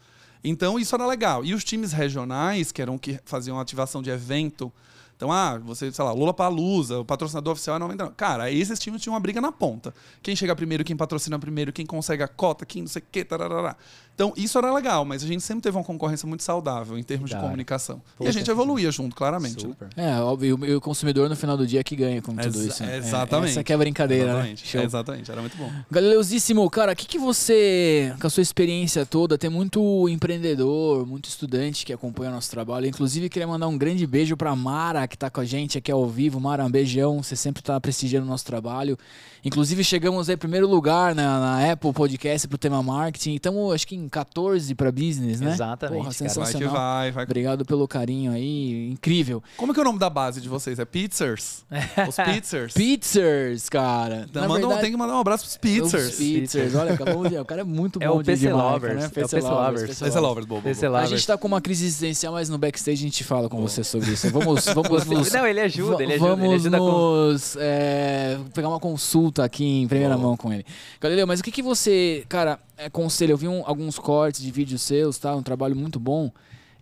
[0.43, 1.45] Então isso era legal.
[1.45, 4.72] E os times regionais, que eram que faziam ativação de evento,
[5.18, 8.14] então, ah, você, sei lá, Lula Palusa, o patrocinador oficial é 99.
[8.16, 9.93] Cara, esses times tinham uma briga na ponta.
[10.22, 13.24] Quem chega primeiro, quem patrocina primeiro, quem consegue a cota, quem não sei o quê,
[13.24, 13.76] tarará.
[14.19, 17.31] Então, isso era legal, mas a gente sempre teve uma concorrência muito saudável em termos
[17.31, 18.03] Da de comunicação.
[18.16, 19.64] Pô, e a gente evoluía junto, claramente.
[19.64, 19.77] né?
[19.97, 22.83] É, óbvio, e o consumidor no final do dia que ganha com tudo Exa- isso.
[22.83, 22.95] né?
[22.95, 23.51] É, exatamente.
[23.53, 24.31] essa que é a brincadeira, né?
[24.33, 24.66] Exatamente.
[24.66, 24.81] Show.
[24.81, 25.71] É, exatamente, era muito bom.
[25.89, 31.29] Galileusíssimo, cara, o que, que você, com a sua experiência toda, tem muito empreendedor, muito
[31.29, 32.87] estudante que acompanha o nosso trabalho.
[32.87, 36.05] Inclusive, queria mandar um grande beijo pra Mara, que tá com a gente aqui ao
[36.09, 36.41] vivo.
[36.41, 38.99] Mara, um beijão, você sempre tá prestigiando o nosso trabalho.
[39.45, 43.34] Inclusive, chegamos aí em primeiro lugar na, na Apple Podcast pro tema marketing.
[43.36, 45.53] Estamos, acho que em 14 pra business, né?
[45.53, 46.18] Exatamente, Porra, cara.
[46.28, 46.72] Vai que sensacional.
[46.72, 47.24] vai, vai.
[47.24, 49.43] Obrigado pelo carinho aí, incrível.
[49.57, 50.78] Como que é o nome da base de vocês?
[50.78, 51.64] É Pizzers?
[52.09, 52.74] Os Pizzers?
[52.74, 54.26] Pizzers, cara.
[54.28, 56.09] Então, Na manda verdade- tem que mandar um abraço pros Pizzers.
[56.12, 58.53] Os Pizzers, olha, acabamos de, o cara é muito É bom o de, PC de
[58.53, 59.05] marca, Lovers, né?
[59.05, 59.91] é o PC Lovers.
[60.03, 60.62] Esse é Lovers, bobo.
[60.62, 61.11] PC A Lovers.
[61.11, 64.11] gente tá com uma crise existencial, mas no backstage a gente fala com você sobre
[64.11, 64.30] isso.
[64.30, 66.84] Vamos, vamos nos, Não, ele ajuda, ele ajuda, ele Vamos ajuda com...
[67.30, 70.29] nos é, pegar uma consulta aqui em primeira Boa.
[70.29, 70.64] mão com ele.
[71.01, 73.33] Galileu, mas o que, que você, cara, aconselha?
[73.33, 75.35] Eu vi um- alguns cortes de vídeos seus, tá?
[75.35, 76.31] Um trabalho muito bom.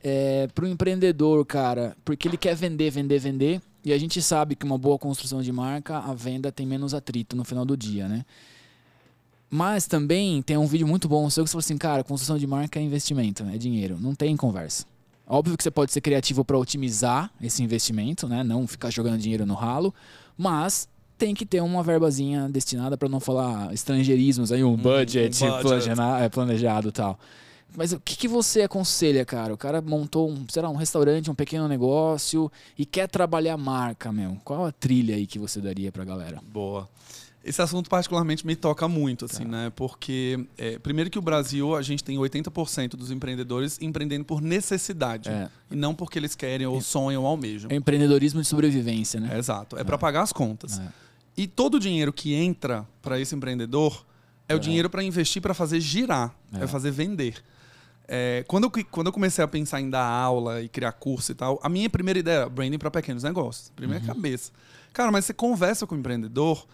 [0.03, 3.61] É, pro empreendedor, cara, porque ele quer vender, vender, vender.
[3.85, 7.35] E a gente sabe que uma boa construção de marca, a venda tem menos atrito
[7.37, 8.25] no final do dia, né?
[9.49, 12.47] Mas também tem um vídeo muito bom seu que você falou assim, cara, construção de
[12.47, 14.85] marca é investimento, é dinheiro, não tem conversa.
[15.27, 18.43] Óbvio que você pode ser criativo para otimizar esse investimento, né?
[18.45, 19.95] Não ficar jogando dinheiro no ralo,
[20.37, 20.89] mas
[21.19, 25.91] tem que ter uma verbazinha destinada para não falar estrangeirismos aí, um budget, um budget.
[26.21, 27.19] é, planejado e tal.
[27.77, 29.53] Mas o que, que você aconselha, cara?
[29.53, 33.59] O cara montou um, sei lá, um restaurante, um pequeno negócio e quer trabalhar a
[33.59, 34.39] marca, meu.
[34.45, 36.41] Qual a trilha aí que você daria pra galera?
[36.53, 36.89] Boa.
[37.45, 39.51] Esse assunto particularmente me toca muito, assim, Tá.
[39.51, 39.73] né?
[39.77, 45.29] Porque, é, primeiro que o Brasil, a gente tem 80% dos empreendedores empreendendo por necessidade.
[45.29, 45.49] É.
[45.71, 47.71] E não porque eles querem ou sonham ou almejam.
[47.71, 49.31] É empreendedorismo de sobrevivência, né?
[49.35, 49.79] É, exato.
[49.79, 50.81] É para pagar as contas.
[50.81, 50.89] É.
[51.37, 54.05] E todo o dinheiro que entra para esse empreendedor
[54.49, 54.61] é, o É.
[54.61, 56.67] dinheiro para investir, para fazer girar, é, É.
[56.67, 57.43] fazer vender.
[58.09, 61.35] É, quando, eu, quando eu comecei a pensar em dar aula e criar curso e
[61.35, 63.71] tal, a minha primeira ideia era branding para pequenos negócios.
[63.75, 64.15] Primeira Uhum.
[64.15, 64.53] cabeça.
[64.93, 66.65] Cara, mas você conversa com o empreendedor,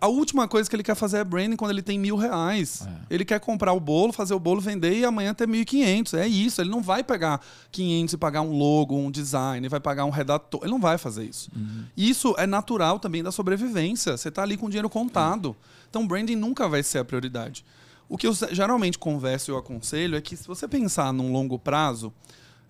[0.00, 2.86] a última coisa que ele quer fazer é branding quando ele tem mil reais.
[2.86, 3.14] É.
[3.14, 6.18] Ele quer comprar o bolo, fazer o bolo, vender e amanhã ter 1.500.
[6.18, 6.60] É isso.
[6.60, 7.40] Ele não vai pegar
[7.72, 10.60] 500 e pagar um logo, um design, vai pagar um redator.
[10.62, 11.50] Ele não vai fazer isso.
[11.56, 11.84] Uhum.
[11.96, 14.16] Isso é natural também da sobrevivência.
[14.16, 15.56] Você está ali com dinheiro contado.
[15.88, 17.64] Então, branding nunca vai ser a prioridade.
[18.08, 21.58] O que eu geralmente converso e eu aconselho é que se você pensar num longo
[21.58, 22.12] prazo,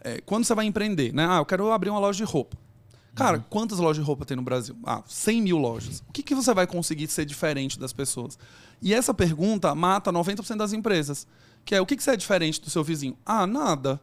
[0.02, 1.26] é, quando você vai empreender, né?
[1.28, 2.56] Ah, eu quero abrir uma loja de roupa.
[3.14, 4.76] Cara, quantas lojas de roupa tem no Brasil?
[4.84, 6.02] Ah, 100 mil lojas.
[6.08, 8.38] O que, que você vai conseguir ser diferente das pessoas?
[8.80, 11.26] E essa pergunta mata 90% das empresas.
[11.64, 13.16] Que é, o que, que você é diferente do seu vizinho?
[13.26, 14.00] Ah, nada.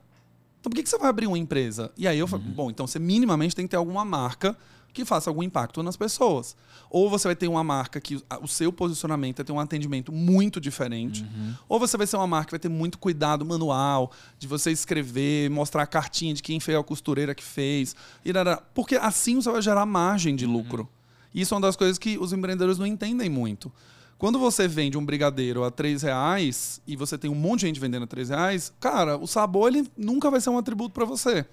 [0.59, 1.91] Então por que, que você vai abrir uma empresa?
[1.97, 4.55] E aí eu falo, bom, então você minimamente tem que ter alguma marca
[4.93, 6.55] que faça algum impacto nas pessoas.
[6.89, 10.59] Ou você vai ter uma marca que o seu posicionamento é ter um atendimento muito
[10.59, 11.25] diferente.
[11.67, 15.49] Ou você vai ser uma marca que vai ter muito cuidado manual, de você escrever,
[15.49, 17.95] mostrar a cartinha de quem fez a costureira que fez.
[18.23, 18.57] irará.
[18.73, 20.87] Porque assim você vai gerar margem de lucro.
[21.33, 23.71] Isso é uma das coisas que os empreendedores não entendem muito.
[24.17, 27.79] Quando você vende um brigadeiro a 3 reais e você tem um monte de gente
[27.79, 31.45] vendendo a 3 reais, cara, o sabor ele nunca vai ser um atributo para você.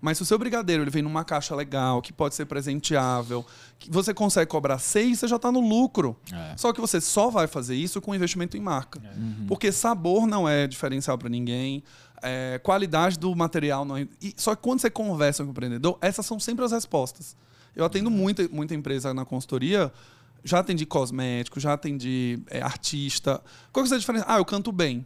[0.00, 3.44] Mas se o seu brigadeiro ele vem numa caixa legal, que pode ser presenteável,
[3.78, 6.16] que você consegue cobrar seis, você já está no lucro.
[6.32, 6.54] É.
[6.56, 9.00] Só que você só vai fazer isso com investimento em marca.
[9.48, 11.82] Porque sabor não é diferencial para ninguém.
[12.22, 14.06] é, qualidade do material não é.
[14.20, 17.36] e- só que quando você conversa com o empreendedor, essas são sempre as respostas.
[17.76, 19.92] Eu atendo muita, muita empresa na consultoria.
[20.42, 23.40] Já atendi cosmético, já atendi é, artista.
[23.72, 24.24] Qual que é a diferença?
[24.28, 25.04] Ah, eu canto bem.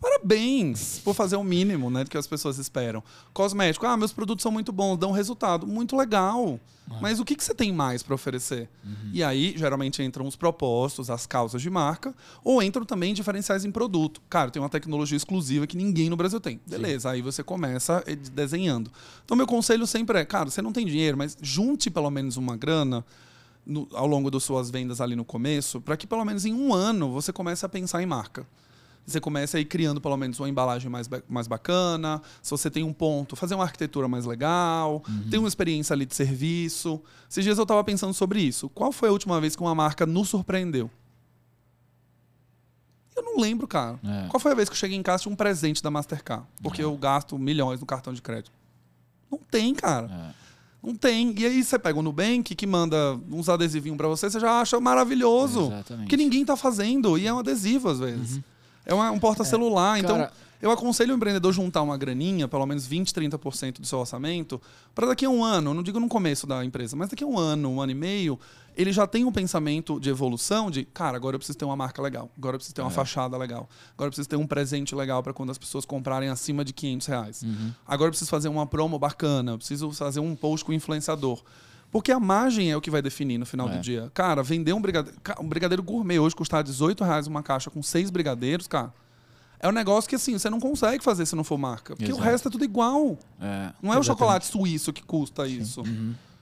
[0.00, 3.02] Parabéns por fazer o mínimo, né, do que as pessoas esperam.
[3.32, 6.58] Cosmético, ah, meus produtos são muito bons, dão resultado, muito legal.
[7.00, 8.68] Mas o que, que você tem mais para oferecer?
[9.12, 13.70] E aí, geralmente entram os propósitos, as causas de marca, ou entram também diferenciais em
[13.70, 14.20] produto.
[14.28, 16.60] Cara, tem uma tecnologia exclusiva que ninguém no Brasil tem.
[16.66, 18.90] Beleza, aí você começa eh, desenhando.
[19.24, 22.56] Então, meu conselho sempre é, cara, você não tem dinheiro, mas junte pelo menos uma
[22.56, 23.04] grana
[23.64, 26.74] no- ao longo das suas vendas ali no começo, para que pelo menos em um
[26.74, 28.44] ano você comece a pensar em marca.
[29.10, 32.22] Você começa a ir criando pelo menos uma embalagem mais, mais bacana.
[32.42, 36.14] Se você tem um ponto, fazer uma arquitetura mais legal, ter uma experiência ali de
[36.14, 37.00] serviço.
[37.28, 38.68] Esses dias eu estava pensando sobre isso.
[38.70, 40.90] Qual foi a última vez que uma marca nos surpreendeu?
[43.16, 43.98] Eu não lembro, cara.
[44.02, 44.28] É.
[44.28, 46.46] Qual foi a vez que eu cheguei em casa e tinha um presente da Mastercard?
[46.62, 48.52] Porque eu gasto milhões no cartão de crédito.
[49.30, 50.34] Não tem, cara.
[50.36, 50.40] É.
[50.82, 51.34] Não tem.
[51.38, 54.80] E aí você pega o Nubank, que manda uns adesivinhos pra você, você já acha
[54.80, 55.66] maravilhoso.
[55.66, 56.08] Exatamente.
[56.08, 57.18] Que ninguém tá fazendo.
[57.18, 58.40] E é um adesivo, às vezes.
[58.90, 59.98] É uma- um porta-celular.
[59.98, 63.98] então, Cara- eu aconselho o empreendedor juntar uma graninha, pelo menos 20, 30% do seu
[63.98, 64.60] orçamento,
[64.94, 67.38] para daqui a um ano, não digo no começo da empresa, mas daqui a um
[67.38, 68.38] ano, um ano e meio,
[68.76, 72.00] ele já tem um pensamento de evolução de, cara, agora eu preciso ter uma marca
[72.02, 75.22] legal, agora eu preciso ter uma fachada legal, agora eu preciso ter um presente legal
[75.22, 77.42] para quando as pessoas comprarem acima de 500 reais.
[77.86, 81.42] Agora eu preciso fazer uma promo bacana, eu preciso fazer um post com influenciador.
[81.90, 83.76] Porque a margem é o que vai definir no final É.
[83.76, 84.10] do dia.
[84.14, 88.10] Cara, vender um brigadeiro, um brigadeiro gourmet hoje custar 18 reais uma caixa com seis
[88.10, 88.92] brigadeiros, cara,
[89.58, 91.94] é um negócio que assim, você não consegue fazer se não for marca.
[91.96, 92.20] Porque Exato.
[92.20, 93.18] o resto é tudo igual.
[93.40, 93.72] É.
[93.82, 94.06] Não é o Exatamente.
[94.06, 95.82] chocolate suíço que custa isso.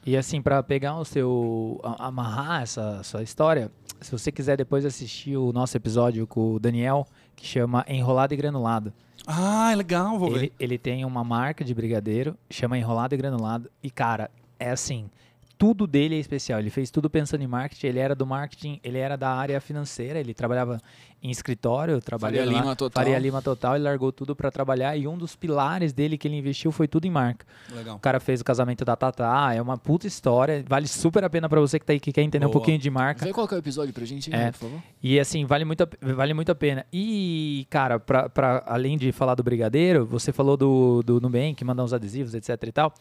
[0.06, 1.80] E assim, pra pegar o seu.
[1.98, 3.70] amarrar essa sua história,
[4.00, 8.36] se você quiser depois assistir o nosso episódio com o Daniel, que chama Enrolado e
[8.36, 8.92] Granulado.
[9.26, 10.36] Ah, é legal, vou ver.
[10.38, 13.68] Ele, ele tem uma marca de brigadeiro, chama Enrolado e Granulado.
[13.82, 15.10] E, cara, é assim.
[15.58, 16.60] Tudo dele é especial.
[16.60, 17.88] Ele fez tudo pensando em marketing.
[17.88, 20.20] Ele era do marketing, ele era da área financeira.
[20.20, 20.80] Ele trabalhava
[21.20, 23.02] em escritório, trabalhou Faria lá, Lima total.
[23.02, 23.74] Faria Lima total.
[23.74, 24.96] Ele largou tudo pra trabalhar.
[24.96, 27.44] E um dos pilares dele que ele investiu foi tudo em marca.
[27.74, 27.96] Legal.
[27.96, 29.52] O cara fez o casamento da Tatá.
[29.52, 30.64] É uma puta história.
[30.68, 32.52] Vale super a pena pra você que tá aí que quer entender um Boa.
[32.60, 33.24] pouquinho de marca.
[33.26, 34.52] Vê qual que é o episódio pra gente, É.
[34.52, 34.80] por favor.
[35.02, 36.86] E assim, vale muito, a, vale muito a pena.
[36.92, 41.82] E, cara, pra, pra, além de falar do Brigadeiro, você falou do, do Nubank, mandar
[41.82, 42.94] uns adesivos, etc e tal.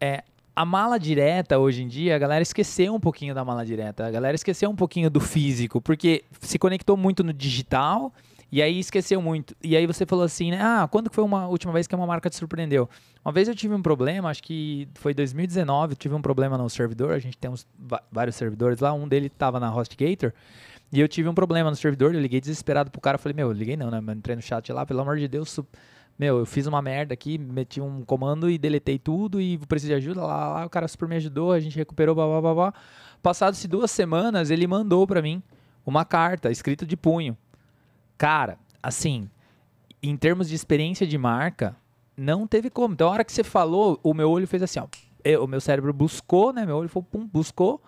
[0.00, 0.24] É,
[0.54, 4.06] a mala direta, hoje em dia, a galera esqueceu um pouquinho da mala direta.
[4.06, 8.12] A galera esqueceu um pouquinho do físico, porque se conectou muito no digital
[8.50, 9.56] e aí esqueceu muito.
[9.62, 10.58] E aí você falou assim, né?
[10.60, 12.88] Ah, quando foi uma última vez que uma marca te surpreendeu?
[13.24, 16.68] Uma vez eu tive um problema, acho que foi 2019, eu tive um problema no
[16.68, 17.12] servidor.
[17.12, 17.66] A gente tem uns,
[18.10, 20.34] vários servidores lá, um deles tava na HostGator.
[20.92, 23.52] E eu tive um problema no servidor, eu liguei desesperado pro cara, falei, meu, eu
[23.52, 23.98] liguei não, né?
[24.02, 25.58] Mas entrei no chat lá, pelo amor de Deus,
[26.18, 29.96] meu, eu fiz uma merda aqui, meti um comando e deletei tudo e preciso de
[29.96, 32.74] ajuda, lá, lá, o cara super me ajudou, a gente recuperou, blá, blá, blá, blá.
[33.22, 35.42] Passadas-se duas semanas, ele mandou pra mim
[35.84, 37.36] uma carta escrita de punho.
[38.16, 39.28] Cara, assim,
[40.02, 41.76] em termos de experiência de marca,
[42.16, 42.94] não teve como.
[42.94, 44.86] Então, a hora que você falou, o meu olho fez assim, ó.
[45.24, 46.66] Eu- o meu cérebro buscou, né?
[46.66, 47.80] Meu olho foi, pum, buscou,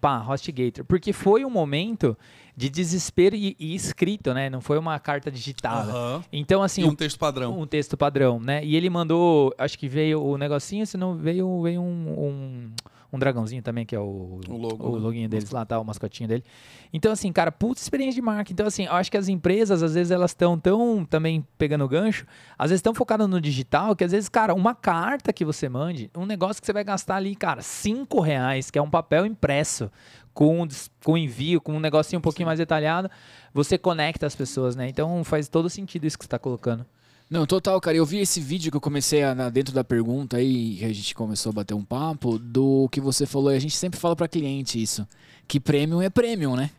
[0.00, 0.84] pá, HostGator.
[0.84, 2.16] Porque foi um momento
[2.58, 4.50] de desespero e, e escrito, né?
[4.50, 5.92] Não foi uma carta digitada.
[5.92, 6.24] Aham.
[6.32, 7.56] Então, assim, E um texto padrão.
[7.60, 8.64] um texto padrão, né?
[8.64, 11.84] E ele mandou, acho que veio o negocinho, se não veio, veio um,
[12.18, 12.70] um,
[13.12, 15.02] um dragãozinho também, que é o, O logo, o né?
[15.02, 16.44] loginho deles lá, tá, o mascotinho dele.
[16.92, 18.52] Então, assim, cara, puta experiência de marca.
[18.52, 22.26] Então, assim, eu acho que as empresas, às vezes, elas estão tão também pegando gancho,
[22.58, 26.10] às vezes estão focadas no digital, que às vezes, cara, uma carta que você mande,
[26.16, 29.90] um negócio que você vai gastar ali, cara, cinco reais, que é um papel impresso,
[30.34, 30.68] com,
[31.02, 33.10] com envio, com um negocinho um pouquinho mais detalhado,
[33.52, 34.88] você conecta as pessoas, né?
[34.88, 36.86] Então faz todo sentido isso que você tá colocando.
[37.30, 37.96] Não, total, cara.
[37.96, 40.92] Eu vi esse vídeo que eu comecei a, na- dentro da pergunta aí, que a
[40.92, 44.16] gente começou a bater um papo, do que você falou, e a gente sempre fala
[44.16, 45.06] pra cliente isso,
[45.46, 46.70] que premium é premium, né?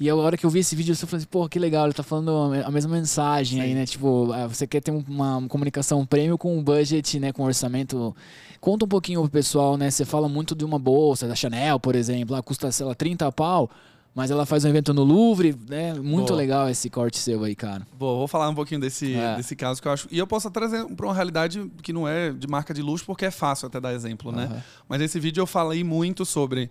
[0.00, 1.92] E a hora que eu vi esse vídeo, eu falei assim, pô, que legal, ele
[1.94, 3.86] tá falando a me- a mesma mensagem aí, né?
[3.86, 7.32] Tipo, ah, você quer ter um- uma, uma comunicação premium com um budget, né?
[7.32, 8.14] Com orçamento.
[8.60, 9.88] Conta um pouquinho pro pessoal, né?
[9.88, 13.30] Você fala muito de uma bolsa, da Chanel, por exemplo, lá custa, sei lá, 30
[13.30, 13.70] pau,
[14.14, 15.94] mas ela faz um evento no Louvre, né?
[15.94, 16.36] Muito Boa.
[16.36, 17.86] legal esse corte seu aí, cara.
[17.98, 19.36] Vou, vou falar um pouquinho desse, É.
[19.36, 20.06] desse caso que eu acho.
[20.10, 23.24] E eu posso trazer para uma realidade que não é de marca de luxo, porque
[23.24, 24.62] é fácil até dar exemplo, né?
[24.88, 26.70] Mas nesse vídeo eu falei muito sobre.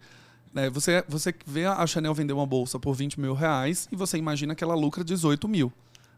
[0.54, 4.18] né, você, você vê a Chanel vender uma bolsa por 20 mil reais e você
[4.18, 5.72] imagina que ela lucra 18 mil.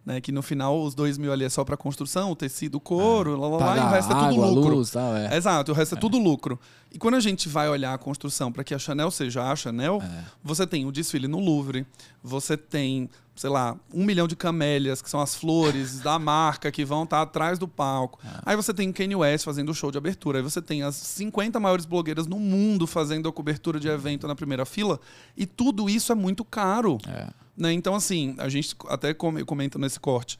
[0.05, 0.19] Né?
[0.21, 3.35] Que no final os dois mil ali é só para construção, o tecido, o couro,
[3.39, 4.75] lá, lá, lá, e o resto é tudo água, lucro.
[4.75, 5.35] luz, tal, é.
[5.35, 6.59] Exato, o resto é tudo lucro.
[6.91, 9.99] E quando a gente vai olhar a construção para que a Chanel seja a Chanel,
[10.03, 10.23] É.
[10.43, 11.87] você tem o desfile no Louvre,
[12.21, 16.85] você tem, sei lá, um milhão de camélias, que são as flores da marca que
[16.85, 18.19] vão estar atrás do palco.
[18.23, 18.29] É.
[18.45, 20.37] Aí você tem o Kanye West fazendo o show de abertura.
[20.37, 24.35] Aí você tem as 50 maiores blogueiras no mundo fazendo a cobertura de evento na
[24.35, 24.99] primeira fila.
[25.35, 26.99] E tudo isso é muito caro.
[27.07, 27.27] É.
[27.55, 27.73] Né?
[27.73, 30.39] Então, assim, a gente até come- comenta nesse corte.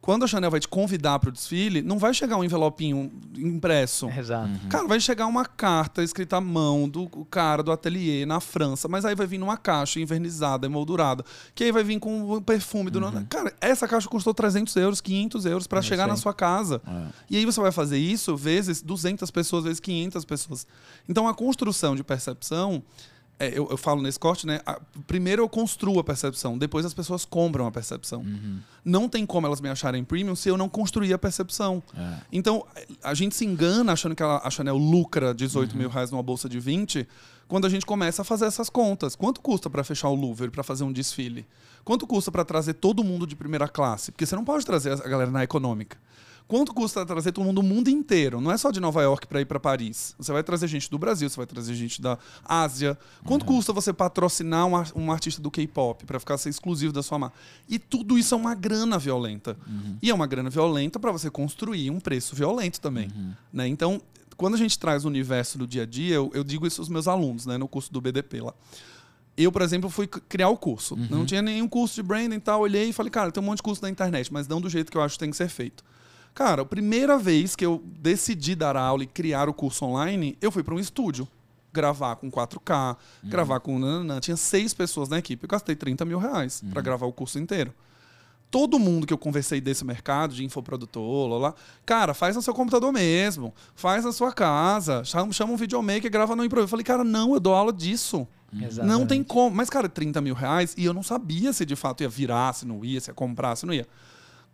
[0.00, 4.06] Quando a Chanel vai te convidar para o desfile, não vai chegar um envelopinho impresso.
[4.10, 4.50] Exato.
[4.68, 9.06] Cara, vai chegar uma carta escrita à mão do cara do ateliê na França, mas
[9.06, 11.24] aí vai vir numa caixa envernizada, emoldurada,
[11.54, 13.00] que aí vai vir com o perfume do.
[13.30, 16.82] Cara, essa caixa custou 300 euros, 500 euros para chegar na sua casa.
[16.86, 17.06] É.
[17.30, 20.66] E aí você vai fazer isso vezes 200 pessoas, vezes 500 pessoas.
[21.08, 22.82] Então a construção de percepção.
[23.46, 24.60] É, eu, eu falo nesse corte, né?
[24.66, 28.20] a- primeiro eu construo a percepção, depois as pessoas compram a percepção.
[28.20, 28.58] Uhum.
[28.84, 31.82] Não tem como elas me acharem premium se eu não construir a percepção.
[31.96, 32.16] É.
[32.32, 32.64] Então,
[33.02, 36.48] a gente se engana achando que ela- a Chanel lucra 18 mil reais numa bolsa
[36.48, 37.06] de 20,
[37.48, 39.14] quando a gente começa a fazer essas contas.
[39.14, 41.46] Quanto custa para fechar o Louvre, para fazer um desfile?
[41.84, 44.10] Quanto custa para trazer todo mundo de primeira classe?
[44.10, 45.98] Porque você não pode trazer a galera na econômica.
[46.46, 48.40] Quanto custa trazer todo mundo do mundo inteiro?
[48.40, 50.14] Não é só de Nova York para ir para Paris.
[50.18, 52.98] Você vai trazer gente do Brasil, você vai trazer gente da Ásia.
[53.24, 57.18] Quanto custa você patrocinar um, um artista do K-pop para ficar ser exclusivo da sua
[57.18, 57.36] marca?
[57.66, 59.56] E tudo isso é uma grana violenta.
[60.02, 63.08] E é uma grana violenta para você construir um preço violento também.
[63.50, 63.66] Né?
[63.66, 64.00] Então,
[64.36, 66.88] quando a gente traz o universo do dia a dia, eu, eu digo isso aos
[66.90, 68.52] meus alunos, né, no curso do BDP lá.
[69.36, 70.94] Eu, por exemplo, fui criar o curso.
[71.10, 72.60] Não tinha nenhum curso de branding e tal.
[72.60, 74.92] Olhei e falei, cara, tem um monte de curso na internet, mas não do jeito
[74.92, 75.82] que eu acho que tem que ser feito.
[76.34, 80.50] Cara, a primeira vez que eu decidi dar aula e criar o curso online, eu
[80.50, 81.28] fui para um estúdio.
[81.72, 83.78] Gravar com 4K, gravar com.
[83.78, 84.20] nananã.
[84.20, 85.44] Tinha seis pessoas na equipe.
[85.44, 87.74] Eu gastei 30 mil reais para gravar o curso inteiro
[88.54, 91.54] todo mundo que eu conversei desse mercado, de infoprodutor, lá, lá,
[91.84, 96.08] cara, faz no seu computador mesmo, faz na sua casa, chama, chama um videomaker e
[96.08, 96.66] grava no improviso.
[96.66, 98.28] Eu falei, cara, não, eu dou aula disso.
[98.84, 99.56] Não tem como.
[99.56, 102.64] Mas, cara, 30 mil reais e eu não sabia se de fato ia virar, se
[102.64, 103.88] não ia, se ia comprar, se não ia.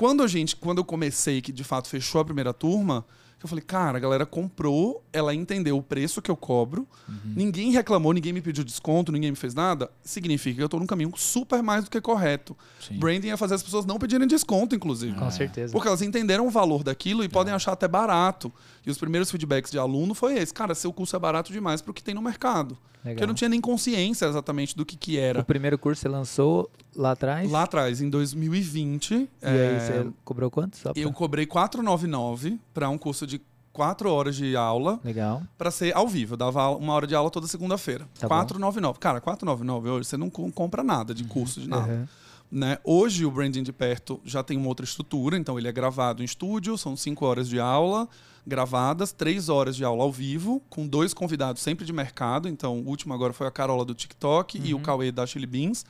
[0.00, 3.04] Quando a gente, quando eu comecei, que de fato fechou a primeira turma,
[3.42, 6.86] eu falei, cara, a galera comprou, ela entendeu o preço que eu cobro,
[7.24, 9.90] ninguém reclamou, ninguém me pediu desconto, ninguém me fez nada.
[10.02, 12.56] Significa que eu tô num caminho super mais do que correto.
[12.80, 12.98] Sim.
[12.98, 15.16] Branding é fazer as pessoas não pedirem desconto, inclusive.
[15.16, 15.72] Com certeza.
[15.72, 18.52] Porque elas entenderam o valor daquilo e podem achar até barato.
[18.86, 20.52] E os primeiros feedbacks de aluno foi esse.
[20.52, 22.76] Cara, seu curso é barato demais para o que tem no mercado.
[23.02, 23.14] Legal.
[23.14, 25.42] Porque eu não tinha nem consciência exatamente do que, que O era.
[25.42, 27.50] primeiro curso você lançou lá atrás?
[27.50, 30.76] Lá atrás, em 2020, E é, aí você cobrou quanto?
[30.76, 33.29] Só pra- eu cobrei 499 para um curso de
[33.80, 35.42] 4 horas de aula Legal.
[35.56, 36.34] para ser ao vivo.
[36.34, 38.04] Eu dava uma hora de aula toda segunda-feira.
[38.18, 38.34] Tá bom.
[38.34, 38.98] 499.
[38.98, 41.90] Cara, 499 hoje você não com- compra nada de curso, de nada.
[41.90, 42.06] Uhum.
[42.52, 42.76] né?
[42.84, 46.26] Hoje o Branding de Perto já tem uma outra estrutura, então ele é gravado em
[46.26, 48.06] estúdio, são cinco horas de aula
[48.46, 52.48] gravadas, três horas de aula ao vivo, com dois convidados sempre de mercado.
[52.48, 55.84] Então, o último agora foi a Carola do TikTok e o Cauê da Chili Beans,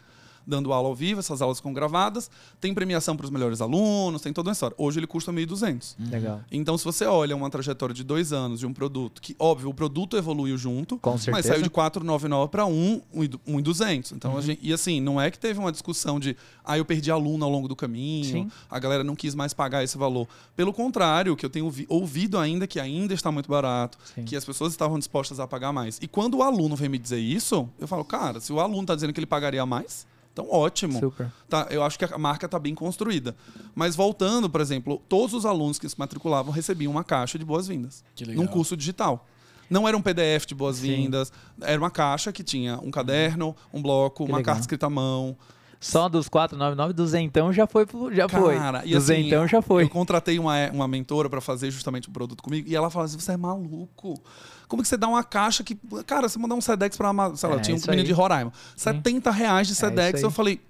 [0.51, 2.31] dando aula ao vivo, essas aulas ficam gravadas.
[2.61, 4.75] Tem premiação para os melhores alunos, tem toda uma história.
[4.79, 5.95] Hoje ele custa 1.200.
[6.11, 6.41] Legal.
[6.51, 9.75] Então, se você olha uma trajetória de dois anos de um produto, que, óbvio, o
[9.75, 11.49] produto evoluiu junto, Com mas certeza.
[11.49, 13.01] saiu de 499 para 1,
[13.47, 14.13] 1,200.
[14.13, 17.11] Então, a gente, e assim, não é que teve uma discussão de, ah, eu perdi
[17.11, 18.51] aluno ao longo do caminho, Sim.
[18.71, 20.27] a galera não quis mais pagar esse valor.
[20.57, 24.25] Pelo contrário, o que eu tenho ouvi- ouvido ainda que ainda está muito barato, Sim.
[24.25, 25.99] que as pessoas estavam dispostas a pagar mais.
[26.03, 28.95] E quando o aluno vem me dizer isso, eu falo, cara, se o aluno está
[28.95, 30.99] dizendo que ele pagaria mais, então ótimo.
[31.01, 31.31] Super.
[31.49, 33.35] Tá, eu acho que a marca está bem construída.
[33.75, 38.05] Mas voltando, por exemplo, todos os alunos que se matriculavam recebiam uma caixa de boas-vindas.
[38.15, 38.43] Que legal.
[38.45, 39.27] Num curso digital.
[39.69, 44.25] Não era um PDF de boas-vindas, era uma caixa que tinha um caderno, um bloco,
[44.25, 44.55] Que uma legal.
[44.55, 45.37] carta escrita à mão.
[45.81, 47.87] Só dos 499, duzentão já foi.
[48.13, 48.55] Já foi.
[48.57, 49.85] Cara, e assim, Duzentão já foi.
[49.85, 53.19] Eu contratei uma, uma mentora para fazer justamente o produto comigo e ela falava assim:
[53.19, 54.21] você é maluco.
[54.69, 55.75] Como que você dá uma caixa que.
[56.07, 57.35] Cara, você mandar um Sedex pra uma.
[57.35, 58.53] Sei lá, É, tinha um menino de Roraima.
[58.77, 60.19] 70 reais de isso Sedex.
[60.19, 60.23] aí.
[60.23, 60.61] eu falei: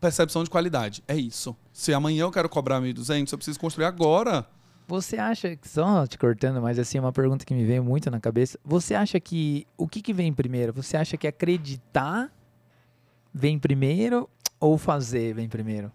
[0.00, 1.02] percepção de qualidade.
[1.08, 1.56] É isso.
[1.72, 4.46] Se amanhã eu quero cobrar 1.200, eu preciso construir agora.
[4.86, 8.20] Você acha que, só te cortando, mas assim, uma pergunta que me veio muito na
[8.20, 8.58] cabeça.
[8.64, 10.72] Você acha que, o que que vem primeiro?
[10.74, 12.30] Você acha que acreditar
[13.32, 14.28] vem primeiro
[14.62, 15.90] ou fazer vem primeiro?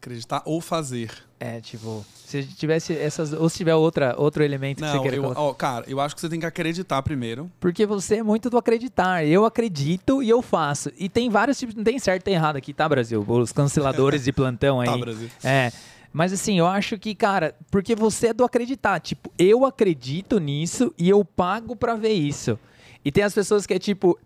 [0.00, 1.10] Acreditar ou fazer.
[1.40, 5.16] É, tipo, se tivesse essas, ou se tiver outra, outro elemento que você Não, queira
[5.16, 5.40] eu, colocar.
[5.40, 7.50] ó, cara, eu acho que você tem que acreditar primeiro.
[7.60, 9.24] Porque você é muito do acreditar.
[9.26, 10.90] Eu acredito e eu faço.
[10.98, 13.24] E tem vários tipos, não tem certo e errado aqui, tá, Brasil?
[13.26, 14.88] Os canceladores de plantão aí.
[14.88, 15.30] Tá, Brasil.
[15.42, 15.72] É.
[16.12, 19.00] Mas assim, eu acho que, cara, porque você é do acreditar.
[19.00, 22.58] Tipo, eu acredito nisso e eu pago pra ver isso.
[23.04, 24.18] E tem as pessoas que é tipo,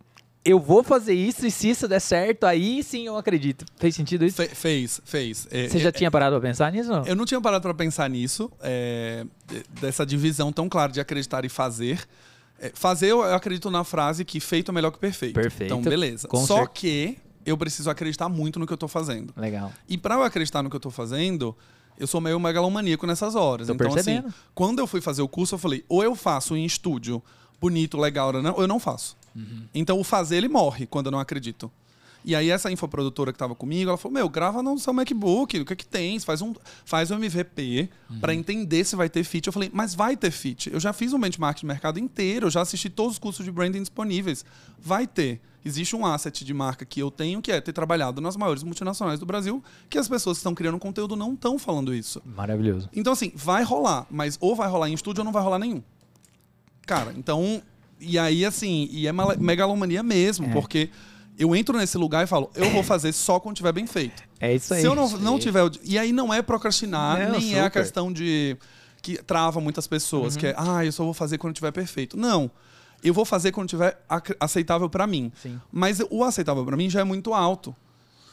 [0.45, 3.65] eu vou fazer isso e se isso der certo, aí sim eu acredito.
[3.77, 4.37] Fez sentido isso?
[4.37, 5.47] Fe- fez, fez.
[5.51, 6.91] É, Você já é, tinha parado pra pensar nisso?
[6.91, 7.05] Não?
[7.05, 11.45] Eu não tinha parado para pensar nisso, é, de- dessa divisão tão clara de acreditar
[11.45, 12.01] e fazer.
[12.61, 15.35] É, fazer, eu acredito na frase que feito é melhor que perfeito.
[15.35, 15.75] Perfeito.
[15.75, 16.27] Então, beleza.
[16.29, 19.33] Com Só que eu preciso acreditar muito no que eu tô fazendo.
[19.37, 19.73] Legal.
[19.89, 21.57] E para eu acreditar no que eu tô fazendo,
[21.99, 23.67] eu sou meio megalomaníaco nessas horas.
[23.67, 24.29] Tô então, percebendo.
[24.29, 27.23] assim, quando eu fui fazer o curso, eu falei, ou eu faço em estúdio,
[27.61, 29.17] bonito, legal, ou não, ou eu não faço.
[29.75, 31.71] Então o fazer, ele morre quando eu não acredito.
[32.25, 35.65] E aí essa infoprodutora que tava comigo, ela falou, meu, grava no seu MacBook, o
[35.65, 36.19] que é que tem?
[36.21, 36.53] Faz um,
[36.85, 37.89] faz um MVP
[38.21, 39.47] pra entender se vai ter fit.
[39.47, 40.71] Eu falei, mas vai ter fit.
[40.71, 43.51] Eu já fiz um benchmark de mercado inteiro, eu já assisti todos os cursos de
[43.51, 44.45] branding disponíveis.
[44.79, 45.41] Vai ter.
[45.65, 49.21] Existe um asset de marca que eu tenho, que é ter trabalhado nas maiores multinacionais
[49.21, 52.23] do Brasil, que as pessoas que estão criando conteúdo não estão falando isso.
[52.25, 52.89] Maravilhoso.
[52.95, 55.83] Então, assim, vai rolar, mas ou vai rolar em estúdio ou não vai rolar nenhum.
[56.87, 57.63] Cara, então.
[58.01, 60.53] E aí, assim, e é megalomania mesmo, É.
[60.53, 60.91] porque
[61.39, 64.23] eu entro nesse lugar e falo, eu vou fazer só quando tiver bem feito.
[64.41, 64.81] É isso aí.
[64.81, 65.69] Se eu não, não tiver.
[65.85, 67.81] E aí não é procrastinar, Não, nem é a super.
[67.83, 68.57] questão de.
[69.01, 70.41] que trava muitas pessoas, Uhum.
[70.41, 72.17] que é, ah, eu só vou fazer quando tiver perfeito.
[72.17, 72.51] Não.
[73.03, 75.31] Eu vou fazer quando tiver ac- aceitável pra mim.
[75.41, 75.61] Sim.
[75.71, 77.75] Mas o aceitável pra mim já é muito alto.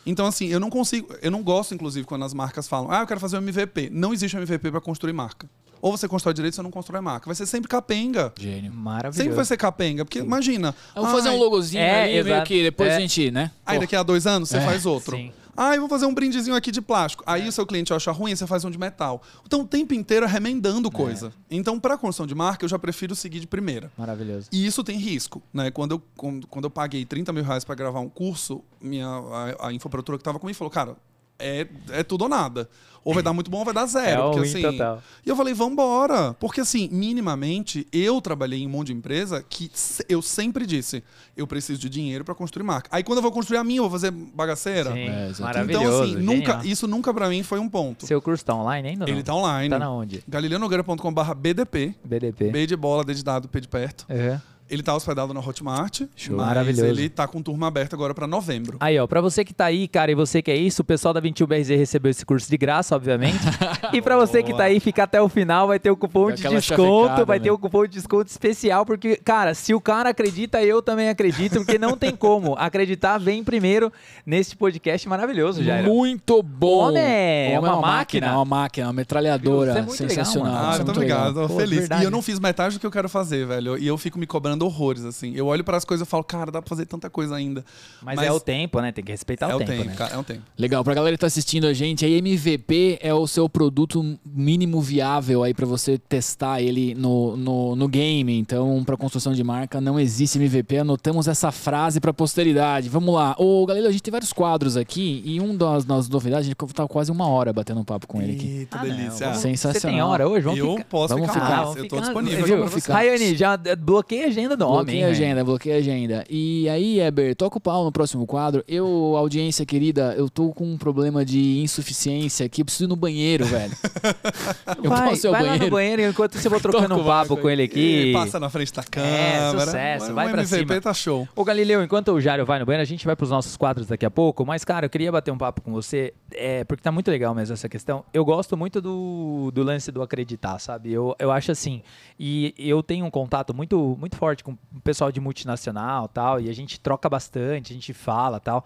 [0.07, 1.07] Então, assim, eu não consigo.
[1.21, 3.89] Eu não gosto, inclusive, quando as marcas falam, ah, eu quero fazer um MVP.
[3.91, 5.47] Não existe um MVP pra construir marca.
[5.85, 7.27] Ou você constrói direito, ou você não constrói marca.
[7.27, 8.33] Vai ser sempre capenga.
[8.39, 8.73] Gênio.
[8.73, 9.17] Maravilhoso.
[9.19, 10.03] Sempre vai ser capenga.
[10.03, 10.73] Porque imagina.
[10.95, 12.47] Eu vou fazer um logozinho É, ali, meio exato.
[12.47, 12.95] que depois É.
[12.95, 13.51] a gente, né?
[13.63, 15.15] Aí daqui a dois anos você É, faz outro.
[15.15, 15.31] sim.
[15.55, 17.23] Ah, eu vou fazer um brindezinho aqui de plástico.
[17.27, 19.21] Aí o seu cliente acha ruim, você faz um de metal.
[19.45, 21.31] Então o tempo inteiro é remendando coisa.
[21.51, 23.91] Então, para construção de marca, eu já prefiro seguir de primeira.
[23.95, 24.47] Maravilhoso.
[24.51, 25.69] E isso tem risco, né?
[25.69, 29.67] Quando eu, quando, quando eu paguei 30 mil reais para gravar um curso, minha, a,
[29.67, 30.97] a infoprodutora que estava comigo falou, cara,
[31.39, 32.69] é, é tudo ou nada.
[33.03, 34.19] Ou vai dar muito bom ou vai dar zero.
[34.19, 34.99] É porque, assim, total.
[35.23, 36.33] E eu falei, vambora.
[36.39, 39.69] Porque, assim, minimamente, eu trabalhei em um monte de empresa que
[40.09, 41.03] eu sempre disse,
[41.37, 42.89] eu preciso de dinheiro para construir marca.
[42.91, 44.91] Aí quando eu vou construir a minha, eu vou fazer bagaceira.
[44.91, 45.85] Sim, É, maravilhoso.
[45.85, 46.65] Então, assim, nunca, genial.
[46.65, 48.07] isso nunca para mim foi um ponto.
[48.07, 49.13] Seu curso tá online ainda não?
[49.13, 49.69] Ele tá online.
[49.69, 50.23] Tá na onde?
[50.27, 51.93] galileonogueira.com.br BDP.
[52.03, 52.49] BDP.
[52.49, 54.07] B de bola, D de dado, P de perto.
[54.09, 54.39] Uhum.
[54.67, 56.01] Ele tá hospedado na Hotmart.
[56.15, 56.35] Show.
[56.35, 56.85] Mas Maravilhoso.
[56.85, 58.77] ele tá com turma aberta agora para novembro.
[58.79, 61.13] Aí, ó, pra você que tá aí, cara, e você que é isso, o pessoal
[61.13, 63.37] da 21BRZ recebeu esse curso de graça, obviamente.
[63.93, 66.41] e pra você que tá aí, fica até o final, vai ter o cupom de
[66.41, 67.51] desconto, vai ter né?
[67.51, 71.77] o cupom de desconto especial, porque, cara, se o cara acredita, eu também acredito, porque
[71.77, 72.55] não tem como.
[72.65, 73.93] Acreditar vem primeiro
[74.25, 75.87] nesse podcast maravilhoso, Jairo.
[75.87, 76.89] Muito bom.
[76.89, 78.27] Homem é Homem uma máquina.
[78.27, 79.71] É uma máquina, uma metralhadora.
[79.71, 80.55] Isso é muito legal, Sensacional.
[80.55, 81.27] Ah, isso é muito legal.
[81.29, 81.79] obrigado, Pô, feliz.
[81.79, 82.01] verdade.
[82.01, 83.77] E eu não fiz metade do que eu quero fazer, velho.
[83.77, 85.33] E eu fico me cobrando horrores, assim.
[85.35, 87.65] Eu olho para as coisas e falo, cara, dá pra fazer tanta coisa ainda.
[88.01, 88.91] Mas, é o tempo, né?
[88.91, 89.93] Tem que respeitar é o tempo, né?
[89.95, 90.41] cara, é o tempo.
[90.57, 94.81] Legal, pra galera que tá assistindo a gente, a MVP é o seu produto mínimo
[94.81, 98.37] viável aí pra você testar ele no, no, no game.
[98.37, 100.77] Então, pra construção de marca, não existe MVP.
[100.77, 102.89] Anotamos essa frase pra posteridade.
[102.89, 103.35] Vamos lá.
[103.37, 106.73] Ô, Galileu, a gente tem vários quadros aqui e um das, das novidades, a gente
[106.73, 108.47] tá quase uma hora batendo um papo com ele aqui.
[108.47, 109.25] Eita, Ah, não, delícia.
[109.27, 109.81] vamos- Sensacional.
[109.81, 110.43] Você tem hora hoje?
[110.45, 110.85] Vamos eu ficar.
[110.85, 111.61] posso vamos ficar, ficar.
[111.63, 112.45] vamos Eu tô ficar- disponível.
[112.67, 112.93] Viu?
[112.93, 114.75] Rayane, já bloqueia a agenda do homem.
[114.77, 115.25] Bloqueia hein, a Rayane?
[115.25, 116.23] agenda, bloqueia a agenda.
[116.29, 118.63] E aí, Eber, toca o pau no próximo quadro.
[118.67, 122.61] Eu, audiência querida, eu tô com um problema de insuficiência aqui.
[122.61, 123.73] Eu preciso ir no banheiro, velho.
[124.83, 125.75] eu vai, posso ir ao vai lá no banheiro?
[125.75, 128.09] banheiro enquanto você vou trocando um papo com ele aqui.
[128.09, 129.15] E passa na frente da câmera.
[129.15, 130.81] É, sucesso, O vai pra MVP cima.
[130.81, 131.27] tá show.
[131.35, 134.05] Ô Galileu, enquanto o Jário vai no banheiro, a gente vai pros nossos quadros daqui
[134.05, 134.45] a pouco.
[134.45, 137.53] Mas, cara, eu queria bater um papo com você, é, porque tá muito legal mesmo
[137.53, 138.05] essa questão.
[138.13, 140.91] Eu gosto muito do, do lance do acreditar, sabe?
[140.91, 141.81] Eu, eu acho assim,
[142.19, 146.49] e eu tenho um contato muito, muito forte com o pessoal de multinacional tal, e
[146.49, 148.65] a gente troca bastante, a gente fala tal.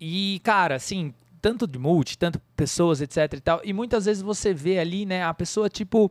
[0.00, 4.54] E, cara, assim, tanto de multi, tanto pessoas, etc e tal, e muitas vezes você
[4.54, 6.10] vê ali, né, a pessoa, tipo,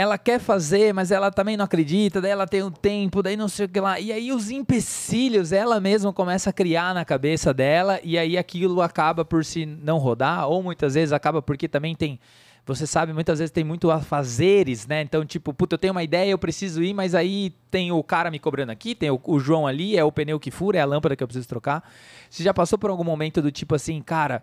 [0.00, 3.48] ela quer fazer, mas ela também não acredita, daí ela tem um tempo, daí não
[3.48, 4.00] sei o que lá.
[4.00, 8.80] E aí os empecilhos ela mesma começa a criar na cabeça dela, e aí aquilo
[8.80, 12.18] acaba por se não rodar, ou muitas vezes acaba porque também tem.
[12.64, 15.02] Você sabe, muitas vezes tem muito afazeres, né?
[15.02, 18.30] Então, tipo, puta, eu tenho uma ideia, eu preciso ir, mas aí tem o cara
[18.30, 20.86] me cobrando aqui, tem o, o João ali, é o pneu que fura, é a
[20.86, 21.82] lâmpada que eu preciso trocar.
[22.30, 24.42] Você já passou por algum momento do tipo assim, cara,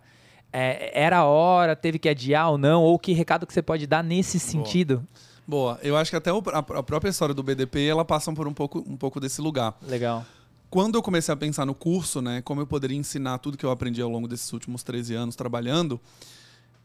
[0.53, 2.83] é, era a hora, teve que adiar ou não?
[2.83, 5.03] Ou que recado que você pode dar nesse sentido?
[5.47, 5.79] Boa.
[5.81, 8.97] Eu acho que até a, própria história do BDP, ela passa por um pouco, um
[8.97, 9.77] pouco desse lugar.
[9.81, 10.25] Legal.
[10.69, 13.71] Quando eu comecei a pensar no curso, né, como eu poderia ensinar tudo que eu
[13.71, 15.99] aprendi ao longo desses últimos 13 anos trabalhando,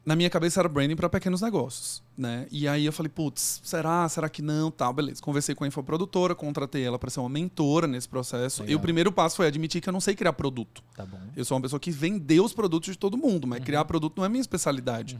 [0.05, 2.47] na minha cabeça era branding para pequenos negócios, né?
[2.51, 4.09] E aí eu falei, putz, será?
[4.09, 4.71] Será que não?
[4.71, 5.23] Tá, beleza.
[5.23, 8.63] Conversei com a infoprodutora, contratei ela para ser uma mentora nesse processo.
[8.63, 8.79] E Legal.
[8.79, 10.83] o primeiro passo foi admitir que eu não sei criar produto.
[10.97, 11.19] Tá bom.
[11.37, 14.25] Eu sou uma pessoa que vendeu os produtos de todo mundo, mas criar produto não
[14.25, 15.19] é minha especialidade.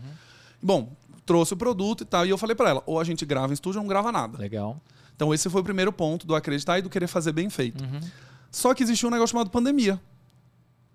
[0.61, 0.93] Bom,
[1.25, 3.55] trouxe o produto e tal, e eu falei para ela, ou a gente grava em
[3.55, 4.39] estúdio ou não grava nada.
[4.39, 4.81] Legal.
[5.15, 7.85] Então esse foi o primeiro ponto do acreditar e do querer fazer bem feito.
[8.51, 10.01] Só que existia um negócio chamado pandemia.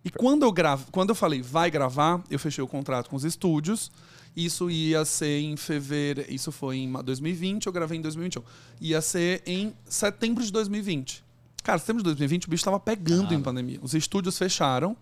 [0.03, 3.23] E quando eu gravo, quando eu falei vai gravar, eu fechei o contrato com os
[3.23, 3.91] estúdios.
[4.35, 8.43] Isso ia ser em fevereiro, isso foi em 2020, eu gravei em 2021.
[8.79, 11.23] Ia ser em setembro de 2020.
[11.63, 13.79] Cara, setembro de 2020 o bicho estava pegando em pandemia.
[13.81, 14.95] Os estúdios fecharam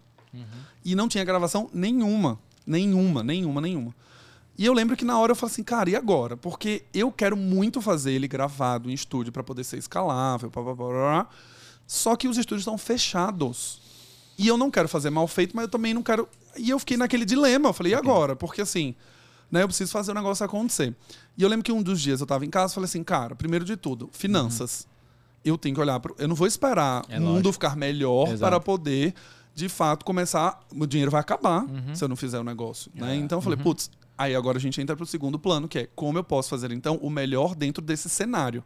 [0.83, 3.95] e não tinha gravação nenhuma, nenhuma, nenhuma, nenhuma.
[4.57, 6.37] E eu lembro que na hora eu falei assim, cara, e agora?
[6.37, 10.75] Porque eu quero muito fazer ele gravado em estúdio para poder ser escalável, blá, blá,
[10.75, 11.29] blá, blá.
[11.85, 13.81] Só que os estúdios estão fechados.
[14.37, 16.27] E eu não quero fazer mal feito, mas eu também não quero.
[16.57, 17.69] E eu fiquei naquele dilema.
[17.69, 18.35] Eu falei, e agora?
[18.35, 18.95] Porque assim,
[19.51, 20.95] né, eu preciso fazer o negócio acontecer.
[21.37, 23.35] E eu lembro que um dos dias eu tava em casa e falei assim, cara,
[23.35, 24.87] primeiro de tudo, finanças.
[25.43, 26.15] Eu tenho que olhar pro.
[26.17, 28.39] Eu não vou esperar É o mundo ficar melhor Exato.
[28.39, 29.13] para poder,
[29.53, 30.59] de fato, começar.
[30.75, 32.91] O dinheiro vai acabar se eu não fizer o negócio.
[32.95, 33.15] Né?
[33.17, 36.17] Então eu falei, putz, aí agora a gente entra pro segundo plano, que é como
[36.17, 38.63] eu posso fazer, então, o melhor dentro desse cenário.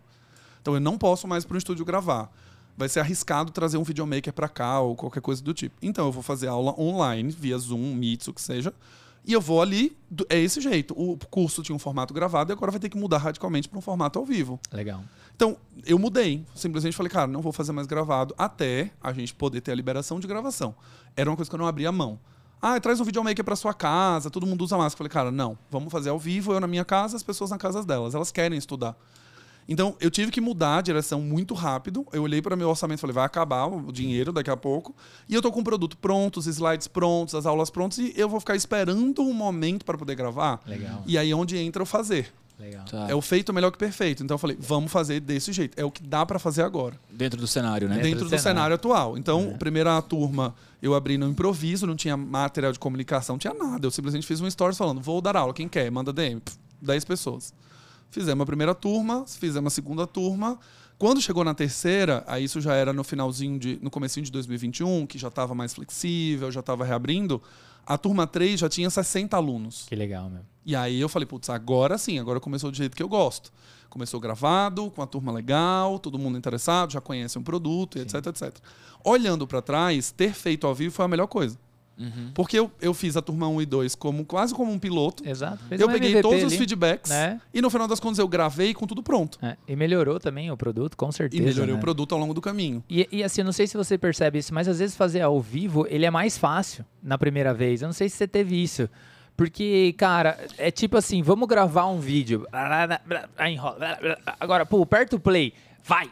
[0.61, 2.31] Então eu não posso mais para um estúdio gravar.
[2.77, 5.75] Vai ser arriscado trazer um videomaker para cá ou qualquer coisa do tipo.
[5.81, 8.73] Então eu vou fazer aula online, via Zoom, Meets, o que seja.
[9.25, 9.95] E eu vou ali,
[10.29, 10.93] é esse jeito.
[10.97, 13.81] O curso tinha um formato gravado e agora vai ter que mudar radicalmente para um
[13.81, 14.59] formato ao vivo.
[14.71, 15.03] Legal.
[15.35, 16.45] Então, eu mudei.
[16.55, 20.19] Simplesmente falei, cara, não vou fazer mais gravado até a gente poder ter a liberação
[20.19, 20.73] de gravação.
[21.15, 22.19] Era uma coisa que eu não abria mão.
[22.61, 24.97] Ah, traz um videomaker para sua casa, todo mundo usa máscara.
[24.97, 27.83] Falei, cara, não, vamos fazer ao vivo, eu na minha casa, as pessoas na casa
[27.83, 28.13] delas.
[28.13, 28.95] Elas querem estudar.
[29.71, 32.03] Então, eu tive que mudar a direção muito rápido.
[32.11, 34.95] Eu olhei para meu orçamento e falei, vai acabar o dinheiro daqui a pouco.
[35.29, 38.27] E eu tô com o produto pronto, os slides prontos, as aulas prontas, e eu
[38.27, 40.59] vou ficar esperando um momento para poder gravar.
[40.65, 41.03] Legal.
[41.05, 42.33] E aí é onde entra o fazer.
[42.59, 42.83] Legal.
[42.85, 43.07] Tá.
[43.09, 44.21] É o feito melhor que perfeito.
[44.21, 45.79] Então eu falei, vamos fazer desse jeito.
[45.79, 46.99] É o que dá para fazer agora.
[47.09, 47.95] Dentro do cenário, né?
[47.95, 48.75] Dentro dentro do do cenário, cenário.
[48.75, 49.17] atual.
[49.17, 53.87] Então, primeira turma eu abri no improviso, não tinha material de comunicação, não tinha nada.
[53.87, 55.89] Eu simplesmente fiz um stories falando, vou dar aula, quem quer?
[55.89, 56.41] Manda DM.
[56.41, 57.53] Pff, 10 pessoas.
[58.11, 60.59] Fizemos a primeira turma, fizemos a segunda turma.
[60.99, 65.07] Quando chegou na terceira, aí isso já era no finalzinho de, no comecinho de 2021,
[65.07, 67.41] que já estava mais flexível, já estava reabrindo.
[67.85, 69.85] A turma 3 já tinha 60 alunos.
[69.87, 70.41] Que legal, meu.
[70.65, 73.49] E aí eu falei, putz, agora sim, agora começou do jeito que eu gosto.
[73.89, 78.53] Começou gravado, com a turma legal, todo mundo interessado, já conhece um produto, etc, etc.
[79.01, 81.57] Olhando para trás, ter feito ao vivo foi a melhor coisa.
[81.99, 82.31] Uhum.
[82.33, 85.27] Porque eu, eu fiz a turma 1 e 2 como, quase como um piloto.
[85.27, 85.59] Exato.
[85.67, 87.41] Fez eu um peguei MVP todos os ali, feedbacks né?
[87.53, 89.37] e no final das contas eu gravei com tudo pronto.
[89.41, 91.43] É, e melhorou também o produto, com E certeza.
[91.43, 91.77] melhorei né?
[91.77, 92.83] o produto ao longo do caminho.
[92.89, 95.41] E, e assim, eu não sei se você percebe isso, mas às vezes fazer ao
[95.41, 97.81] vivo, ele é mais fácil na primeira vez.
[97.81, 98.89] Eu não sei se você teve isso.
[99.35, 102.45] Porque, cara, é tipo assim, vamos gravar um vídeo.
[103.37, 103.77] Aí enrola.
[104.39, 105.53] Agora, pô, aperta o play.
[105.83, 106.09] Vai.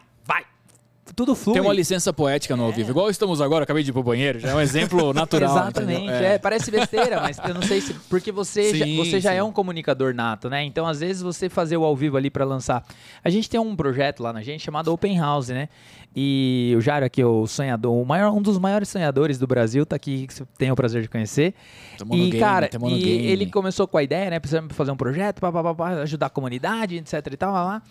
[1.16, 1.54] Tudo flui.
[1.54, 2.92] Tem uma licença poética no ao vivo.
[2.92, 4.40] Igual estamos agora, acabei de ir pro banheiro.
[4.40, 5.52] Já é um exemplo natural.
[5.52, 6.28] Exatamente, entendeu?
[6.28, 6.38] é.
[6.38, 7.94] parece besteira, mas eu não sei se.
[8.10, 10.64] Porque você, já, Sim, você já é um comunicador nato, né?
[10.64, 12.84] Então, às vezes, você fazer o ao vivo ali pra lançar.
[13.24, 15.70] A gente tem um projeto lá na gente chamado Open House, né?
[16.20, 19.96] E o Jairo aqui, o sonhador, o maior, um dos maiores sonhadores do Brasil, tá
[19.96, 21.54] aqui, que você tem o prazer de conhecer.
[21.98, 23.28] Tamo e, game, cara, e game.
[23.28, 24.40] ele começou com a ideia, né?
[24.40, 27.64] Precisamos fazer um projeto, pá, pá, pá, pá, ajudar a comunidade, etc e tal, lá,
[27.64, 27.82] lá.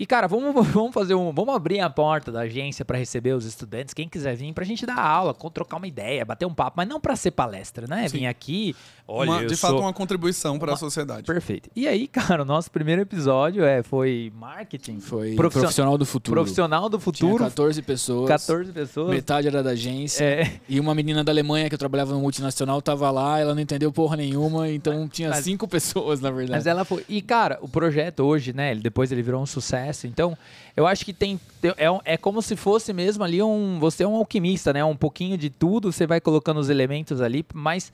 [0.00, 1.30] E, cara, vamos, vamos fazer um.
[1.30, 4.86] Vamos abrir a porta da agência para receber os estudantes, quem quiser vir, pra gente
[4.86, 8.08] dar aula, trocar uma ideia, bater um papo, mas não para ser palestra, né?
[8.08, 8.20] Sim.
[8.20, 8.74] Vir aqui.
[9.12, 11.24] Olha, Uma- de fato, sou- uma contribuição para a sociedade.
[11.24, 11.68] Perfeito.
[11.74, 15.00] E aí, cara, o nosso primeiro episódio é, foi marketing.
[15.00, 16.36] Foi Profissio- profissional do futuro.
[16.40, 17.44] Profissional do Tinha futuro.
[17.44, 18.28] 14 pessoas.
[18.28, 19.10] 14 pessoas.
[19.10, 20.22] Metade era da agência.
[20.24, 23.60] É, E uma menina da Alemanha que eu trabalhava no multinacional tava lá, ela não
[23.60, 26.52] entendeu porra nenhuma, então tinha Mas- cinco pessoas, na verdade.
[26.58, 27.04] Mas ela foi.
[27.08, 28.70] E, cara, o projeto hoje, né?
[28.70, 30.06] ele- Depois ele virou um sucesso.
[30.06, 30.38] Então,
[30.76, 31.40] eu acho que tem.
[31.76, 33.78] É, é como se fosse mesmo ali um.
[33.80, 34.84] Você é um alquimista, né?
[34.84, 37.92] Um pouquinho de tudo, você vai colocando os elementos ali, mas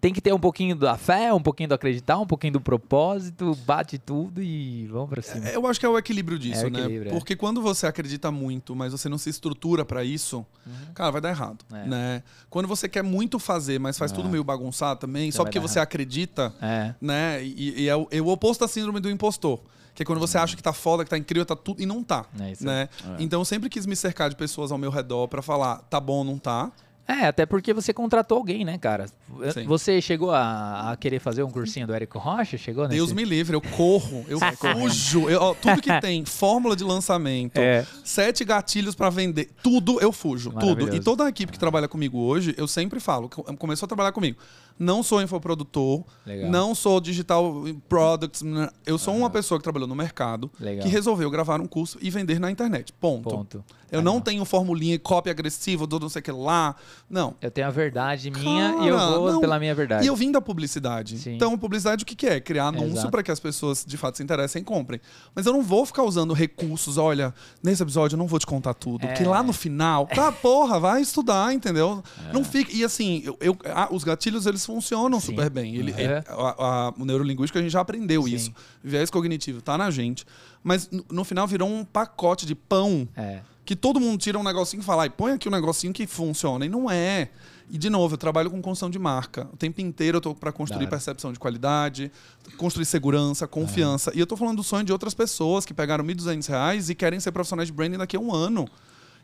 [0.00, 3.54] tem que ter um pouquinho da fé, um pouquinho do acreditar, um pouquinho do propósito,
[3.66, 5.48] bate tudo e vamos pra cima.
[5.48, 6.78] É, Eu acho que é o equilíbrio disso, É o né?
[6.80, 7.14] equilíbrio, é.
[7.14, 10.46] Porque quando você acredita muito, mas você não se estrutura pra isso,
[10.94, 11.76] cara, vai dar errado, Uhum.
[11.78, 11.86] É.
[11.86, 12.22] né?
[12.48, 16.54] Quando você quer muito fazer, mas faz tudo meio bagunçado também, só porque você acredita,
[16.62, 16.94] É.
[17.00, 17.42] né?
[17.44, 19.60] E, e é, o, é o oposto da síndrome do impostor.
[19.94, 22.04] Que é quando você acha que tá foda, que tá incrível, tá tudo, e não
[22.04, 22.24] tá.
[22.38, 22.88] É né?
[23.18, 26.22] Então eu sempre quis me cercar de pessoas ao meu redor pra falar, tá bom,
[26.22, 26.70] não tá.
[27.08, 29.06] É, até porque você contratou alguém, né, cara?
[29.54, 29.64] Sim.
[29.64, 32.58] Você chegou a, a querer fazer um cursinho do Érico Rocha?
[32.58, 32.96] Chegou nesse...
[32.96, 35.26] Deus me livre, eu corro, eu fujo.
[35.30, 37.86] Eu, ó, tudo que tem fórmula de lançamento, É.
[38.04, 40.94] sete gatilhos pra vender, tudo eu fujo, tudo.
[40.94, 44.38] E toda a equipe que trabalha comigo hoje, eu sempre falo, começou a trabalhar comigo.
[44.78, 46.50] Não sou infoprodutor, Legal.
[46.50, 48.42] não sou digital products,
[48.86, 50.82] eu sou uma pessoa que trabalhou no mercado, Legal.
[50.84, 52.92] que resolveu gravar um curso e vender na internet.
[52.92, 53.28] Ponto.
[53.28, 53.64] Ponto.
[53.90, 56.76] Eu não tenho formulinha e cópia agressiva do não sei o que lá.
[57.08, 57.34] Não.
[57.40, 59.40] Eu tenho a verdade minha Cara, e eu vou Não.
[59.40, 60.04] pela minha verdade.
[60.04, 61.16] E eu vim da publicidade.
[61.18, 61.36] Sim.
[61.36, 62.38] Então, publicidade o que, que é?
[62.38, 65.00] Criar anúncio para que as pessoas de fato se interessem e comprem.
[65.34, 66.98] Mas eu não vou ficar usando recursos.
[66.98, 69.04] Olha, nesse episódio eu não vou te contar tudo.
[69.04, 69.08] É.
[69.08, 72.02] Porque lá no final, tá, porra, vai estudar, entendeu?
[72.30, 72.70] Não fica.
[72.70, 75.26] E assim, eu, eu- ah, os gatilhos eles funcionam Sim.
[75.28, 75.74] super bem.
[75.74, 76.00] Ele, É.
[76.02, 78.34] ele- a- a- o neurolinguístico a gente já aprendeu Sim.
[78.34, 78.52] isso.
[78.84, 80.26] Viés cognitivo tá na gente.
[80.62, 83.40] Mas no, no final virou um pacote de pão É.
[83.64, 86.66] que todo mundo tira um negocinho e fala, e põe aqui um negocinho que funciona.
[86.66, 87.30] E não é.
[87.70, 89.46] E, de novo, eu trabalho com construção de marca.
[89.52, 90.90] O tempo inteiro eu tô para construir hora.
[90.90, 92.10] percepção de qualidade,
[92.56, 94.10] construir segurança, confiança.
[94.14, 97.20] E eu tô falando do sonho de outras pessoas que pegaram 1.200 reais e querem
[97.20, 98.66] ser profissionais de branding daqui a um ano.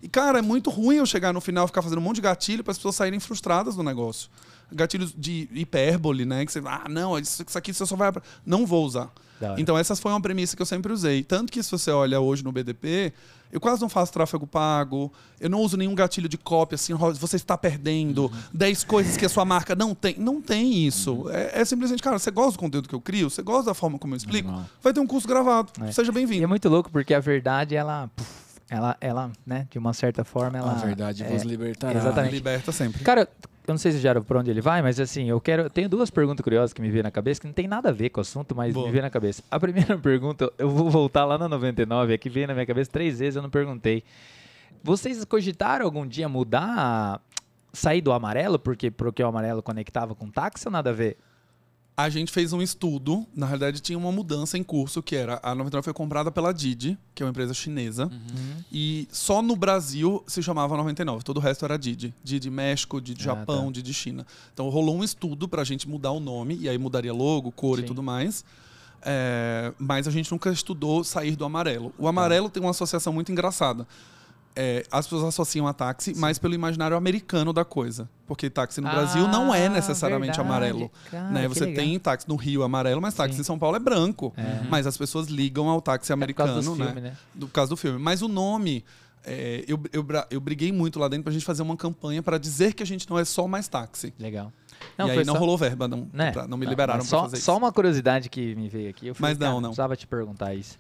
[0.02, 2.20] E, cara, é muito ruim eu chegar no final e ficar fazendo um monte de
[2.22, 4.28] gatilho para as pessoas saírem frustradas do negócio.
[4.72, 6.44] Gatilhos de hipérbole, né?
[6.44, 8.12] Que você, ah, não, isso, isso aqui você só vai.
[8.44, 9.10] Não vou usar.
[9.58, 11.22] Então, essa foi uma premissa que eu sempre usei.
[11.22, 13.12] Tanto que, se você olha hoje no BDP,
[13.52, 17.12] eu quase não faço tráfego pago, eu não uso nenhum gatilho de cópia, assim, "Ó,
[17.12, 20.14] você está perdendo, 10 coisas que a sua marca não tem.
[20.18, 21.26] Não tem isso.
[21.28, 23.28] É, é simplesmente, cara, você gosta do conteúdo que eu crio?
[23.28, 24.48] Você gosta da forma como eu explico?
[24.48, 24.64] Legal.
[24.82, 25.70] Vai ter um curso gravado.
[25.82, 25.92] É.
[25.92, 26.48] Seja E é bem-vindo.
[26.48, 28.08] muito louco porque a verdade, ela.
[28.16, 30.72] puf, ela, ela, né, de uma certa forma, ela.
[30.72, 31.98] A verdade é, vos libertará.
[31.98, 32.32] exatamente.
[32.32, 33.04] Liberta sempre.
[33.04, 33.28] Cara,
[33.66, 35.68] eu não sei se já era por onde ele vai, mas assim, eu quero.
[35.70, 38.10] Tenho duas perguntas curiosas que me veio na cabeça, que não tem nada a ver
[38.10, 38.86] com o assunto, mas Boa.
[38.86, 39.42] me veio na cabeça.
[39.50, 42.90] A primeira pergunta, eu vou voltar lá na 99, é que veio na minha cabeça
[42.90, 44.02] três vezes, eu não perguntei.
[44.82, 47.20] Vocês cogitaram algum dia mudar,
[47.72, 51.16] sair do amarelo, porque, porque o amarelo conectava com táxi ou nada a ver?
[51.96, 55.54] A gente fez um estudo, na realidade tinha uma mudança em curso, que era a
[55.54, 58.10] 99 foi comprada pela Didi, que é uma empresa chinesa,
[58.72, 62.12] e só no Brasil se chamava 99, todo o resto era Didi.
[62.24, 63.72] Didi México, Didi Ah, Japão, tá.
[63.74, 64.26] Didi China.
[64.52, 67.84] Então rolou um estudo pra gente mudar o nome, e aí mudaria logo, cor Sim.
[67.84, 68.44] e tudo mais.
[69.00, 71.92] É, mas a gente nunca estudou sair do amarelo.
[71.96, 73.86] O amarelo tem uma associação muito engraçada.
[74.56, 78.08] É, as pessoas associam a táxi, mas pelo imaginário americano da coisa.
[78.24, 80.48] Porque táxi no Brasil não é Ah, necessariamente verdade.
[80.48, 81.48] amarelo Cara, né?
[81.48, 81.84] Você legal.
[81.84, 83.40] tem táxi no Rio amarelo, mas táxi Sim.
[83.40, 84.32] em São Paulo é branco.
[84.70, 86.62] Mas as pessoas ligam ao táxi É por americano, né?
[86.62, 87.16] filmes, né?
[87.34, 87.98] Do caso do filme.
[87.98, 88.84] Mas o nome,
[89.24, 92.74] é, eu, eu, eu briguei muito lá dentro pra gente fazer uma campanha pra dizer
[92.74, 94.14] que a gente não é só mais táxi.
[94.20, 94.52] Legal.
[94.98, 96.30] e aí não só- rolou verba, não, né?
[96.30, 97.58] pra- não me liberaram mas pra só, fazer Só isso.
[97.58, 99.08] uma curiosidade que me veio aqui.
[99.08, 99.68] Eu falei, Mas não, cara, não.
[99.70, 100.78] precisava te perguntar isso.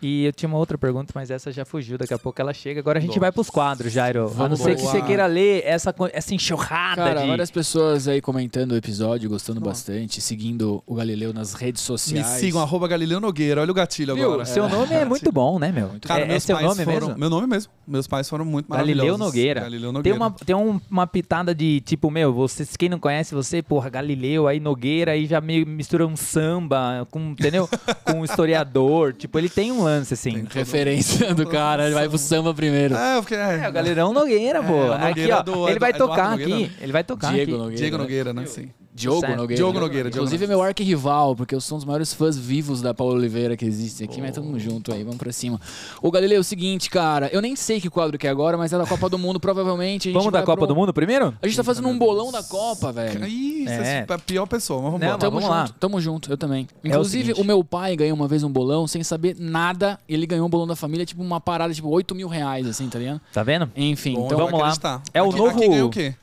[0.00, 1.98] E eu tinha uma outra pergunta, mas essa já fugiu.
[1.98, 2.78] Daqui a pouco ela chega.
[2.80, 3.20] Agora a gente Nossa.
[3.20, 4.32] vai pros quadros, Jairo.
[4.38, 7.28] a não ser que você queira ler essa, essa enxurrada Cara, de...
[7.28, 12.26] várias pessoas aí comentando o episódio, gostando bastante, seguindo o Galileu nas redes Me sociais.
[12.40, 13.60] sigam, arroba Galileu Nogueira.
[13.60, 14.24] Olha o gatilho Viu?
[14.26, 14.44] agora.
[14.44, 15.90] Seu nome é muito bom, né, meu?
[16.02, 17.18] Cara, é, é seu pais nome foram, mesmo?
[17.18, 17.72] Meu nome mesmo.
[17.86, 19.02] Meus pais foram muito maravilhosos.
[19.10, 19.60] Galileu Nogueira.
[19.62, 20.18] Galileu Tem, Nogueira.
[20.18, 24.46] uma, tem um- uma pitada de tipo, meu, vocês, quem não conhece você, porra, Galileu,
[24.46, 27.68] aí Nogueira, aí já meio mistura um samba, com, entendeu?
[28.04, 29.12] com um historiador.
[29.14, 30.32] Tipo, ele tem um lance, assim.
[30.44, 30.46] Tem.
[30.50, 32.94] Referência do cara, ele vai pro samba primeiro.
[32.94, 34.72] É, porque é, É, o Galerão Nogueira, pô.
[34.72, 35.42] o aqui, Nogueira ó.
[35.42, 36.62] do- ele vai Eduardo tocar Nogueira, aqui.
[36.64, 36.70] né?
[36.80, 37.58] Ele vai tocar Diego aqui.
[37.60, 37.76] Nogueira.
[37.76, 38.02] Diego né?
[38.02, 38.46] Nogueira, né?
[38.46, 38.70] Sim.
[38.98, 39.36] Diogo Certo.
[39.36, 39.56] Nogueira.
[39.56, 42.82] Diogo Nogueira, Diogo Inclusive é meu arquirrival, porque eu sou um dos maiores fãs vivos
[42.82, 45.60] da Paula Oliveira que existe aqui, mas tamo junto aí, vamos pra cima.
[46.02, 48.72] Ô Galileu, é o seguinte, cara, eu nem sei que quadro que é agora, mas
[48.72, 51.34] é da Copa do Mundo, provavelmente a gente Vamos da Copa pro- do Mundo primeiro?
[51.40, 53.26] A gente tá fazendo um bolão da Copa, velho.
[53.26, 54.06] Ih, você É.
[54.08, 55.18] é a pior pessoa, mas vamos Não.
[55.18, 55.60] Tamo vamos lá.
[55.66, 56.66] junto, tamo junto, eu também.
[56.82, 59.98] É o Inclusive, o, meu pai ganhou uma vez um bolão sem saber nada.
[60.08, 62.98] Ele ganhou um bolão da família, tipo uma parada, tipo 8 mil reais, assim, tá
[62.98, 63.20] ligado?
[63.32, 63.70] Tá vendo?
[63.76, 65.00] Enfim, Bom, então vamos lá.
[65.12, 66.14] É o aqui, novo- Aqui ganhou o quê?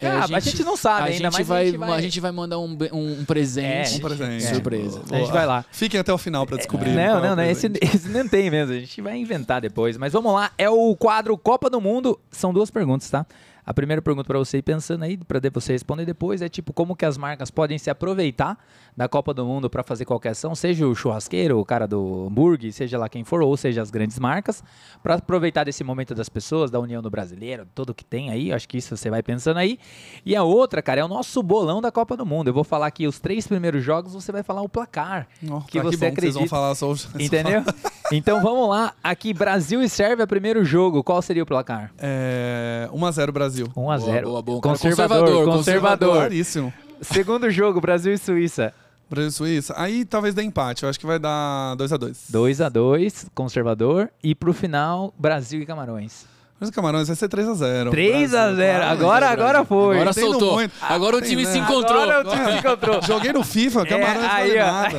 [0.00, 2.00] É, Ah, a gente não sabe a ainda, gente mas vai, a gente vai- a
[2.00, 3.94] gente vai mandar um, um, um presente.
[3.94, 4.44] É, Um presente.
[4.44, 5.02] Surpresa.
[5.10, 5.64] A gente vai lá.
[5.70, 6.92] Fiquem até o final pra descobrir.
[6.92, 7.42] qual é Não, o não, não.
[7.44, 8.74] Esse, esse não tem mesmo.
[8.74, 9.96] A gente vai inventar depois.
[9.96, 10.50] Mas vamos lá.
[10.58, 12.18] É o quadro Copa do Mundo.
[12.30, 13.24] São duas perguntas, tá?
[13.66, 16.72] A primeira pergunta pra você ir pensando aí, pra de- você responder depois, é tipo,
[16.72, 18.56] como que as marcas podem se aproveitar
[18.96, 22.72] da Copa do Mundo pra fazer qualquer ação, seja o churrasqueiro, o cara do hambúrguer,
[22.72, 24.62] seja lá quem for, ou seja as grandes marcas,
[25.02, 28.68] pra aproveitar desse momento das pessoas, da união do brasileiro, tudo que tem aí, acho
[28.68, 29.78] que isso você vai pensando aí.
[30.24, 32.48] E a outra, cara, é o nosso bolão da Copa do Mundo.
[32.48, 35.26] Eu vou falar aqui os três primeiros jogos, você vai falar o placar.
[35.50, 36.48] Ó, que tá, você bom que vocês vão acredita.
[36.48, 37.62] falar só os- Entendeu?
[38.12, 38.94] Então vamos lá.
[39.02, 41.02] Aqui, Brasil e Sérvia, primeiro jogo.
[41.02, 41.90] Qual seria o placar?
[41.98, 43.55] É, 1x0 Brasil.
[43.64, 44.60] 1 a 0 boa, boa.
[44.60, 46.16] Cara Conservador, conservador, conservador.
[46.16, 46.72] Claríssimo.
[47.00, 48.72] Segundo jogo, Brasil e Suíça.
[49.08, 49.74] Brasil e Suíça.
[49.76, 50.82] Aí talvez dê empate.
[50.82, 52.30] Eu acho que vai dar 2x2.
[52.30, 54.10] 2 a 2 conservador.
[54.22, 56.26] E pro final, Brasil e Camarões.
[56.58, 57.90] Mas o Camarões vai ser 3x0.
[57.90, 59.96] 3 a 0 Agora, agora foi.
[59.96, 60.54] Agora Entendo soltou.
[60.54, 60.72] muito.
[60.80, 61.52] Agora o Tem, time né?
[61.52, 62.00] se encontrou.
[62.02, 63.02] Agora o time se encontrou.
[63.04, 64.72] Joguei no FIFA, Camarões É, não aí, vale ó.
[64.72, 64.98] nada.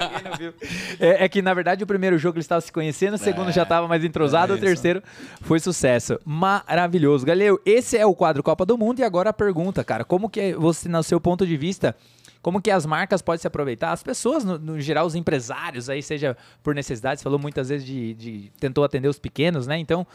[0.00, 0.54] Joguei no vivo.
[0.98, 3.62] É, é que, na verdade, o primeiro jogo eles estavam se conhecendo, o segundo já
[3.62, 5.00] estava mais entrosado, É o terceiro
[5.40, 6.18] foi sucesso.
[6.24, 7.24] Maravilhoso.
[7.24, 10.40] Galeu, esse é o quadro Copa do Mundo e agora a pergunta, cara, como que
[10.40, 11.94] é você, no seu ponto de vista,
[12.42, 13.92] como que as marcas podem se aproveitar?
[13.92, 17.86] As pessoas, no, no geral, os empresários aí, seja por necessidade, você falou muitas vezes
[17.86, 19.78] de, de- tentou atender os pequenos, né?
[19.78, 20.06] Então,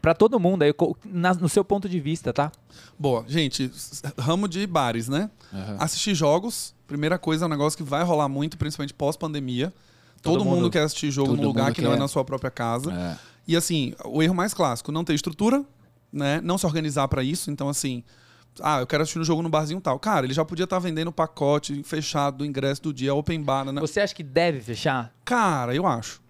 [0.00, 0.72] Pra todo mundo aí,
[1.04, 2.50] na- no seu ponto de vista, tá?
[2.98, 3.70] Boa, gente,
[4.18, 5.30] ramo de bares, né?
[5.52, 5.76] Aham.
[5.78, 9.72] Assistir jogos, primeira coisa, é um negócio que vai rolar muito, principalmente pós-pandemia.
[10.22, 12.00] Todo, Todo mundo, mundo- quer assistir jogo num lugar que não é quer.
[12.00, 12.92] na sua própria casa.
[12.92, 13.16] É.
[13.48, 15.64] E assim, o erro mais clássico, não ter estrutura,
[16.12, 16.40] né?
[16.42, 17.50] Não se organizar pra isso.
[17.50, 18.02] Então, assim,
[18.60, 19.98] ah, eu quero assistir um jogo no barzinho tal.
[19.98, 23.80] Cara, ele já podia estar vendendo pacote fechado do ingresso do dia, open bar, né?
[23.80, 25.12] Você acha que deve fechar?
[25.24, 26.20] Cara, eu acho.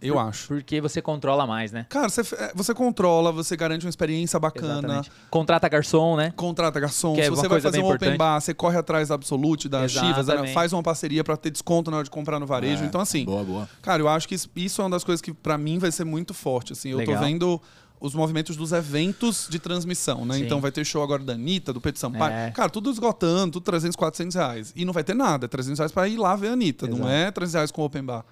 [0.00, 0.48] Eu acho.
[0.48, 1.86] Porque você controla mais, né?
[1.88, 4.78] Cara, você, é, você controla, você garante uma experiência bacana.
[4.78, 5.10] Exatamente.
[5.30, 6.32] Contrata garçom, né?
[6.36, 7.14] Contrata garçom.
[7.14, 8.18] Que é Se uma você vai coisa fazer bem um open importante.
[8.18, 11.96] bar, você corre atrás da Absolute, da Chivas, faz uma parceria pra ter desconto na
[11.98, 12.82] hora de comprar no varejo.
[12.84, 13.68] É, Então, assim, Boa, boa.
[13.80, 16.04] cara, eu acho que isso, isso é uma das coisas que pra mim vai ser
[16.04, 16.72] muito forte.
[16.74, 17.16] Assim, eu Legal.
[17.18, 17.62] tô vendo
[17.98, 20.34] os movimentos dos eventos de transmissão, né?
[20.34, 20.44] Sim.
[20.44, 22.34] Então vai ter show agora da Anitta, do Pedro Sampaio.
[22.34, 22.50] É.
[22.50, 24.72] Cara, tudo esgotando, tudo 300, 400 reais.
[24.76, 25.46] E não vai ter nada.
[25.46, 26.86] É 300 reais pra ir lá ver a Anitta.
[26.86, 27.10] Não Exato.
[27.10, 28.22] é 300 reais com open bar.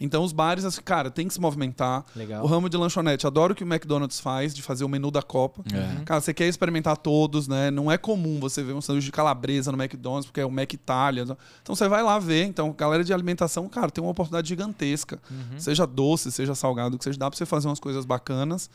[0.00, 2.04] Então os bares, assim, cara, tem que se movimentar.
[2.16, 2.42] Legal.
[2.42, 5.20] O ramo de lanchonete, adoro o que o McDonald's faz, de fazer o menu da
[5.20, 5.62] Copa.
[5.72, 6.02] É.
[6.04, 7.70] Cara, você quer experimentar todos, né?
[7.70, 10.72] Não é comum você ver um sanduíche de calabresa no McDonald's, porque é o Mac
[10.72, 11.22] Itália.
[11.62, 12.44] Então você vai lá ver.
[12.46, 15.18] Então, galera de alimentação, cara, tem uma oportunidade gigantesca.
[15.58, 18.70] Seja doce, seja salgado, que seja, dá pra você fazer umas coisas bacanas.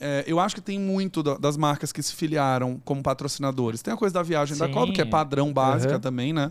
[0.00, 3.82] É, eu acho que tem muito da- das marcas que se filiaram como patrocinadores.
[3.82, 4.72] Tem a coisa da viagem da Sim.
[4.72, 6.00] Copa, que é padrão básica Uhum.
[6.00, 6.50] também, né?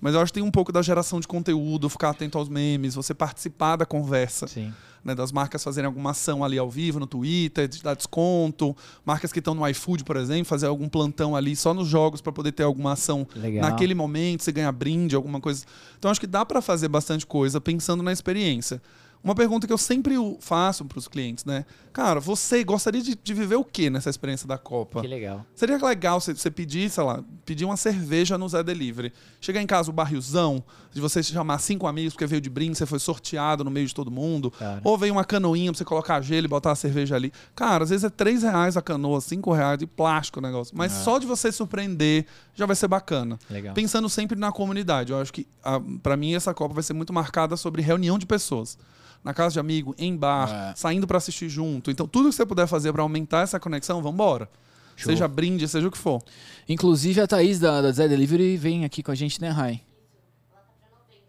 [0.00, 2.94] Mas eu acho que tem um pouco da geração de conteúdo, ficar atento aos memes,
[2.94, 4.72] você participar da conversa Sim.
[5.04, 9.32] né, das marcas fazerem alguma ação ali ao vivo no Twitter, de dar desconto, marcas
[9.32, 12.52] que estão no iFood, por exemplo, fazer algum plantão ali só nos jogos para poder
[12.52, 13.68] ter alguma ação Legal.
[13.68, 15.64] naquele momento, você ganha brinde, alguma coisa.
[15.98, 18.80] Então acho que dá para fazer bastante coisa pensando na experiência.
[19.22, 21.64] Uma pergunta que eu sempre faço para os clientes, né?
[21.92, 25.00] Cara, você gostaria de, de viver o que nessa experiência da Copa?
[25.00, 25.44] Que legal.
[25.54, 29.12] Seria legal você, você pedir, sei lá, pedir uma cerveja no Zé Delivery.
[29.40, 30.62] Chegar em casa, o barrilzão,
[30.98, 33.94] de você chamar cinco amigos porque veio de brinde, você foi sorteado no meio de
[33.94, 34.50] todo mundo.
[34.50, 34.80] Cara.
[34.84, 37.32] Ou veio uma canoinha pra você colocar gelo e botar a cerveja ali.
[37.54, 40.76] Cara, às vezes é três reais a canoa, cinco reais de plástico o negócio.
[40.76, 43.38] Mas só de você surpreender já vai ser bacana.
[43.48, 43.74] Legal.
[43.74, 45.12] Pensando sempre na comunidade.
[45.12, 48.26] Eu acho que, a, pra mim, essa Copa vai ser muito marcada sobre reunião de
[48.26, 48.76] pessoas.
[49.22, 50.74] Na casa de amigo, em bar, É.
[50.76, 51.90] saindo pra assistir junto.
[51.90, 54.48] Então, tudo que você puder fazer pra aumentar essa conexão, vambora.
[54.96, 55.12] Show.
[55.12, 56.20] Seja brinde, seja o que for.
[56.68, 59.80] Inclusive a Thaís da, da Zé Delivery vem aqui com a gente, né, Rai?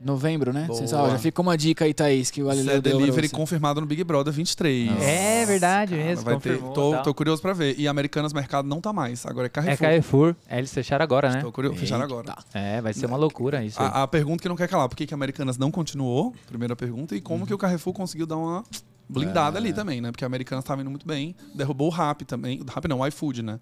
[0.02, 0.64] Novembro, né?
[0.66, 0.80] Boa.
[0.80, 1.12] Sensacional.
[1.12, 3.36] Já fica uma dica aí, Thaís, que o Galileu Zé deu Delivery você.
[3.36, 4.90] confirmado no Big Brother 23.
[5.02, 6.24] É verdade mesmo.
[6.24, 7.04] Vai ter, tô, tal.
[7.04, 7.76] tô curioso pra ver.
[7.78, 9.26] E Americanas Mercado não tá mais.
[9.26, 9.78] Agora é É Carrefour.
[9.88, 10.36] Carrefour.
[10.48, 11.42] É, eles fecharam agora, né?
[11.42, 11.78] Tô curioso.
[11.78, 12.34] Fecharam agora.
[12.54, 13.82] É, vai ser uma loucura isso.
[13.82, 13.88] aí.
[13.88, 16.34] A, a pergunta que não quer calar, por que, que a Americanas não continuou?
[16.48, 17.14] Primeira pergunta.
[17.14, 17.24] E Uhum.
[17.24, 18.64] como que o Carrefour conseguiu dar uma
[19.10, 19.60] blindada É.
[19.60, 20.12] ali também, né?
[20.12, 21.36] Porque a Americanas tava indo muito bem.
[21.54, 22.62] Derrubou o Rap também.
[22.62, 23.60] O Rap não, o iFood, né?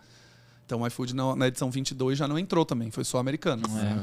[0.67, 2.91] Então o iFood na, na edição 22 já não entrou também.
[2.91, 3.71] Foi só Americanas.
[3.75, 3.95] É.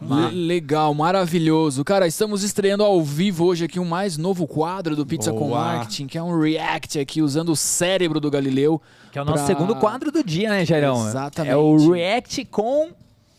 [0.00, 1.84] Então, Le- Legal, maravilhoso.
[1.84, 5.60] Cara, estamos estreando ao vivo hoje aqui um mais novo quadro do Pizza com Boa.
[5.60, 8.80] Marketing, que é um react aqui usando o cérebro do Galileu.
[9.12, 11.06] Que é o nosso pra- segundo quadro do dia, né, Jairão?
[11.08, 11.52] Exatamente.
[11.52, 12.90] É o React com.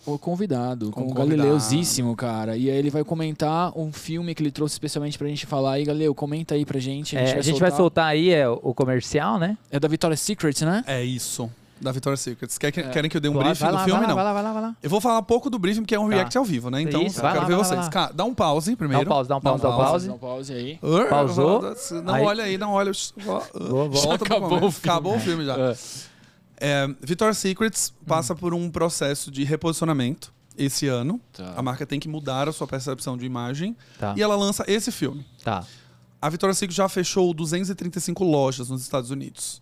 [0.06, 1.14] O convidado, com, Com o.
[1.14, 2.58] Galileuzíssimo, cara.
[2.58, 5.86] E aí ele vai comentar um filme que ele trouxe especialmente pra gente falar aí.
[5.86, 7.16] Galileu, comenta aí pra gente.
[7.16, 9.58] É, a gente vai soltar aí é, o comercial, né?
[9.72, 10.84] É da Victoria's Secret, né?
[10.88, 11.50] é isso.
[11.82, 12.48] Da Victoria's Secret.
[12.60, 14.02] Quer, que- querem que eu dê um Vai briefing lá, do vai filme?
[14.02, 14.16] lá, não.
[14.16, 14.76] Vai lá, vai lá, vai lá.
[14.84, 16.16] Eu vou falar pouco do briefing, porque é um Tá.
[16.16, 16.82] react ao vivo, né?
[16.82, 17.90] Então, Isso, eu quero lá, ver vocês.
[17.90, 19.04] Cara, dá um pause primeiro.
[19.04, 20.08] Dá um pause, dá um pause, dá um pause.
[20.08, 20.80] Dá um pause aí.
[20.82, 21.62] Uh, Pausou.
[22.04, 22.92] Não Aí- olha aí, não olha.
[23.26, 23.48] Boa,
[23.90, 24.16] boa.
[24.16, 24.76] Acabou o filme.
[24.84, 25.58] Acabou o filme já.
[25.58, 25.76] É.
[26.64, 31.20] É, Victoria's Secrets passa por um processo de reposicionamento esse ano.
[31.34, 31.54] Tá.
[31.58, 33.76] A marca tem que mudar a sua percepção de imagem.
[33.98, 35.26] Tá, E ela lança esse filme.
[35.44, 35.66] tá.
[36.22, 39.60] A Victoria's Secret já fechou 235 lojas nos Estados Unidos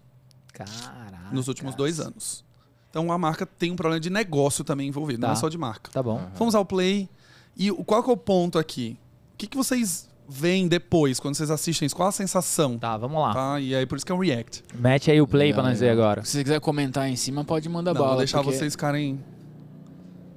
[1.30, 1.36] Caraca.
[1.36, 2.44] nos últimos dois anos.
[2.90, 5.34] Então a marca tem um problema de negócio também envolvido, não Tá.
[5.34, 5.92] é só de marca.
[5.92, 6.22] Tá bom.
[6.36, 7.08] Vamos ao play.
[7.56, 8.98] E o- qual que é o ponto aqui?
[9.34, 11.96] O que, que vocês veem depois, quando vocês assistem isso?
[11.96, 12.78] Qual a sensação?
[12.78, 13.34] Tá, vamos lá.
[13.34, 13.60] Tá?
[13.60, 14.64] E aí por isso que é um react.
[14.76, 16.24] Mete aí o play pra Legal, nós ver agora.
[16.26, 18.12] Se você quiser comentar em cima, pode mandar Não, bala.
[18.14, 19.20] vou deixar porque vocês ficarem.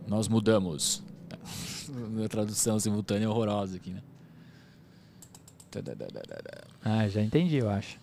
[0.06, 1.02] Nós mudamos.
[2.24, 4.00] A tradução simultânea é horrorosa aqui, né?
[6.84, 7.98] Ah, já entendi, eu acho.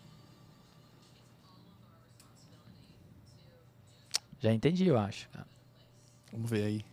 [4.40, 5.28] Já entendi, eu acho.
[5.30, 5.46] cara.
[6.32, 6.86] Vamos ver aí.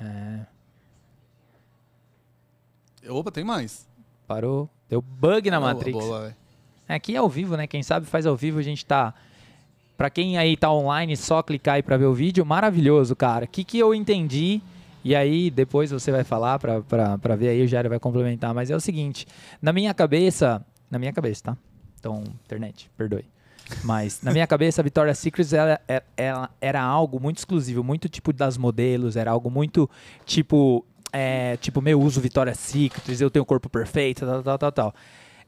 [0.00, 0.46] É,
[3.10, 3.86] Opa, tem mais.
[4.26, 4.68] parou.
[4.88, 5.98] Deu bug na Boa, Matrix.
[5.98, 6.36] boa, vai.
[6.96, 7.66] Aqui é ao vivo, né?
[7.66, 9.14] Quem sabe faz ao vivo, a gente tá.
[9.96, 12.44] Pra quem aí tá online, só clicar aí pra ver o vídeo.
[12.44, 13.44] Maravilhoso, cara.
[13.44, 14.60] O que, que eu entendi?
[15.04, 18.52] E aí, depois você vai falar pra, pra, pra ver aí, o Jairo vai complementar.
[18.54, 19.26] Mas é o seguinte:
[19.62, 20.64] na minha cabeça.
[20.90, 21.56] Na minha cabeça, tá?
[22.00, 23.24] Então, internet, perdoe.
[23.84, 28.08] Mas na minha cabeça, a Victoria's Secret ela, ela- ela era algo muito exclusivo, muito
[28.08, 29.88] tipo das modelos, era algo muito
[30.24, 34.72] tipo, é, tipo, meu uso Victoria's Secret, eu tenho o corpo perfeito, tal, tal, tal,
[34.72, 34.94] tal.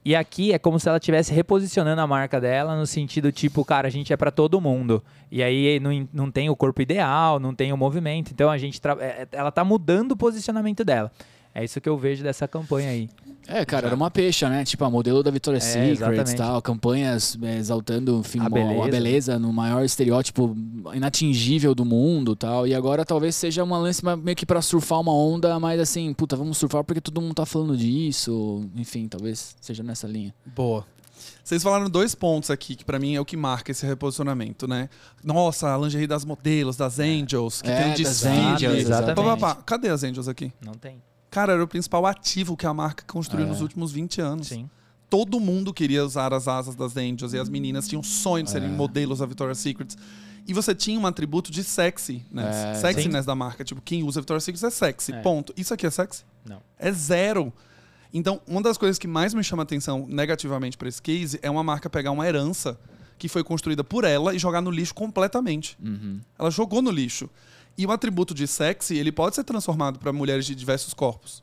[0.04, 3.86] E aqui é como se ela estivesse reposicionando a marca dela no sentido tipo, cara,
[3.86, 5.00] a gente é pra todo mundo.
[5.30, 8.32] E aí não, não tem o corpo ideal, não tem o movimento.
[8.32, 11.12] Então a gente é- é- ela tá mudando o posicionamento dela.
[11.54, 13.10] É isso que eu vejo dessa campanha aí.
[13.46, 14.64] É, cara, era uma peixa, né?
[14.64, 18.82] Tipo, a modelo da Victoria's Secret e tal, campanhas é, exaltando enfim, A beleza.
[18.84, 20.56] a beleza no maior estereótipo
[20.94, 22.66] inatingível do mundo tal.
[22.66, 26.36] E agora talvez seja uma lance meio que pra surfar uma onda, mas assim, puta,
[26.36, 28.64] vamos surfar porque todo mundo tá falando disso.
[28.76, 30.34] Enfim, talvez seja nessa linha.
[30.54, 30.86] Boa.
[31.44, 34.88] Vocês falaram dois pontos aqui que pra mim é o que marca esse reposicionamento, né?
[35.22, 38.30] Nossa, a lingerie das modelos, das Angels, que É, tem um das desfile.
[38.36, 39.16] Angels, exatamente.
[39.16, 39.62] Pá, pá, pá.
[39.62, 40.52] Cadê as Angels aqui?
[40.64, 41.02] Não tem.
[41.32, 43.48] Cara, era o principal ativo que a marca construiu É.
[43.48, 44.48] nos últimos 20 anos.
[44.48, 44.68] Sim.
[45.10, 48.68] Todo mundo queria usar as asas das Angels e as meninas tinham sonho de serem
[48.68, 48.72] É.
[48.72, 49.96] modelos da Victoria's Secret.
[50.46, 52.72] E você tinha um atributo de sexy, né?
[52.72, 53.64] É, Sexiness da marca.
[53.64, 55.12] Tipo, quem usa Victoria's Secret é sexy.
[55.12, 55.20] É.
[55.22, 55.52] Ponto.
[55.56, 56.24] Isso aqui é sexy?
[56.44, 56.60] Não.
[56.78, 57.52] É zero.
[58.12, 61.62] Então, uma das coisas que mais me chama atenção negativamente para esse case é uma
[61.64, 62.78] marca pegar uma herança
[63.18, 65.78] que foi construída por ela e jogar no lixo completamente.
[65.82, 66.20] Uhum.
[66.38, 67.30] Ela jogou no lixo.
[67.76, 71.42] E o atributo de sexy, ele pode ser transformado para mulheres de diversos corpos.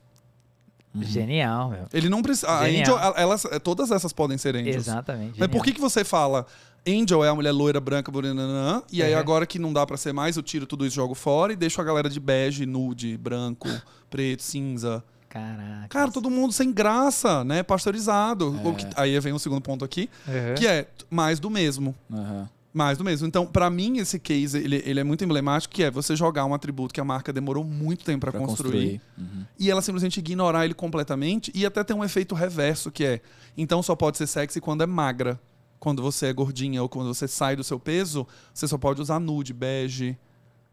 [0.94, 1.86] Genial, meu.
[1.92, 2.50] Ele não precisa.
[2.50, 2.96] A Genial.
[2.96, 4.76] Angel, elas, todas essas podem ser angels.
[4.76, 5.38] Exatamente.
[5.38, 6.46] Mas por que, que você fala
[6.86, 9.20] Angel é a mulher loira, branca, burananã, e aí Uhum.
[9.20, 11.56] agora que não dá pra ser mais, eu tiro tudo isso e jogo fora e
[11.56, 13.68] deixo a galera de bege, nude, branco,
[14.10, 15.04] preto, cinza.
[15.28, 15.86] Caraca.
[15.90, 17.62] Cara, todo mundo sem graça, né?
[17.62, 18.58] Pasteurizado.
[18.64, 18.72] É.
[18.72, 20.54] Que- aí vem o segundo ponto aqui, Uhum.
[20.58, 21.94] que é mais do mesmo.
[22.12, 22.48] Aham.
[22.72, 23.26] Mais do mesmo.
[23.26, 26.54] Então, pra mim, esse case, ele, ele é muito emblemático, que é você jogar um
[26.54, 29.00] atributo que a marca demorou muito tempo pra Pra construir, construir.
[29.18, 29.44] Uhum.
[29.58, 33.20] e ela simplesmente ignorar ele completamente e até tem um efeito reverso, que é,
[33.56, 35.40] então só pode ser sexy quando é magra.
[35.80, 39.18] Quando você é gordinha ou quando você sai do seu peso, você só pode usar
[39.18, 40.16] nude, bege.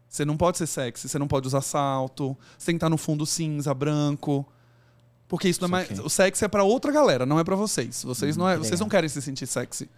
[0.06, 2.98] Você não pode ser sexy, você não pode usar salto, você tem que estar no
[2.98, 4.46] fundo cinza, branco.
[5.26, 5.98] Porque isso não é mais.
[5.98, 8.04] O sexy é pra outra galera, não é pra vocês.
[8.04, 9.88] Vocês, não, é, vocês não querem se sentir sexy.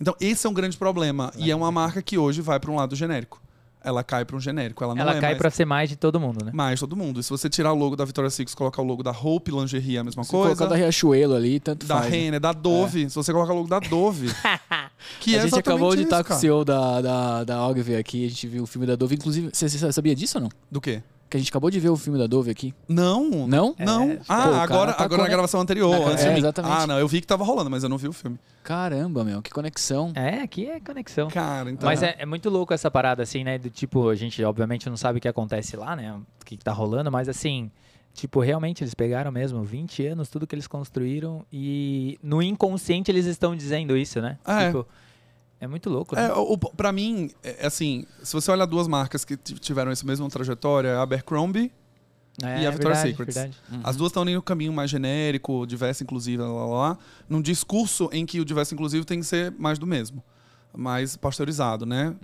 [0.00, 1.32] Então, esse é um grande problema.
[1.36, 3.40] E é uma marca que hoje vai pra um lado genérico.
[3.84, 4.82] Ela cai pra um genérico.
[4.84, 6.52] Ela não Ela é cai mais pra ser mais de todo mundo, né?
[6.54, 7.18] mais todo mundo.
[7.18, 9.50] E se você tirar o logo da Victoria's Secret e colocar o logo da Hope
[9.50, 10.54] Lingerie, é a mesma Se coisa.
[10.54, 12.10] colocar da Riachuelo ali, tanto da faz.
[12.10, 12.16] né?
[12.16, 13.10] Renner, da Dove.
[13.10, 14.28] Se você colocar o logo da Dove.
[15.18, 16.36] que é a gente acabou de estar com o.
[16.36, 19.16] CEO da, da, da Ogilvy aqui, a gente viu o filme da Dove.
[19.16, 20.50] Inclusive, você, você sabia disso ou não?
[20.70, 21.02] Do quê?
[21.32, 22.74] Que a gente acabou de ver o filme da Dove aqui.
[22.86, 23.24] Não.
[23.48, 23.74] Não?
[23.78, 24.10] Não.
[24.10, 25.98] É, ah, pô, agora, tá agora na conec- gravação anterior.
[25.98, 26.74] Na- é, exatamente.
[26.74, 26.98] Ah, não.
[26.98, 28.38] Eu vi que tava rolando, mas eu não vi o filme.
[28.62, 30.12] Caramba, meu, que conexão.
[30.14, 31.28] É, aqui é conexão.
[31.28, 31.88] Cara, então.
[31.88, 33.56] Mas é, é muito louco essa parada, assim, né?
[33.56, 36.12] Do tipo, a gente obviamente não sabe o que acontece lá, né?
[36.12, 37.70] O que, que tá rolando, mas assim,
[38.12, 43.24] tipo, realmente eles pegaram mesmo 20 anos, tudo que eles construíram, e no inconsciente eles
[43.24, 44.36] estão dizendo isso, né?
[44.46, 44.66] É.
[44.66, 44.84] Tipo, é
[45.66, 46.26] muito louco, né?
[46.26, 50.28] É, o, pra mim, é, assim, se você olhar duas marcas que tiveram essa mesma
[50.28, 51.70] trajetória, a Abercrombie,
[52.42, 53.32] É, e a Victoria's verdade, Secret.
[53.34, 53.58] verdade.
[53.84, 56.98] as duas estão indo no caminho mais genérico, diverso inclusive, lá, lá, lá,
[57.28, 60.22] num discurso em que o diverso inclusive tem que ser mais do mesmo.
[60.74, 62.14] Mais pasteurizado, né?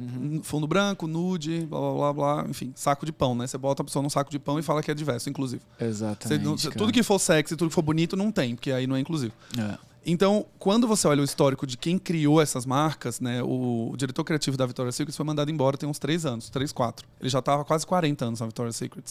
[0.42, 3.46] Fundo branco, nude, blá, blá, blá, blá, enfim, saco de pão, né?
[3.46, 5.60] Você bota a pessoa num saco de pão e fala que é diverso inclusive.
[5.78, 6.42] Você Exatamente.
[6.42, 9.00] não- tudo que for sexy, tudo que for bonito, não tem, porque aí não é
[9.00, 9.34] inclusivo.
[9.58, 9.76] É.
[10.10, 13.42] Então, quando você olha o histórico de quem criou essas marcas, né?
[13.42, 16.72] O, o diretor criativo da Victoria's Secret foi mandado embora tem uns três anos, três,
[16.72, 17.06] quatro.
[17.20, 19.04] Ele já estava quase 40 anos na Victoria's Secret.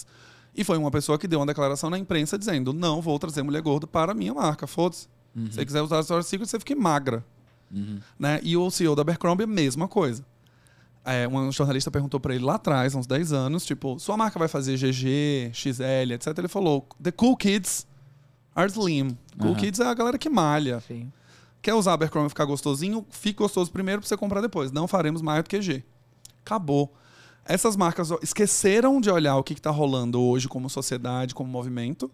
[0.56, 3.61] E foi uma pessoa que deu uma declaração na imprensa dizendo: não vou trazer mulher
[3.61, 5.07] gorda para a minha marca, foda-se.
[5.36, 7.24] Se você quiser usar a Victoria's Secret, você fique magra.
[7.72, 7.99] Uhum.
[8.18, 8.40] Né?
[8.41, 10.26] E o CEO da Abercrombie, a mesma coisa.
[11.06, 14.40] É, um jornalista perguntou para ele lá atrás, há uns 10 anos, tipo, sua marca
[14.40, 16.36] vai fazer GG, XL, etc.
[16.40, 17.86] Ele falou: The cool kids
[18.57, 19.17] are slim.
[19.39, 19.59] Cool Aham.
[19.59, 20.81] kids é a galera que malha.
[20.81, 21.11] Sim.
[21.61, 23.05] Quer usar Abercrombie e ficar gostosinho?
[23.09, 24.71] Fique gostoso primeiro para você comprar depois.
[24.71, 25.84] Não faremos maior do que G.
[26.45, 26.93] Acabou.
[27.45, 32.11] Essas marcas esqueceram de olhar o que está rolando hoje como sociedade, como movimento.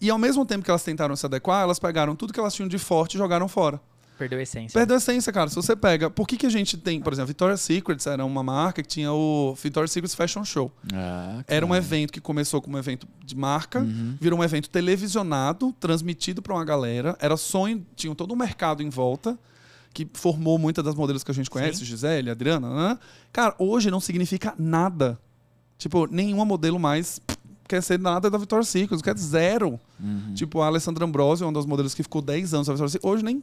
[0.00, 2.68] E ao mesmo tempo que elas tentaram se adequar, elas pegaram tudo que elas tinham
[2.68, 3.80] de forte e jogaram fora.
[4.18, 4.78] Perdeu a essência.
[4.78, 5.48] Perdeu a essência, cara.
[5.50, 6.08] Se você pega.
[6.08, 9.12] Por que, que a gente tem, por exemplo, Victoria's Secret era uma marca que tinha
[9.12, 10.70] o Victoria's Secret Fashion Show.
[10.92, 14.16] Ah, Era um evento que começou como um evento de marca, Uhum.
[14.20, 17.16] virou um evento televisionado, transmitido para uma galera.
[17.20, 19.38] Era sonho, tinha todo um mercado em volta
[19.92, 21.84] que formou muitas das modelos que a gente conhece, Sim.
[21.84, 22.68] Gisele, Adriana.
[22.90, 22.98] né?
[23.32, 25.18] Cara, hoje não significa nada.
[25.78, 27.20] Tipo, nenhuma modelo mais
[27.68, 29.78] quer ser nada da Victoria's Secret, quer zero.
[30.00, 30.34] Uhum.
[30.34, 33.24] Tipo, a Alessandra Ambrosio, uma das modelos que ficou 10 anos na Victoria's Secret, hoje
[33.24, 33.42] nem,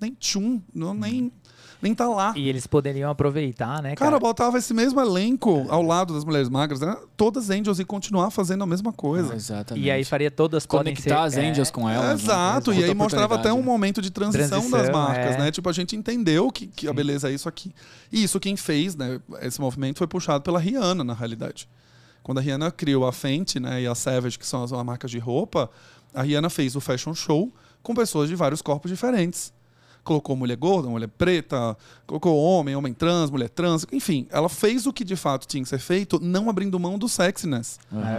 [0.00, 1.32] nem tchum, não, nem,
[1.80, 2.34] nem tá lá.
[2.36, 4.20] E eles poderiam aproveitar, né, Cara, cara?
[4.20, 6.96] botava esse mesmo elenco ao lado das mulheres magras, né?
[7.16, 9.34] Todas Angels e continuar fazendo a mesma coisa.
[9.34, 9.84] Exatamente.
[9.84, 11.02] e aí faria todas podem ser...
[11.02, 12.06] conectar as é, Angels com elas.
[12.06, 12.14] né?
[12.14, 15.38] Exato, e aí mostrava até um momento de transição, das Transição, marcas, é.
[15.38, 15.50] né?
[15.50, 17.74] Tipo, a gente entendeu que, que a beleza é isso aqui.
[18.12, 19.20] E isso quem fez, né?
[19.40, 21.68] Esse movimento foi puxado pela Rihanna, na realidade.
[22.22, 23.82] Quando a Rihanna criou a Fenty, né?
[23.82, 25.70] E a Savage, que são as, as marcas de roupa,
[26.12, 27.52] a Rihanna fez o fashion show
[27.82, 29.52] com pessoas de vários corpos diferentes.
[30.06, 31.76] Colocou mulher gorda, mulher preta,
[32.06, 35.68] colocou homem, homem trans, mulher trans, enfim, ela fez o que de fato tinha que
[35.68, 37.78] ser feito, não abrindo mão do sexiness.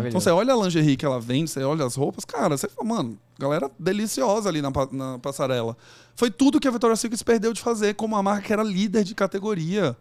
[0.09, 2.87] Então você olha a lingerie que ela vende, você olha as roupas, cara, você fala,
[2.87, 5.77] mano, galera deliciosa ali na, na passarela.
[6.13, 9.05] Foi tudo que a Victoria's Secret perdeu de fazer, como uma marca que era líder
[9.05, 9.95] de categoria.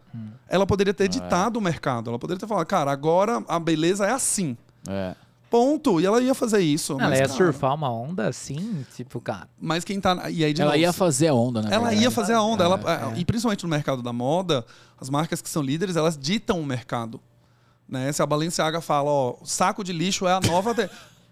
[0.48, 4.10] Ela poderia ter ditado o mercado, ela poderia ter falado, cara, agora a beleza é
[4.10, 4.56] assim.
[4.88, 5.14] É.
[5.50, 6.00] Ponto.
[6.00, 6.94] E ela ia fazer isso.
[6.94, 9.48] Ela mas, ia cara, surfar uma onda assim, tipo, cara.
[9.60, 10.28] Mas quem tá.
[10.30, 11.68] E aí, de Ela novo, ia fazer a onda, né?
[11.72, 12.64] ela ia fazer a onda.
[12.64, 12.80] ela,
[13.14, 14.64] É, E principalmente no mercado da moda,
[15.00, 17.20] as marcas que são líderes, elas ditam o mercado.
[17.88, 18.10] Né?
[18.12, 20.74] Se a Balenciaga fala, ó, saco de lixo é a nova.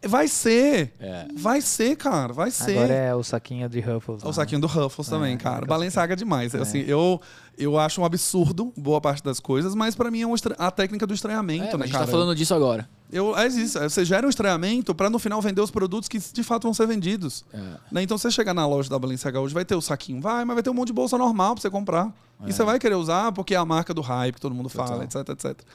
[0.08, 0.92] Vai ser.
[1.00, 1.26] É.
[1.36, 2.32] Vai ser, cara.
[2.32, 2.76] Vai ser.
[2.78, 4.22] Agora é o saquinho de Ruffles.
[4.22, 5.64] O lá, saquinho do Ruffles também, É, cara.
[5.64, 5.66] é.
[5.68, 6.54] Balenciaga é demais.
[6.54, 7.20] Assim, eu,
[7.58, 10.70] eu acho um absurdo boa parte das coisas, mas pra mim é um estra- a
[10.70, 12.04] técnica do estranhamento, É, né, a gente cara?
[12.06, 12.88] tá falando disso agora.
[13.12, 13.78] Eu, é isso.
[13.78, 16.74] é, Você gera um estranhamento pra no final vender os produtos que de fato vão
[16.74, 17.44] ser vendidos.
[17.52, 17.58] É.
[17.92, 18.02] Né?
[18.02, 20.62] Então você chegar na loja da Balenciaga hoje, vai ter o saquinho, vai, mas vai
[20.62, 22.12] ter um monte de bolsa normal pra você comprar.
[22.46, 25.02] E você vai querer usar porque é a marca do hype que todo mundo fala,
[25.04, 25.06] É.
[25.06, 25.22] Total.
[25.22, 25.66] etc, etc.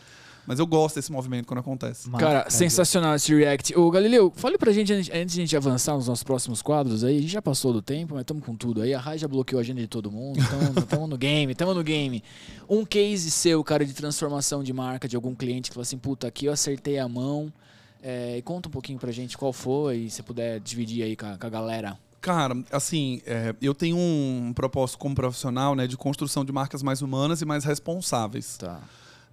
[0.50, 2.10] Mas eu gosto desse movimento quando acontece.
[2.10, 3.78] Mas- Cara, é, sensacional esse react.
[3.78, 7.04] Ô, Galileu, fale pra gente antes antes de a gente avançar nos nossos próximos quadros
[7.04, 7.20] aí.
[7.20, 8.92] A gente já passou do tempo, mas estamos com tudo aí.
[8.92, 10.40] A Rai já bloqueou a agenda de todo mundo.
[10.76, 12.24] Estamos no game, estamos no game.
[12.68, 16.28] Um case seu, cara, de transformação de marca de algum cliente que falou assim: puta,
[16.28, 17.54] aqui eu acertei a mão.
[18.02, 21.28] É, e conta um pouquinho pra gente qual foi, e se puder dividir aí com
[21.28, 21.96] a, com a galera.
[22.22, 27.04] Cara, assim, é, eu tenho um propósito como profissional, né, de construção de marcas mais
[27.04, 28.58] humanas e mais responsáveis.
[28.58, 28.80] Tá.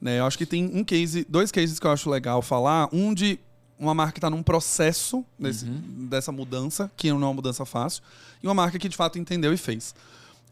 [0.01, 0.19] Né?
[0.21, 2.89] Eu acho que tem um case, dois cases que eu acho legal falar.
[2.93, 3.39] Um de
[3.79, 8.03] uma marca que está num processo desse- dessa mudança, que não é uma mudança fácil,
[8.43, 9.95] e uma marca que de fato entendeu e fez.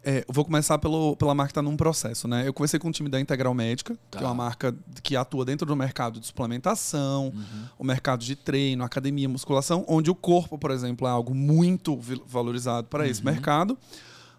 [0.07, 2.47] É, vou começar pelo, pela marca que está num processo, né?
[2.47, 4.19] Eu conversei com o time da Integral Médica, Tá.
[4.19, 7.33] que é uma marca que atua dentro do mercado de suplementação,
[7.79, 12.87] o mercado de treino, academia, musculação, onde o corpo, por exemplo, é algo muito valorizado
[12.89, 13.79] para esse mercado.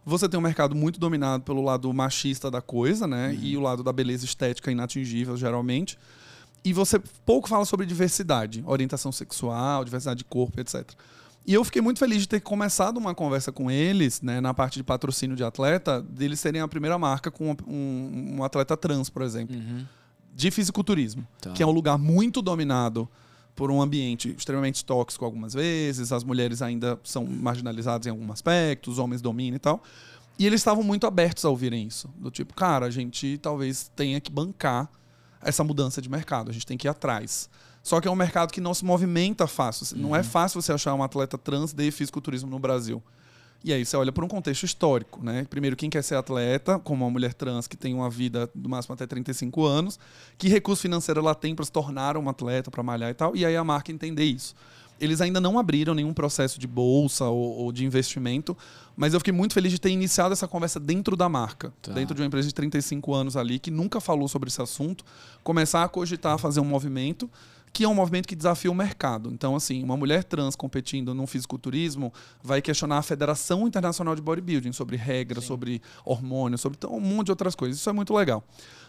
[0.06, 3.36] Você tem um mercado muito dominado pelo lado machista da coisa, né?
[3.41, 5.98] E o lado da beleza estética inatingível, geralmente.
[6.64, 10.84] E você pouco fala sobre diversidade, orientação sexual, diversidade de corpo, etc.
[11.48, 14.77] E eu fiquei muito feliz de ter começado uma conversa com eles, né, na parte
[14.80, 19.22] de patrocínio de atleta, deles serem a primeira marca com um, um atleta trans, por
[19.22, 19.56] exemplo,
[20.34, 21.52] de fisiculturismo, Tá.
[21.52, 23.07] que é um lugar muito dominado
[23.56, 28.94] por um ambiente extremamente tóxico algumas vezes, as mulheres ainda são marginalizadas em alguns aspectos,
[28.94, 29.82] os homens dominam e tal.
[30.38, 32.10] E eles estavam muito abertos a ouvirem isso.
[32.18, 34.90] Do tipo, cara, a gente talvez tenha que bancar
[35.41, 37.49] essa mudança de mercado, a gente tem que ir atrás.
[37.82, 39.98] Só que é um mercado que não se movimenta fácil.
[39.98, 43.02] Não é fácil você achar um atleta trans de fisiculturismo no Brasil.
[43.65, 45.43] E aí você olha por um contexto histórico, né?
[45.49, 48.93] Primeiro, quem quer ser atleta, como uma mulher trans que tem uma vida do máximo
[48.93, 49.99] até 35 anos,
[50.37, 53.43] que recurso financeiro ela tem para se tornar uma atleta, para malhar e tal, e
[53.43, 54.53] aí a marca entender isso.
[55.01, 58.55] Eles ainda não abriram nenhum processo de bolsa ou, ou de investimento,
[58.95, 61.91] mas eu fiquei muito feliz de ter iniciado essa conversa dentro da marca, Tá.
[61.91, 65.03] dentro de uma empresa de 35 anos ali, que nunca falou sobre esse assunto,
[65.43, 67.27] começar a cogitar fazer um movimento
[67.76, 69.30] que é um movimento que desafia o mercado.
[69.34, 74.72] Então, assim, uma mulher trans competindo num fisiculturismo vai questionar a Federação Internacional de Bodybuilding
[74.72, 77.77] sobre regras, sobre hormônios, sobre um monte de outras coisas.
[77.77, 78.41] Isso é muito legal.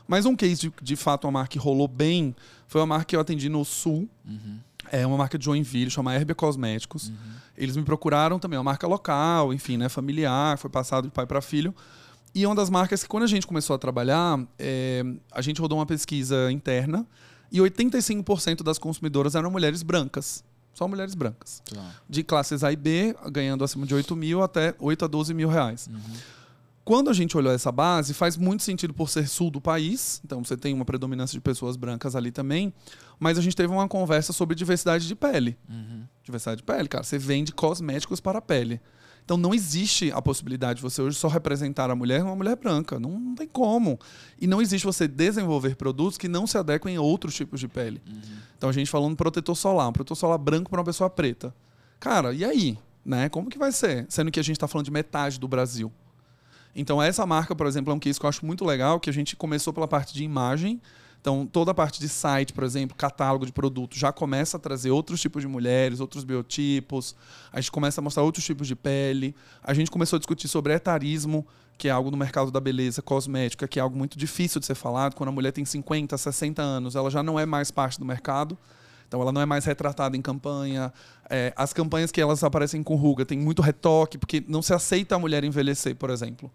[0.07, 2.33] Mas um case de, de fato, uma marca que rolou bem,
[2.69, 4.09] foi uma marca que eu atendi no Sul.
[4.93, 7.11] É uma marca de Joinville, chama Herbia Cosméticos.
[7.57, 11.27] Eles me procuraram também, é uma marca local, enfim, né, familiar, foi passado de pai
[11.27, 11.75] para filho.
[12.33, 15.03] E é uma das marcas que, quando a gente começou a trabalhar, é,
[15.33, 17.05] a gente rodou uma pesquisa interna
[17.51, 20.45] e 85% das consumidoras eram mulheres brancas.
[20.75, 21.63] Só mulheres brancas.
[21.73, 21.95] Tá.
[22.09, 25.49] De classes A e B, ganhando acima de 8 mil até 8 a 12 mil
[25.49, 25.89] reais.
[26.85, 30.45] Quando a gente olhou essa base, faz muito sentido por ser sul do país, então
[30.45, 32.73] você tem uma predominância de pessoas brancas ali também,
[33.19, 35.59] mas a gente teve uma conversa sobre diversidade de pele.
[36.23, 38.81] Diversidade de pele, cara, você vende cosméticos para a pele.
[39.27, 43.01] Então não existe a possibilidade de você hoje só representar a mulher uma mulher branca.
[43.01, 43.99] Não, não tem como.
[44.41, 48.01] E não existe você desenvolver produtos que não se adequem a outros tipos de pele.
[48.57, 51.53] Então a gente falando protetor solar, um protetor solar branco para uma pessoa preta.
[51.99, 52.79] Cara, e aí?
[53.05, 53.29] Né?
[53.29, 54.07] Como que vai ser?
[54.09, 55.93] Sendo que a gente está falando de metade do Brasil.
[56.73, 59.13] Então, essa marca, por exemplo, é um case que eu acho muito legal, que a
[59.13, 60.81] gente começou pela parte de imagem.
[61.21, 64.91] Então, toda a parte de site, por exemplo, catálogo de produto, já começa a trazer
[64.91, 67.17] outros tipos de mulheres, outros biotipos.
[67.53, 69.35] A gente começa a mostrar outros tipos de pele.
[69.63, 71.45] A gente começou a discutir sobre etarismo,
[71.77, 74.77] que é algo no mercado da beleza cosmética, que é algo muito difícil de ser
[74.77, 75.15] falado.
[75.15, 78.57] Quando a mulher tem 50, 60 anos, ela já não é mais parte do mercado.
[79.09, 80.93] Então ela não é mais retratada em campanha.
[81.31, 85.15] É, as campanhas que elas aparecem com ruga tem muito retoque, porque não se aceita
[85.15, 86.51] a mulher envelhecer, por exemplo.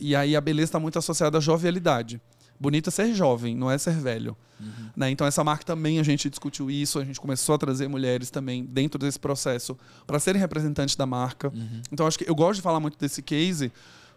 [0.00, 2.20] E aí a beleza está muito associada à jovialidade.
[2.58, 4.36] Bonito é ser jovem, não é ser velho.
[4.96, 5.10] Né?
[5.10, 8.64] Então, essa marca também a gente discutiu isso, a gente começou a trazer mulheres também
[8.64, 9.76] dentro desse processo
[10.06, 11.52] para serem representantes da marca.
[11.92, 13.70] Então, acho que eu gosto de falar muito desse case,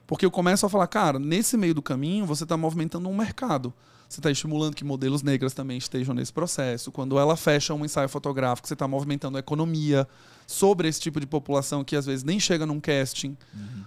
[0.07, 3.73] porque eu começo a falar, cara, nesse meio do caminho você está movimentando um mercado.
[4.09, 6.91] Você está estimulando que modelos negras também estejam nesse processo.
[6.91, 10.07] Quando ela fecha um ensaio fotográfico, você está movimentando a economia
[10.47, 13.37] sobre esse tipo de população que às vezes nem chega num casting.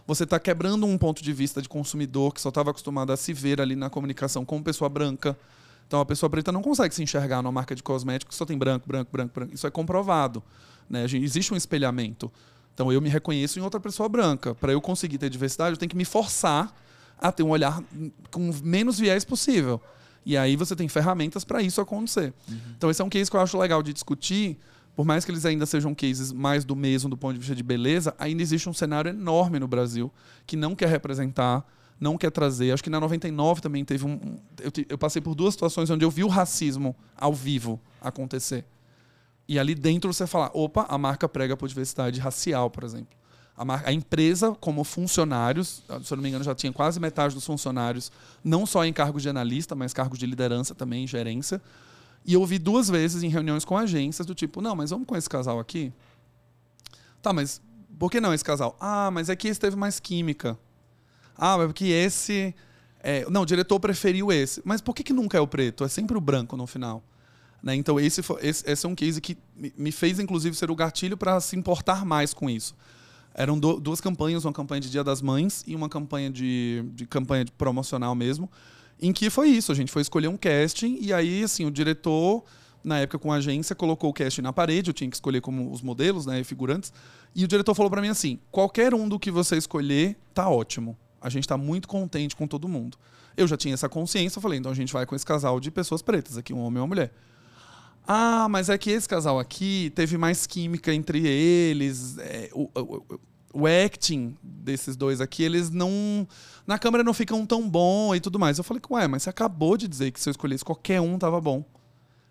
[0.07, 3.33] Você está quebrando um ponto de vista de consumidor que só estava acostumado a se
[3.33, 5.37] ver ali na comunicação como pessoa branca.
[5.89, 8.57] Então a pessoa preta não consegue se enxergar numa marca de cosméticos que só tem
[8.57, 9.53] branco, branco, branco, branco.
[9.53, 10.41] Isso é comprovado.
[10.89, 11.05] Né?
[11.05, 12.31] Existe um espelhamento.
[12.73, 14.55] Então eu me reconheço em outra pessoa branca.
[14.55, 16.73] Para eu conseguir ter diversidade, eu tenho que me forçar
[17.19, 17.83] a ter um olhar
[18.31, 19.83] com menos viés possível.
[20.25, 22.33] E aí você tem ferramentas para isso acontecer.
[22.77, 24.59] Então esse é um case que eu acho legal de discutir.
[24.95, 27.63] Por mais que eles ainda sejam cases mais do mesmo do ponto de vista de
[27.63, 30.13] beleza, ainda existe um cenário enorme no Brasil
[30.47, 31.67] que não quer representar,
[31.99, 32.73] não quer trazer.
[32.73, 34.39] Acho que na 99 também teve um.
[34.61, 38.65] Eu, eu passei por duas situações onde eu vi o racismo ao vivo acontecer.
[39.49, 43.22] E ali dentro você fala, opa, a marca prega por diversidade racial, por exemplo.
[43.69, 47.45] A, a empresa, como funcionários, se eu não me engano, já tinha quase metade dos
[47.47, 48.11] funcionários,
[48.43, 51.61] não só em cargos de analista, mas cargos de liderança também, gerência.
[52.25, 55.17] E eu ouvi duas vezes em reuniões com agências do tipo, não, mas vamos com
[55.17, 55.93] esse casal aqui?
[57.21, 57.61] Tá, mas
[57.99, 58.77] por que não esse casal?
[58.81, 60.59] Ah, mas é que esse teve mais química.
[61.37, 62.55] Ah, mas porque esse.
[63.03, 64.61] é, não, o diretor preferiu esse.
[64.65, 65.85] Mas por que, que nunca é o preto?
[65.85, 67.03] É sempre o branco no final.
[67.63, 67.77] Né?
[67.77, 69.37] Então, esse, fo- esse, esse é um case que
[69.77, 72.75] me fez, inclusive, ser o gatilho para se importar mais com isso.
[73.35, 77.07] Eram du- duas campanhas, uma campanha de Dia das Mães e uma campanha de, de
[77.07, 78.51] campanha de promocional mesmo,
[79.01, 79.73] em que foi isso.
[79.73, 82.45] A gente foi escolher um casting e aí, assim, o diretor,
[82.85, 85.73] na época com a agência, colocou o casting na parede, eu tinha que escolher como
[85.73, 86.93] os modelos, né, e figurantes,
[87.35, 90.97] e o diretor falou para mim assim, qualquer um do que você escolher, tá ótimo.
[91.21, 92.99] A gente tá muito contente com todo mundo.
[93.37, 95.71] Eu já tinha essa consciência, eu falei, então a gente vai com esse casal de
[95.71, 97.13] pessoas pretas aqui, um homem e uma mulher.
[98.07, 102.19] Ah, mas é que esse casal aqui teve mais química entre eles.
[102.19, 103.05] é, o, o-
[103.55, 106.27] o- acting desses dois aqui, eles não.
[106.67, 108.59] Na câmera não ficam tão bom e tudo mais.
[108.59, 111.41] Eu falei, ué, mas você acabou de dizer que se eu escolhesse qualquer um tava
[111.41, 111.65] bom.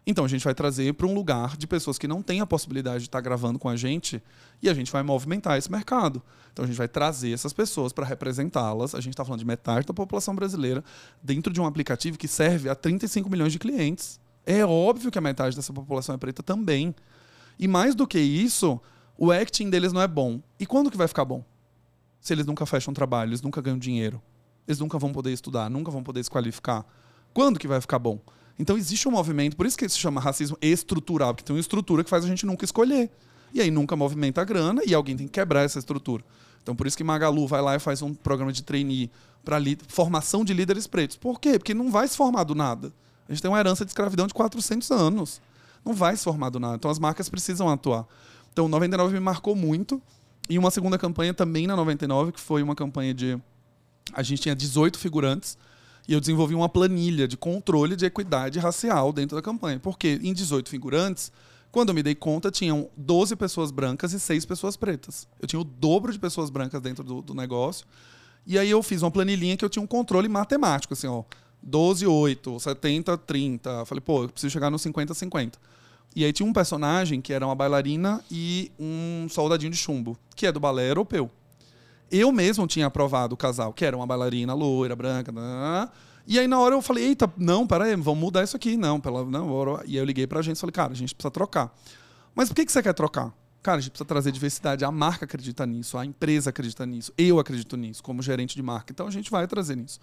[0.05, 2.99] Então a gente vai trazer para um lugar de pessoas que não têm a possibilidade
[3.03, 4.21] de estar gravando com a gente
[4.61, 6.23] e a gente vai movimentar esse mercado.
[6.51, 8.95] Então a gente vai trazer essas pessoas para representá-las.
[8.95, 10.83] A gente está falando de metade da população brasileira
[11.21, 14.19] dentro de um aplicativo que serve a 35 milhões de clientes.
[14.51, 16.93] É óbvio que a metade dessa população é preta também.
[17.57, 18.81] E mais do que isso,
[19.17, 20.41] o acting deles não é bom.
[20.59, 21.41] E quando que vai ficar bom?
[22.19, 24.21] Se eles nunca fecham trabalho, eles nunca ganham dinheiro.
[24.67, 26.85] Eles nunca vão poder estudar, nunca vão poder se qualificar.
[27.33, 28.19] Quando que vai ficar bom?
[28.59, 32.03] Então existe um movimento, por isso que se chama racismo estrutural, porque tem uma estrutura
[32.03, 33.09] que faz a gente nunca escolher.
[33.53, 36.25] E aí nunca movimenta a grana e alguém tem que quebrar essa estrutura.
[36.61, 39.09] Então por isso que Magalu vai lá e faz um programa de trainee
[39.45, 41.15] para formação de líderes pretos.
[41.15, 41.57] Por quê?
[41.57, 42.91] Porque não vai se formar do nada.
[43.31, 45.41] A gente tem uma herança de escravidão de 400 anos.
[45.85, 46.75] Não vai se formar do nada.
[46.75, 48.05] Então as marcas precisam atuar.
[48.51, 50.01] Então 99 me marcou muito.
[50.49, 53.39] E uma segunda campanha também na 99, que foi uma campanha de
[54.11, 55.57] a gente tinha 18 figurantes
[56.09, 59.79] e eu desenvolvi uma planilha de controle de equidade racial dentro da campanha.
[59.79, 61.31] Porque em 18 figurantes,
[61.71, 65.25] quando eu me dei conta, tinham 12 pessoas brancas e 6 pessoas pretas.
[65.39, 67.87] Eu tinha o dobro de pessoas brancas dentro do, do negócio.
[68.45, 71.23] E aí eu fiz uma planilhinha que eu tinha um controle matemático, assim, ó.
[71.61, 73.85] 12, 8, 70, 30.
[73.85, 75.59] Falei, pô, eu preciso chegar no 50, 50.
[76.15, 80.45] E aí tinha um personagem que era uma bailarina e um soldadinho de chumbo, que
[80.45, 81.29] é do balé europeu.
[82.11, 85.31] Eu mesmo tinha aprovado o casal, que era uma bailarina loira, branca.
[85.31, 85.89] né?
[86.27, 88.75] E aí na hora eu falei, eita, não, peraí, vamos mudar isso aqui.
[88.75, 89.79] Não, pela, não.
[89.85, 91.73] E aí eu liguei pra gente e falei, cara, a gente precisa trocar.
[92.35, 93.33] Mas por que, que você quer trocar?
[93.63, 94.83] Cara, a gente precisa trazer diversidade.
[94.83, 98.91] A marca acredita nisso, a empresa acredita nisso, eu acredito nisso, como gerente de marca.
[98.91, 99.99] Então a gente vai trazer nisso.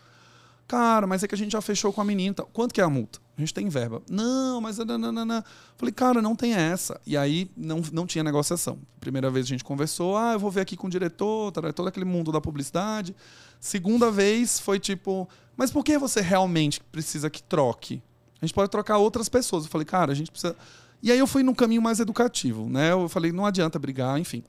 [0.69, 2.29] Cara, mas é que a gente já fechou com a menina.
[2.31, 3.19] Então, quanto que é a multa?
[3.39, 4.03] A gente tem verba.
[4.11, 4.77] Não, mas.
[4.77, 5.45] Não, não.
[5.79, 7.01] Falei, cara, não tem essa.
[7.07, 8.79] E aí não, não tinha negociação.
[9.01, 12.05] Primeira vez a gente conversou, ah, eu vou ver aqui com o diretor, todo aquele
[12.05, 13.17] mundo da publicidade.
[13.59, 15.27] Segunda vez foi tipo,
[15.57, 18.03] mas por que você realmente precisa que troque?
[18.41, 19.65] A gente pode trocar outras pessoas.
[19.65, 20.55] Eu falei, cara, a gente precisa.
[21.03, 22.93] E aí eu fui num caminho mais educativo, né?
[22.93, 24.45] Eu falei, não adianta brigar, enfim.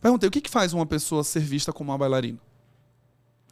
[0.00, 2.38] Perguntei, o que, que faz uma pessoa ser vista como uma bailarina?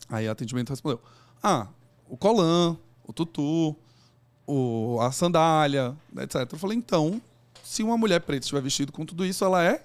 [0.09, 1.01] Aí a atendimento respondeu,
[1.43, 1.66] ah,
[2.08, 3.76] o colã, o tutu,
[4.46, 6.52] o, a sandália, etc.
[6.52, 7.20] Eu falei, então,
[7.62, 9.84] se uma mulher preta estiver vestida com tudo isso, ela é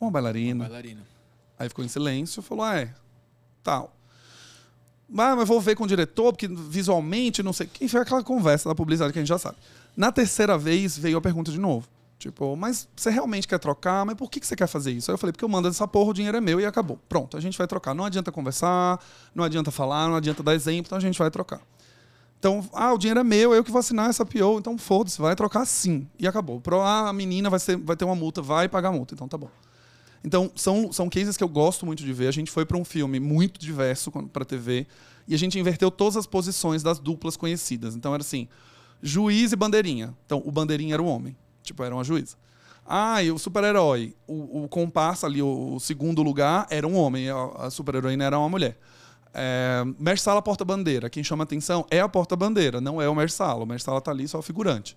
[0.00, 0.64] uma bailarina.
[0.64, 1.02] Bailarina.
[1.58, 2.94] Aí ficou em silêncio, falou, ah, é,
[3.62, 3.92] tal.
[5.16, 7.68] Ah, mas vou ver com o diretor, porque visualmente, não sei.
[7.80, 9.56] Enfim, aquela conversa da publicidade que a gente já sabe.
[9.96, 11.88] Na terceira vez, veio a pergunta de novo.
[12.18, 14.04] Tipo, mas você realmente quer trocar?
[14.04, 15.10] Mas por que que você quer fazer isso?
[15.10, 16.98] Aí eu falei, porque eu mando essa porra, o dinheiro é meu e acabou.
[17.08, 17.94] Pronto, a gente vai trocar.
[17.94, 19.00] Não adianta conversar,
[19.32, 21.60] não adianta falar, não adianta dar exemplo, então a gente vai trocar.
[22.38, 25.34] Então, ah, o dinheiro é meu, eu que vou assinar essa PO, então foda-se, vai
[25.34, 26.08] trocar sim.
[26.18, 26.60] E acabou.
[26.60, 29.28] Pro, ah, a menina vai, ser, vai ter uma multa, vai pagar a multa, então
[29.28, 29.50] tá bom.
[30.24, 32.28] Então, são, são cases que eu gosto muito de ver.
[32.28, 34.86] A gente foi para um filme muito diverso para TV
[35.26, 37.94] e a gente inverteu todas as posições das duplas conhecidas.
[37.94, 38.48] Então, era assim:
[39.02, 40.14] juiz e bandeirinha.
[40.26, 41.36] Então, o bandeirinha era o homem,
[41.68, 42.36] tipo, era uma juíza.
[42.86, 47.28] Ah, e o super-herói, o, o comparsa ali, o, o, segundo lugar, era um homem,
[47.28, 48.78] a, a super-heroína era uma mulher.
[49.34, 51.10] É, Mersala porta-bandeira.
[51.10, 53.62] Quem chama atenção é a porta-bandeira, não é o Mersala.
[53.62, 54.96] O Mersala tá ali só figurante.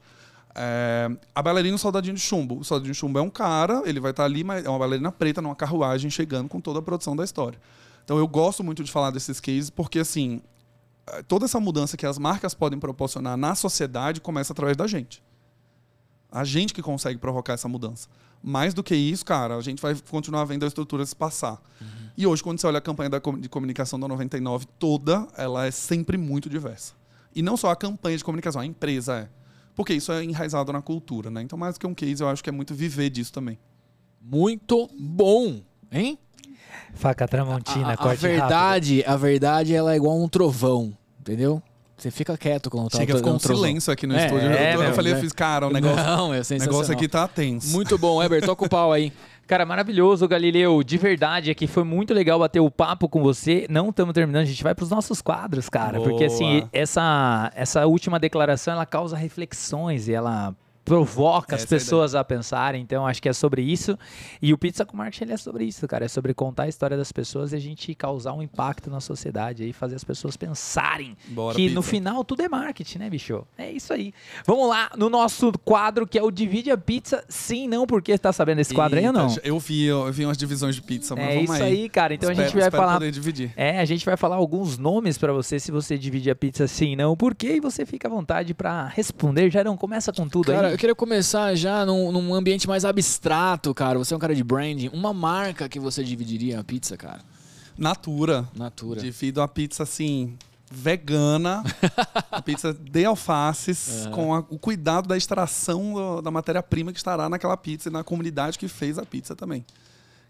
[0.55, 2.59] É, a bailarina o soldadinho de chumbo.
[2.59, 4.79] O soldadinho de chumbo é um cara, ele vai estar tá ali, mas é uma
[4.79, 7.59] bailarina preta numa carruagem chegando com toda a produção da história.
[8.03, 10.41] Então eu gosto muito de falar desses cases porque assim,
[11.27, 15.21] toda essa mudança que as marcas podem proporcionar na sociedade começa através da gente.
[16.31, 18.07] A gente que consegue provocar essa mudança.
[18.43, 21.61] Mais do que isso, cara, a gente vai continuar vendo a estrutura se passar.
[21.79, 21.87] Uhum.
[22.17, 23.09] E hoje, quando você olha a campanha
[23.39, 26.93] de comunicação da 99 toda, ela é sempre muito diversa.
[27.35, 29.29] E não só a campanha de comunicação, a empresa é.
[29.75, 31.41] Porque isso é enraizado na cultura, né?
[31.41, 33.57] Então, mais do que um case, eu acho que é muito viver disso também.
[34.21, 36.17] Muito bom, hein?
[36.93, 39.13] Faca Tramontina, a, a, a verdade, rápido.
[39.13, 41.61] a verdade, ela é igual um trovão, entendeu?
[42.01, 44.49] Você fica quieto quando tá Chega, ficou um silêncio aqui no é, estúdio.
[44.49, 47.71] É, eu, eu falei, eu fiz, cara, o negócio, Não, é negócio aqui tá tenso.
[47.71, 49.13] Muito bom, Eber, toca o pau aí.
[49.45, 50.81] Cara, maravilhoso, Galileu.
[50.81, 53.67] De verdade, aqui foi muito legal bater o papo com você.
[53.69, 55.97] Não estamos terminando, a gente vai para os nossos quadros, cara.
[55.97, 56.09] Boa.
[56.09, 61.75] Porque, assim, essa, essa última declaração, ela causa reflexões e ela provoca Essa as é
[61.75, 62.81] pessoas é a pensarem.
[62.81, 63.97] Então, acho que é sobre isso.
[64.41, 66.05] E o Pizza com Marketing ele é sobre isso, cara.
[66.05, 69.67] É sobre contar a história das pessoas e a gente causar um impacto na sociedade
[69.67, 71.75] e fazer as pessoas pensarem Bora, que pizza.
[71.75, 73.45] no final tudo é marketing, né, bicho?
[73.57, 74.13] É isso aí.
[74.45, 77.23] Vamos lá no nosso quadro que é o Divide a Pizza.
[77.29, 79.35] Sim, não, porque tá sabendo desse quadro Eita, aí ou não?
[79.43, 81.89] Eu vi, eu vi umas divisões de pizza, mas é isso aí.
[81.89, 82.13] cara.
[82.13, 82.93] Então espero, a gente vai falar.
[82.93, 83.53] Poder dividir.
[83.55, 86.95] É, a gente vai falar alguns nomes para você se você divide a pizza sim,
[86.95, 87.55] não, por quê?
[87.55, 89.49] E você fica à vontade para responder.
[89.51, 90.70] Já não começa com tudo cara, aí.
[90.71, 93.99] Eu queria começar já num, num, ambiente mais abstrato, cara.
[93.99, 94.89] Você é um cara de branding.
[94.93, 97.19] Uma marca que você dividiria a pizza, cara?
[97.77, 98.47] Natura.
[98.55, 99.01] Natura.
[99.01, 100.37] Divido a pizza assim
[100.73, 101.63] vegana,
[102.31, 107.27] a pizza de alfaces, com a, o cuidado da extração do, da matéria-prima que estará
[107.27, 109.65] naquela pizza e na comunidade que fez a pizza também.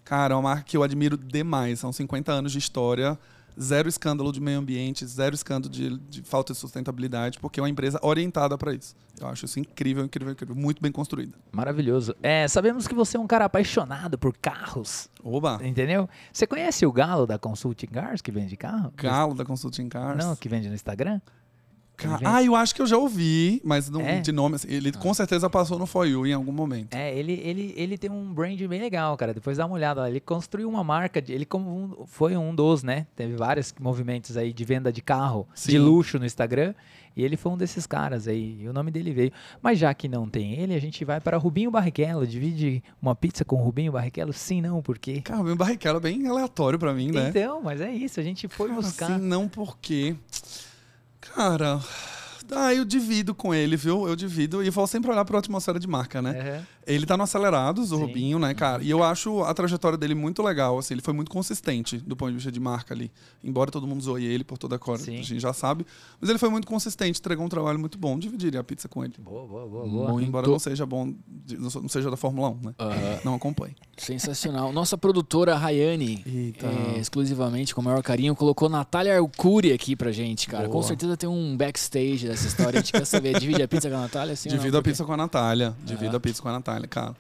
[0.04, 1.80] Cara, é uma marca que eu admiro demais.
[1.80, 3.18] São 50 anos de história
[3.60, 7.70] zero escândalo de meio ambiente, zero escândalo de, de falta de sustentabilidade, porque é uma
[7.70, 8.96] empresa orientada para isso.
[9.20, 10.56] Eu acho isso incrível, incrível, incrível.
[10.56, 11.38] Muito bem construída.
[11.52, 12.16] Maravilhoso.
[12.24, 15.10] É, sabemos que você é um cara apaixonado por carros.
[15.24, 15.60] Oba!
[15.64, 16.10] Entendeu?
[16.34, 18.92] Você conhece o Galo da Consulting Cars, que vende carro?
[18.96, 20.24] Galo da Consulting Cars?
[20.24, 21.22] Não, que vende no Instagram?
[22.24, 24.20] Ah, eu acho que eu já ouvi, mas não, é?
[24.20, 24.56] de nome.
[24.56, 24.98] Assim, ele ah.
[24.98, 26.94] com certeza passou no For You em algum momento.
[26.94, 29.34] É, ele, ele, ele tem um brand bem legal, cara.
[29.34, 30.08] Depois dá uma olhada.
[30.10, 31.22] Ele construiu uma marca.
[31.22, 33.08] De, ele como um, foi um dos, né?
[33.16, 35.72] Teve vários movimentos aí de venda de carro Sim.
[35.72, 36.74] de luxo no Instagram.
[37.16, 38.58] E ele foi um desses caras aí.
[38.62, 39.32] E o nome dele veio.
[39.62, 42.26] Mas já que não tem ele, a gente vai para Rubinho Barrichello.
[42.26, 44.32] Divide uma pizza com Rubinho Barrichello?
[44.32, 45.22] Sim, não, por quê?
[45.22, 47.30] Cara, Rubinho Barrichello é bem aleatório para mim, né?
[47.30, 48.20] Então, mas é isso.
[48.20, 49.08] A gente foi Cara, buscar.
[49.08, 50.16] Sim, não, porque.
[51.36, 51.80] Cara.
[52.54, 54.08] Ah, eu divido com ele, viu?
[54.08, 54.64] Eu divido.
[54.64, 56.66] E vou sempre olhar para a atmosfera de marca, né?
[56.86, 58.02] Ele tá no Acelerados, o Sim.
[58.02, 58.84] Rubinho, né, cara?
[58.84, 60.94] E eu acho a trajetória dele muito legal, assim.
[60.94, 63.12] Ele foi muito consistente do ponto de vista de marca ali.
[63.44, 65.86] Embora todo mundo zoe ele por toda a cor, a gente já sabe.
[66.20, 68.18] Mas ele foi muito consistente, entregou um trabalho muito bom.
[68.18, 69.14] Dividiria a pizza com ele.
[69.20, 69.88] Boa, boa, boa.
[69.88, 70.24] boa.
[70.24, 71.14] Embora não seja bom,
[71.50, 72.74] não seja da Fórmula 1, né?
[72.80, 73.20] Uhum.
[73.26, 73.76] Não acompanhe.
[73.98, 74.72] Sensacional.
[74.74, 76.24] Nossa produtora Rayane,
[76.64, 80.68] é, exclusivamente com o maior carinho, colocou Natália Arcuri aqui pra gente, cara.
[80.68, 80.74] Boa.
[80.74, 82.80] Com certeza tem um backstage dessa história.
[82.80, 83.40] A gente quer saber.
[83.40, 84.36] Divide a pizza com a Natália?
[84.36, 85.76] Sim Divido a pizza com a Natália.
[85.84, 86.18] Divido uhum.
[86.18, 87.16] a pizza com a Natália, cara.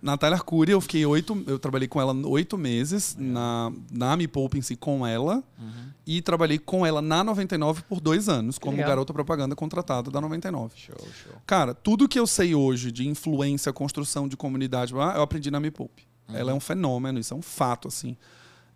[0.00, 1.42] Natália Arcuri, eu fiquei oito.
[1.46, 3.32] Eu trabalhei com ela oito meses uhum.
[3.32, 5.42] na, na Me Poupe em si com ela.
[5.58, 5.88] Uhum.
[6.06, 8.90] E trabalhei com ela na 99 por dois anos, como Legal.
[8.90, 10.74] garota propaganda contratada da 99.
[10.76, 11.34] Show, show.
[11.44, 15.70] Cara, tudo que eu sei hoje de influência, construção de comunidade, eu aprendi na Me
[15.70, 16.06] Poupe.
[16.28, 16.36] Uhum.
[16.36, 18.16] Ela é um fenômeno, isso é um fato, assim.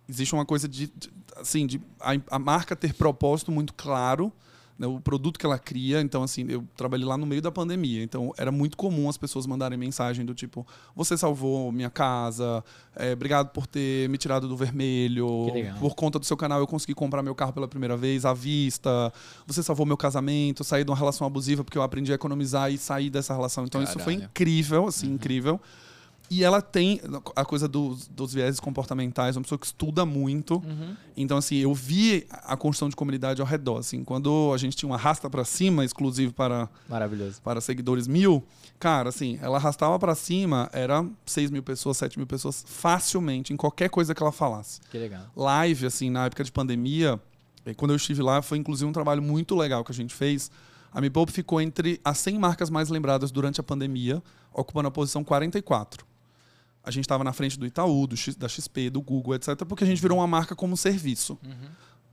[0.07, 4.31] Existe uma coisa de, de assim, de a, a marca ter propósito muito claro
[4.77, 6.01] né, o produto que ela cria.
[6.01, 8.03] Então, assim, eu trabalhei lá no meio da pandemia.
[8.03, 12.63] Então, era muito comum as pessoas mandarem mensagem do tipo: Você salvou minha casa,
[12.95, 15.47] é, obrigado por ter me tirado do vermelho.
[15.79, 19.11] Por conta do seu canal, eu consegui comprar meu carro pela primeira vez à vista.
[19.47, 22.77] Você salvou meu casamento, saí de uma relação abusiva porque eu aprendi a economizar e
[22.77, 23.65] sair dessa relação.
[23.65, 23.97] Então, Caralho.
[23.97, 25.13] isso foi incrível, assim, uhum.
[25.15, 25.61] incrível.
[26.33, 26.99] E ela tem
[27.35, 30.55] a coisa dos, dos viéses comportamentais, uma pessoa que estuda muito.
[30.55, 30.95] Uhum.
[31.15, 33.77] Então, assim, eu vi a construção de comunidade ao redor.
[33.77, 37.39] Assim, quando a gente tinha uma arrasta para cima, exclusivo para, Maravilhoso.
[37.43, 38.43] para seguidores mil,
[38.79, 43.55] cara, assim, ela arrastava para cima, era 6 mil pessoas, 7 mil pessoas, facilmente, em
[43.55, 44.81] qualquer coisa que ela falasse.
[44.89, 45.27] Que legal.
[45.35, 47.19] Live, assim, na época de pandemia,
[47.63, 50.49] E quando eu estive lá, foi inclusive um trabalho muito legal que a gente fez.
[50.91, 54.91] A Me Poupe ficou entre as 100 marcas mais lembradas durante a pandemia, ocupando a
[54.91, 56.05] posição 44.
[56.83, 59.83] A gente estava na frente do Itaú, do X, da XP, do Google, etc., porque
[59.83, 61.37] a gente virou uma marca como serviço.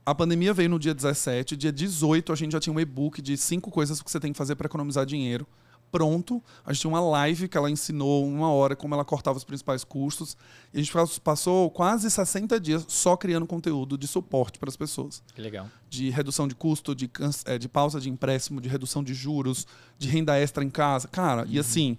[0.05, 3.37] A pandemia veio no dia 17, dia 18 a gente já tinha um e-book de
[3.37, 5.45] cinco coisas que você tem que fazer para economizar dinheiro.
[5.91, 9.43] Pronto, a gente tinha uma live que ela ensinou uma hora como ela cortava os
[9.43, 10.37] principais custos.
[10.73, 15.21] E a gente passou quase 60 dias só criando conteúdo de suporte para as pessoas.
[15.35, 15.69] Que legal.
[15.89, 17.11] De redução de custo, de,
[17.45, 19.67] eh, de pausa de empréstimo, de redução de juros,
[19.99, 21.09] de renda extra em casa.
[21.09, 21.97] Cara, e assim,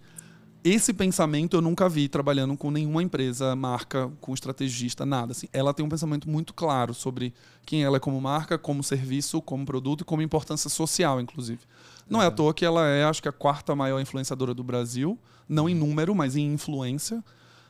[0.65, 5.33] esse pensamento eu nunca vi trabalhando com nenhuma empresa, marca, com estrategista, nada.
[5.33, 7.35] Assim, ela tem um pensamento muito claro sobre
[7.67, 11.61] quem ela é como marca, como serviço, como produto e como importância social, inclusive.
[12.09, 15.19] Não é à toa que ela é, acho que, a quarta maior influenciadora do Brasil,
[15.49, 17.25] não em número, mas em influência.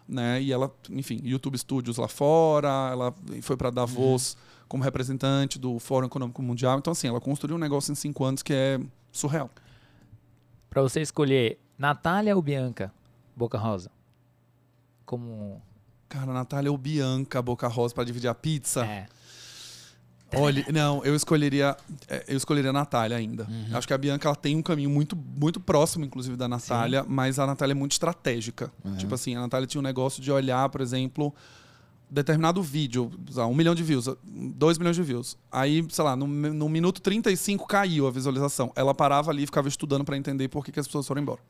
[0.07, 0.43] Né?
[0.43, 4.37] E ela, enfim, YouTube Studios lá fora, ela foi para Davos
[4.69, 6.79] como representante do Fórum Econômico Mundial.
[6.79, 9.51] Então, assim, ela construiu um negócio em cinco anos que é surreal.
[10.69, 12.93] Pra você escolher Natália ou Bianca
[13.37, 13.91] Boca Rosa?
[15.05, 15.61] Como.
[16.09, 18.85] Cara, Natália ou Bianca Boca Rosa para dividir a pizza?
[18.85, 19.07] É.
[20.35, 21.77] Olha, não, eu escolheria,
[22.09, 23.47] é, eu escolheria a Natália ainda.
[23.73, 27.39] Acho que a Bianca ela tem um caminho muito, muito próximo, inclusive, da Natália, mas
[27.39, 28.73] a Natália é muito estratégica.
[28.97, 31.35] Tipo assim, a Natália tinha um negócio de olhar, por exemplo,
[32.11, 33.11] determinado vídeo,
[33.49, 35.37] um milhão de views, dois milhões de views.
[35.51, 38.73] Aí, sei lá, no, no minuto 35 caiu a visualização.
[38.75, 41.41] Ela parava ali e ficava estudando para entender por que, que as pessoas foram embora.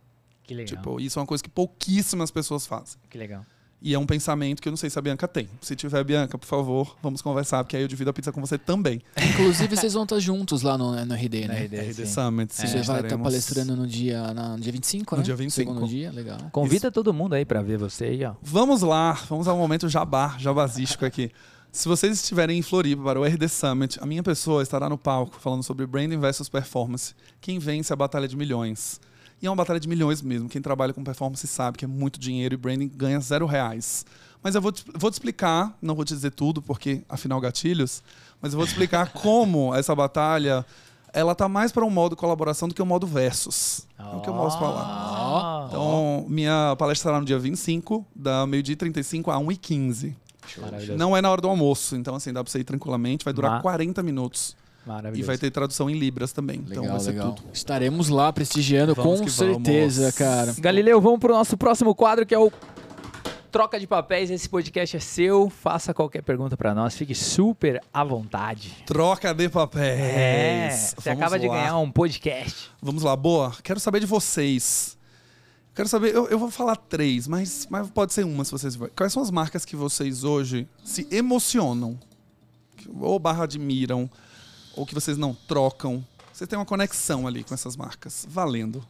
[0.45, 0.77] Que legal.
[0.77, 2.99] Tipo, isso é uma coisa que pouquíssimas pessoas fazem.
[3.09, 3.45] Que legal.
[3.85, 5.49] E é um pensamento que eu não sei se a Bianca tem.
[5.61, 8.57] Se tiver, Bianca, por favor, vamos conversar, porque aí eu divido a pizza com você
[8.57, 9.03] também.
[9.21, 11.65] Inclusive, vocês vão estar juntos lá no, no RD, Na né?
[11.65, 12.07] RD, RD sim.
[12.07, 12.67] Summit, sim.
[12.69, 15.25] Você vai estar palestrando no dia, na- no dia 25, No né?
[15.25, 15.73] dia 25.
[15.73, 16.39] Segundo dia, legal.
[16.53, 18.35] Convida todo mundo aí pra ver você aí, ó.
[18.41, 21.33] Vamos lá, vamos ao momento jabá, jabazístico aqui.
[21.73, 25.41] Se vocês estiverem em Floripa para o RD Summit, a minha pessoa estará no palco
[25.41, 27.15] falando sobre branding versus performance.
[27.41, 29.01] Quem vence a batalha de milhões.
[29.43, 30.49] E é uma batalha de milhões mesmo.
[30.49, 34.07] Quem trabalha com performance sabe que é muito dinheiro e branding ganha zero reais.
[34.43, 38.03] Mas eu vou te, vou te explicar, não vou te dizer tudo, porque afinal gatilhos,
[38.41, 40.65] mas eu vou te explicar como essa batalha
[41.15, 43.87] ela tá mais para um modo colaboração do que um modo versus.
[43.99, 44.83] É o que eu posso falar.
[45.21, 45.67] Ó.
[45.67, 50.15] Então, minha palestra será no dia 25, da meio-dia e 35 a 1h15.
[50.59, 50.99] Maravilhoso.
[50.99, 53.53] Não é na hora do almoço, então assim, dá pra você ir tranquilamente, vai durar
[53.53, 54.57] Ma- 40 minutos.
[55.15, 56.57] E vai ter tradução em Libras também.
[56.65, 57.33] então Legal, vai ser legal.
[57.33, 57.49] tudo.
[57.53, 60.15] Estaremos lá prestigiando, Vamos com certeza, vamos.
[60.17, 60.55] cara.
[60.59, 62.51] Galileu, vamos pro nosso próximo quadro que é o
[63.51, 64.31] Troca de Papéis.
[64.31, 65.51] Esse podcast é seu.
[65.51, 66.97] Faça qualquer pergunta pra nós.
[66.97, 68.83] Fique super à vontade.
[68.87, 70.01] Troca de papéis.
[70.01, 71.55] É, você Vamos acaba de lá.
[71.55, 72.71] ganhar um podcast.
[72.81, 73.53] Vamos lá, boa.
[73.63, 74.97] Quero saber de vocês.
[75.75, 78.77] Quero saber, eu, eu vou falar três, mas, mas pode ser uma se vocês.
[78.97, 81.99] Quais são as marcas que vocês hoje se emocionam?
[83.01, 84.11] Ou barra admiram,
[84.77, 86.05] ou que vocês não trocam?
[86.33, 88.27] Você tem uma conexão ali com essas marcas.
[88.29, 88.83] Valendo.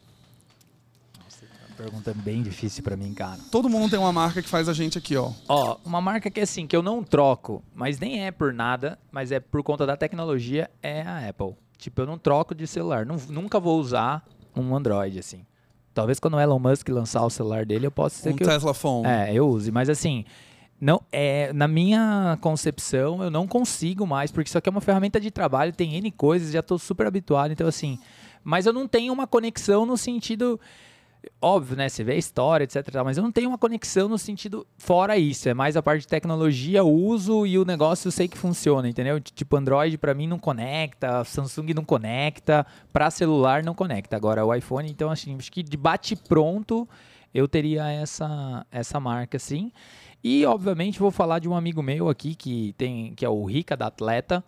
[1.75, 3.39] Pergunta bem difícil pra mim, cara.
[3.51, 5.31] Todo mundo tem uma marca que faz a gente aqui, ó.
[5.49, 9.31] Ó, uma marca que assim, que eu não troco, mas nem é por nada, mas
[9.31, 11.55] é por conta da tecnologia, é a Apple.
[11.77, 13.05] Tipo, eu não troco de celular.
[13.05, 14.23] Nun- nunca vou usar
[14.55, 15.45] um Android, assim.
[15.95, 18.47] Talvez quando o Elon Musk lançar o celular dele, eu possa ser Um que eu
[18.47, 19.07] Tesla Phone.
[19.07, 20.25] É, eu use, mas assim,
[20.83, 25.17] não é na minha concepção eu não consigo mais, porque isso aqui é uma ferramenta
[25.17, 27.97] de trabalho, tem N coisas, já estou super habituado, então assim,
[28.43, 30.59] mas eu não tenho uma conexão no sentido
[31.41, 34.67] óbvio, né, você vê a história, etc, mas eu não tenho uma conexão no sentido
[34.77, 38.37] fora isso, é mais a parte de tecnologia, uso e o negócio eu sei que
[38.37, 39.21] funciona, entendeu?
[39.21, 44.17] Tipo Android pra mim não conecta, Samsung não conecta, pra celular não conecta.
[44.17, 46.85] Agora o iPhone, então assim, acho que de bate pronto
[47.33, 49.71] eu teria essa, essa marca, sim.
[50.23, 53.75] E, obviamente, vou falar de um amigo meu aqui, que tem que é o Rica
[53.75, 54.43] da Atleta.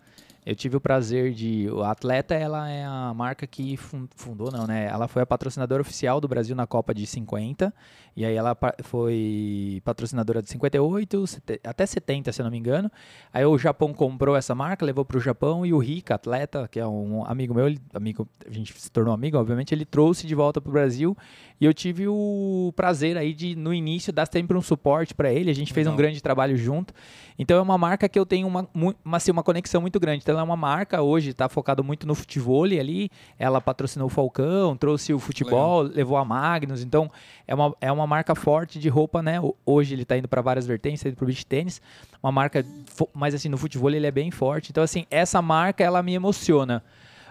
[0.46, 1.66] Eu tive o prazer de...
[1.82, 4.86] A Atleta, ela é a marca que fun- fundou, não, né?
[4.86, 7.74] Ela foi a patrocinadora oficial do Brasil na Copa de 50.
[8.16, 12.90] E aí ela foi patrocinadora de 58, sete- até 70, se eu não me engano.
[13.32, 15.66] Aí o Japão comprou essa marca, levou para o Japão.
[15.66, 19.12] E o Rica, atleta, que é um amigo meu, ele- amigo, a gente se tornou
[19.12, 21.16] amigo, obviamente, ele trouxe de volta para o Brasil.
[21.60, 25.50] E eu tive o prazer aí de, no início, dar sempre um suporte para ele.
[25.50, 26.04] A gente fez um Legal.
[26.04, 26.94] grande trabalho junto.
[27.38, 30.22] Então é uma marca que eu tenho uma, uma, assim, uma conexão muito grande.
[30.22, 33.10] Então ela é uma marca hoje, está focado muito no futebol ali.
[33.38, 36.82] Ela patrocinou o Falcão, trouxe o futebol, levou a Magnus.
[36.82, 37.10] Então
[37.46, 39.40] é uma, é uma marca forte de roupa, né?
[39.40, 41.80] Ho- Hoje ele está indo para várias vertentes, tá indo pro beach tênis.
[42.22, 42.64] Uma marca,
[43.12, 44.70] mas assim, no futebol ele é bem forte.
[44.70, 46.82] Então assim, essa marca ela me emociona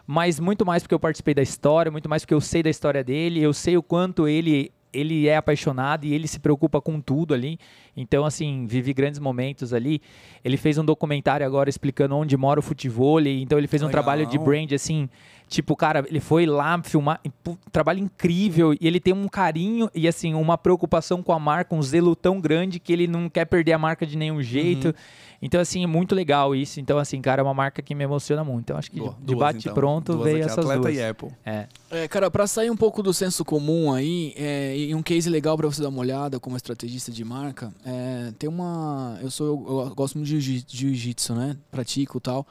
[0.08, 3.04] mas muito mais porque eu participei da história, muito mais porque eu sei da história
[3.04, 7.34] dele, eu sei o quanto ele ele é apaixonado e ele se preocupa com tudo
[7.34, 7.60] ali.
[7.96, 10.02] Então, assim, vivi grandes momentos ali.
[10.44, 13.20] Ele fez um documentário agora explicando onde mora o futebol.
[13.22, 14.04] Então, ele fez um Legal.
[14.04, 15.10] trabalho de brand, assim,
[15.48, 20.08] Tipo, cara, ele foi lá filmar, pô, trabalho incrível, e ele tem um carinho e,
[20.08, 23.74] assim, uma preocupação com a marca, um zelo tão grande que ele não quer perder
[23.74, 24.94] a marca de nenhum jeito.
[25.42, 26.80] Então, assim, é muito legal isso.
[26.80, 28.64] Então, assim, cara, é uma marca que me emociona muito.
[28.64, 29.74] Então, acho que Boa, de duas, bate então.
[29.76, 30.96] pronto Duas veio aqui, essas Atleta duas.
[30.96, 31.30] e Apple.
[31.46, 31.68] É.
[31.92, 35.56] É, cara, pra sair um pouco do senso comum aí, é, e um case legal
[35.56, 39.18] pra você dar uma olhada como estrategista de marca, é, tem uma.
[39.22, 39.46] Eu sou.
[39.86, 41.56] Eu gosto muito de jiu- jiu-jitsu, né?
[41.72, 42.46] Pratico e tal.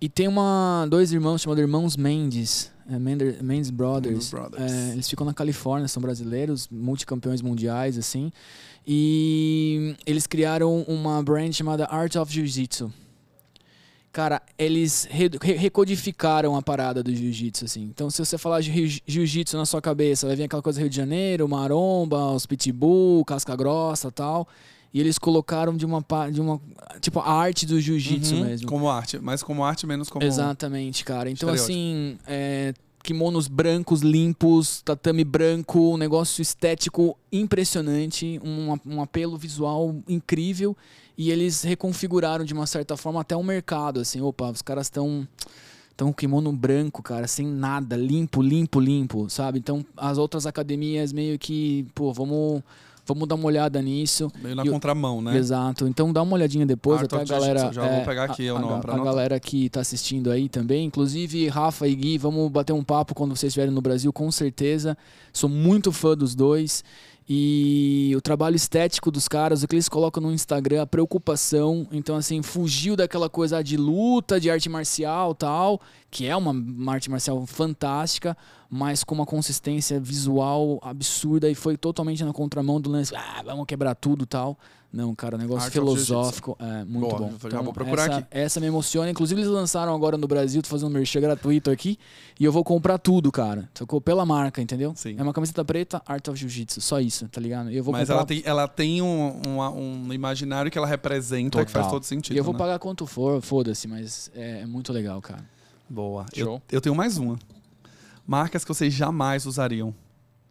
[0.00, 4.12] E tem uma, dois irmãos chamados Irmãos Mendes, é, Mender- Mendes Brothers.
[4.14, 4.72] Mendes Brothers.
[4.72, 8.32] É, eles ficam na Califórnia, são brasileiros, multicampeões mundiais, assim.
[8.84, 12.92] E eles criaram uma brand chamada Art of Jiu-Jitsu.
[14.12, 17.82] Cara, eles re- re- recodificaram a parada do jiu-jitsu, assim.
[17.84, 20.90] Então, se você falar de jiu- jiu-jitsu na sua cabeça, vai vir aquela coisa Rio
[20.90, 24.46] de Janeiro, maromba, os pitbull, casca grossa tal.
[24.92, 26.60] E eles colocaram de uma, de uma
[27.00, 28.68] tipo, a arte do jiu-jitsu Uhum, mesmo.
[28.68, 30.26] Como arte, mas como arte menos como...
[30.26, 31.30] Exatamente, cara.
[31.30, 39.36] Então, assim, é, kimonos brancos, limpos, tatame branco, um negócio estético impressionante, um, um apelo
[39.36, 40.76] visual incrível.
[41.16, 45.28] E eles reconfiguraram de uma certa forma até o mercado, assim, opa, os caras estão
[45.98, 49.58] com kimono branco, cara, sem nada, limpo, limpo, limpo, sabe?
[49.58, 52.62] Então, as outras academias meio que, pô, vamos
[53.06, 54.30] vamos dar uma olhada nisso.
[54.42, 55.36] Meio na E o- contramão, né?
[55.36, 55.86] Exato.
[55.88, 57.72] Então dá uma olhadinha depois, Art até a galera.
[57.72, 59.04] já vou pegar aqui a, o a nome a anotar.
[59.04, 60.84] galera que tá assistindo aí também.
[60.86, 64.96] Inclusive, Rafa e Gui, vamos bater um papo quando vocês estiverem no Brasil, com certeza.
[65.32, 66.84] Sou muito fã dos dois.
[67.28, 71.86] E o trabalho estético dos caras, o que eles colocam no Instagram, a preocupação.
[71.92, 75.80] Então, assim, fugiu daquela coisa de luta, de arte marcial tal,
[76.10, 78.36] que é uma, arte marcial fantástica,
[78.68, 83.14] mas com uma consistência visual absurda e foi totalmente na contramão do lance.
[83.14, 84.58] Ah, vamos quebrar tudo tal.
[84.92, 86.56] Não, cara, um negócio Art of filosófico.
[86.60, 87.50] É, muito Boa, bom.
[87.50, 88.28] já vou procurar essa, aqui.
[88.30, 89.10] Essa me emociona.
[89.10, 91.98] Inclusive, eles lançaram agora no Brasil, tô fazendo um merchan gratuito aqui.
[92.38, 93.70] E eu vou comprar tudo, cara.
[93.72, 94.02] Sacou?
[94.02, 94.92] Pela marca, entendeu?
[94.94, 95.16] Sim.
[95.18, 96.82] É uma camiseta preta, Art of Jiu-Jitsu.
[96.82, 97.70] Só isso, tá ligado?
[97.70, 98.16] Eu vou Mas comprar.
[98.16, 101.98] ela tem, ela tem um, um, um imaginário que ela representa que faz Total.
[101.98, 102.36] todo sentido.
[102.36, 102.58] E eu vou né?
[102.58, 105.42] pagar quanto for, foda-se, mas é, é muito legal, cara.
[105.88, 106.26] Boa.
[106.34, 106.56] Show.
[106.70, 107.38] Eu, eu tenho mais uma.
[108.26, 109.94] Marcas que vocês jamais usariam.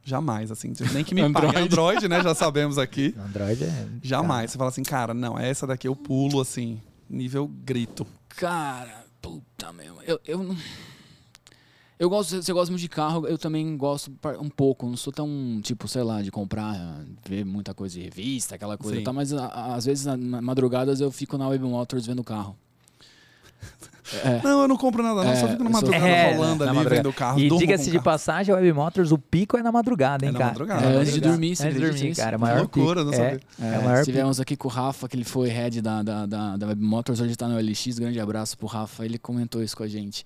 [0.03, 0.73] Jamais, assim.
[0.93, 1.53] Nem que me Android.
[1.53, 1.65] pague.
[1.65, 2.21] Android, né?
[2.23, 3.13] Já sabemos aqui.
[3.17, 3.87] Android é.
[4.01, 4.51] Jamais.
[4.51, 8.05] Você fala assim, cara, não, essa daqui eu pulo, assim, nível grito.
[8.29, 10.01] Cara, puta meu.
[10.03, 10.57] Eu, eu não.
[11.99, 14.87] Eu gosto, você gosta muito de carro, eu também gosto um pouco.
[14.87, 18.95] Não sou tão, tipo, sei lá, de comprar, ver muita coisa de revista, aquela coisa
[18.95, 19.01] Sim.
[19.01, 22.23] e tal, mas a- às vezes, na madrugadas, eu fico na Web Motors vendo o
[22.23, 22.57] carro.
[24.23, 24.41] É.
[24.43, 25.31] Não, eu não compro nada, não.
[25.31, 26.95] É, só fico na madrugada É, rolando na ali, madrugada.
[27.03, 27.39] vendo o carro.
[27.39, 28.03] E diga-se de carro.
[28.03, 30.51] passagem, a Web Motors, o pico é na madrugada, hein, É na cara?
[30.51, 30.85] madrugada.
[30.85, 30.97] É, né?
[30.97, 32.37] antes de dormir, você Antes de dormir, cara.
[32.37, 33.23] Maior loucura, não pico.
[33.23, 33.41] É, sabia.
[33.61, 34.05] é, É, o maior pico.
[34.05, 37.19] tivemos aqui com o Rafa, que ele foi head da, da, da, da Web Motors,
[37.21, 37.99] hoje tá no LX.
[37.99, 40.25] Grande abraço pro Rafa, ele comentou isso com a gente.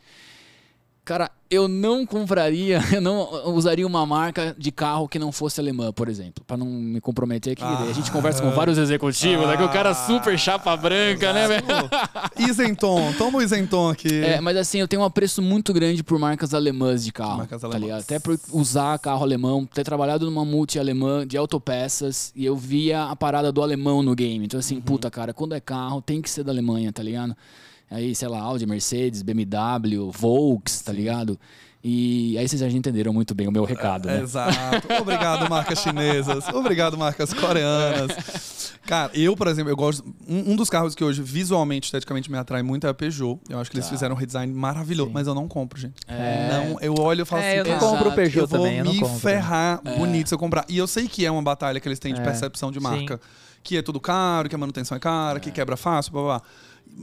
[1.06, 5.94] Cara, eu não compraria, eu não usaria uma marca de carro que não fosse alemã,
[5.94, 7.61] por exemplo, Pra não me comprometer aqui.
[7.64, 7.86] Ah.
[7.88, 11.65] a gente conversa com vários executivos, né, que o cara super chapa branca, né, velho?
[12.49, 14.22] Isenton, toma o Isenton aqui.
[14.23, 17.38] É, mas assim, eu tenho um apreço muito grande por marcas alemãs de carro.
[17.38, 17.84] Marcas tá alemãs.
[17.84, 18.02] ligado?
[18.02, 23.03] Até por usar carro alemão, ter trabalhado numa multi alemã de autopeças e eu via
[23.06, 24.44] a parada do alemão no game.
[24.45, 24.60] Então, Uhum.
[24.60, 27.36] assim, puta, cara, quando é carro, tem que ser da Alemanha, tá ligado?
[27.90, 31.40] Aí, sei lá, Audi, Mercedes, BMW, Volks, tá ligado?
[31.88, 34.20] E aí vocês já entenderam muito bem o meu recado, né?
[34.20, 34.56] Exato.
[34.99, 36.48] Obrigado, marcas chinesas.
[36.52, 38.74] Obrigado, marcas coreanas.
[38.88, 40.03] Cara, eu, por exemplo, eu gosto.
[40.28, 43.40] Um, um dos carros que hoje visualmente, esteticamente me atrai muito é a Peugeot.
[43.48, 43.91] Eu acho que eles Tá.
[43.94, 45.14] fizeram um redesign maravilhoso, Sim.
[45.14, 45.94] mas eu não compro, gente.
[46.07, 46.49] É.
[46.52, 48.14] Não, eu olho e falo É, eu assim, não cara, compro o.
[48.16, 49.20] Peugeot eu vou também, eu não me compro.
[49.20, 49.95] ferrar É.
[49.95, 50.66] bonito se eu comprar.
[50.68, 52.24] E eu sei que é uma batalha que eles têm de É.
[52.24, 52.84] percepção de Sim.
[52.84, 53.20] marca.
[53.62, 56.48] Que é tudo caro, que a manutenção é cara, que quebra fácil, blá blá blá.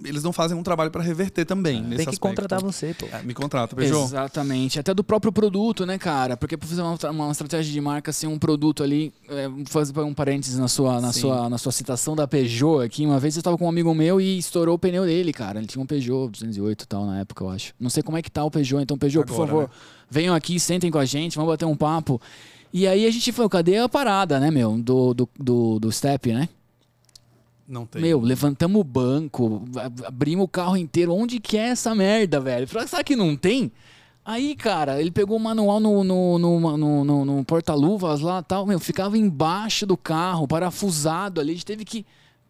[0.05, 2.21] Eles não fazem um trabalho para reverter também nesse Tem que aspecto.
[2.21, 3.07] contratar você, pô.
[3.13, 4.05] É, me contrata, Peugeot.
[4.05, 4.81] Exatamente.
[4.81, 6.37] Até do próprio produto, né, cara?
[6.37, 9.99] Porque pra fazer uma, uma estratégia de marca, assim, um produto ali, é, vou fazer
[10.01, 11.21] um parênteses na sua, na, Sim.
[11.21, 13.05] sua, na sua citação da Peugeot aqui.
[13.05, 15.59] Uma vez eu estava com um amigo meu e estourou o pneu dele, cara.
[15.59, 17.75] Ele tinha um Peugeot 208 e tal na época, eu acho.
[17.79, 19.69] Não sei como é que tá o Peugeot, então, Peugeot, por Agora, favor, né?
[20.11, 22.21] venham aqui, sentem com a gente, vamos bater um papo.
[22.73, 26.33] E aí a gente foi, cadê a parada, né, meu, do, do, do, do Step,
[26.33, 26.49] né?
[27.73, 28.03] Não tem.
[28.03, 31.15] Meu, levantamos o banco, ab- abrimos o carro inteiro.
[31.15, 32.69] Onde que é essa merda, velho?
[32.87, 33.73] Será que não tem?
[34.23, 38.67] Aí, cara, ele pegou o manual no, no, no, no, no- porta-luvas lá tal.
[38.67, 41.53] Meu, ficava embaixo do carro, parafusado ali.
[41.53, 42.05] A gente teve que.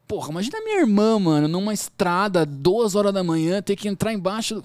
[0.08, 4.56] Porra, imagina minha irmã, mano, numa estrada, duas horas da manhã, ter que entrar embaixo,
[4.56, 4.62] do-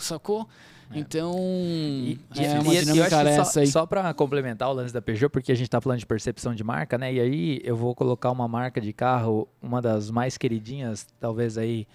[0.87, 0.99] sacou?
[1.01, 3.67] Então, E, e- é e- uma e eu dinâmica acho que essa só, aí.
[3.67, 6.63] só pra complementar o lance da Peugeot, porque a gente tá falando de percepção de
[6.63, 7.13] marca, né?
[7.13, 11.87] E aí eu vou colocar uma marca de carro, uma das mais queridinhas, talvez aí,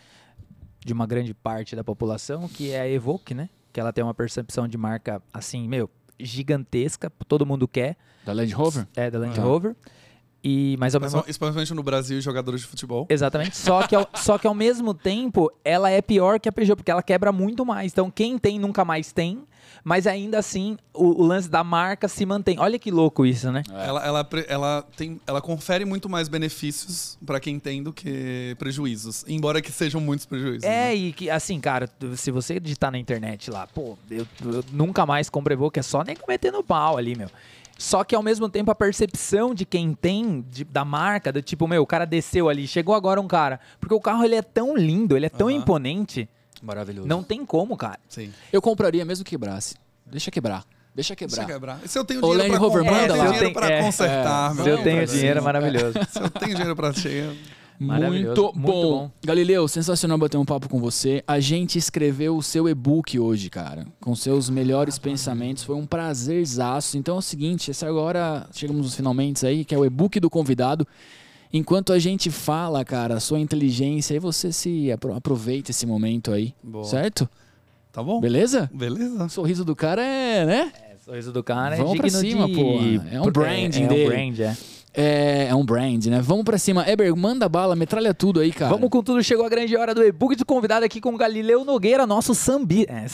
[0.85, 3.49] de uma grande parte da população, que é a Evoque, né?
[3.73, 5.89] Que ela tem uma percepção de marca, assim, meu,
[6.19, 8.87] gigantesca, todo mundo quer, Da Land Rover?
[8.97, 9.43] é da Land Ah.
[9.43, 9.75] Rover.
[10.45, 13.07] E, mas ao mesmo Especialmente no Brasil, jogadores de futebol.
[13.09, 13.57] Exatamente.
[13.57, 16.91] Só que, ao, só que ao mesmo tempo, ela é pior que a Peugeot, porque
[16.91, 17.93] ela quebra muito mais.
[17.93, 19.45] Então, quem tem nunca mais tem,
[19.85, 22.59] mas ainda assim, o, o lance da marca se mantém.
[22.59, 23.63] Olha que louco isso, né?
[23.71, 28.57] Ela, ela, pre- ela, tem, ela confere muito mais benefícios pra quem tem do que
[28.59, 29.25] prejuízos.
[29.29, 30.65] Embora que sejam muitos prejuízos.
[30.65, 30.95] É, né?
[30.95, 35.31] e que, assim, cara, se você digitar na internet lá, pô, eu, eu nunca mais
[35.31, 37.29] compro Evoque, é só nem metendo pau ali, meu.
[37.83, 41.67] Só que ao mesmo tempo a percepção de quem tem, de- da marca, do tipo,
[41.67, 43.59] meu, o cara desceu ali, chegou agora um cara.
[43.81, 45.57] Porque o carro ele é tão lindo, ele é tão Aham.
[45.57, 46.29] imponente,
[46.63, 47.09] Maravilhoso.
[47.09, 47.99] não tem como, cara.
[48.09, 48.33] Sim.
[48.53, 49.75] Eu compraria mesmo que quebrasse.
[50.07, 50.65] Deixa quebrar.
[50.95, 51.37] Deixa quebrar.
[51.45, 51.81] Deixa quebrar.
[51.85, 54.55] Se eu tenho dinheiro eu tenho tenho- é, consertar.
[54.55, 55.95] meu Se eu tenho dinheiro, é maravilhoso.
[56.09, 57.37] Se eu tenho dinheiro pra cheio.
[57.83, 58.83] Muito, muito bom.
[58.83, 59.11] bom.
[59.25, 61.23] Galileu, sensacional bater um papo com você.
[61.27, 65.63] A gente escreveu o seu e-book hoje, cara, com seus melhores pensamentos.
[65.65, 66.97] Foi um prazerzaço.
[66.97, 70.31] Então é o seguinte, esse agora chegamos nos finalmente aí, que é o e-book do
[70.31, 70.87] convidado.
[71.53, 76.33] Enquanto a gente fala, cara, a sua inteligência, aí você se apro- aproveita esse momento
[76.33, 76.85] aí, Boa.
[76.85, 77.29] certo?
[77.93, 78.21] Tá bom?
[78.23, 78.71] Beleza?
[78.73, 79.25] Beleza.
[79.25, 80.73] O sorriso do cara é, né?
[80.91, 82.55] É, sorriso do cara Vamos é pra digno cima, de...
[82.55, 82.79] pô.
[83.15, 84.05] É um branding é, dele.
[84.07, 84.57] um brand, é.
[84.95, 86.21] É, é um brand, né?
[86.21, 86.85] Vamos pra cima.
[86.89, 88.71] Eber, manda bala, metralha tudo aí, cara.
[88.73, 91.65] Vamos com tudo, chegou a grande hora do e-book de convidado aqui com o Galileu
[91.65, 92.85] Nogueira, nosso sambi.
[92.89, 93.07] É,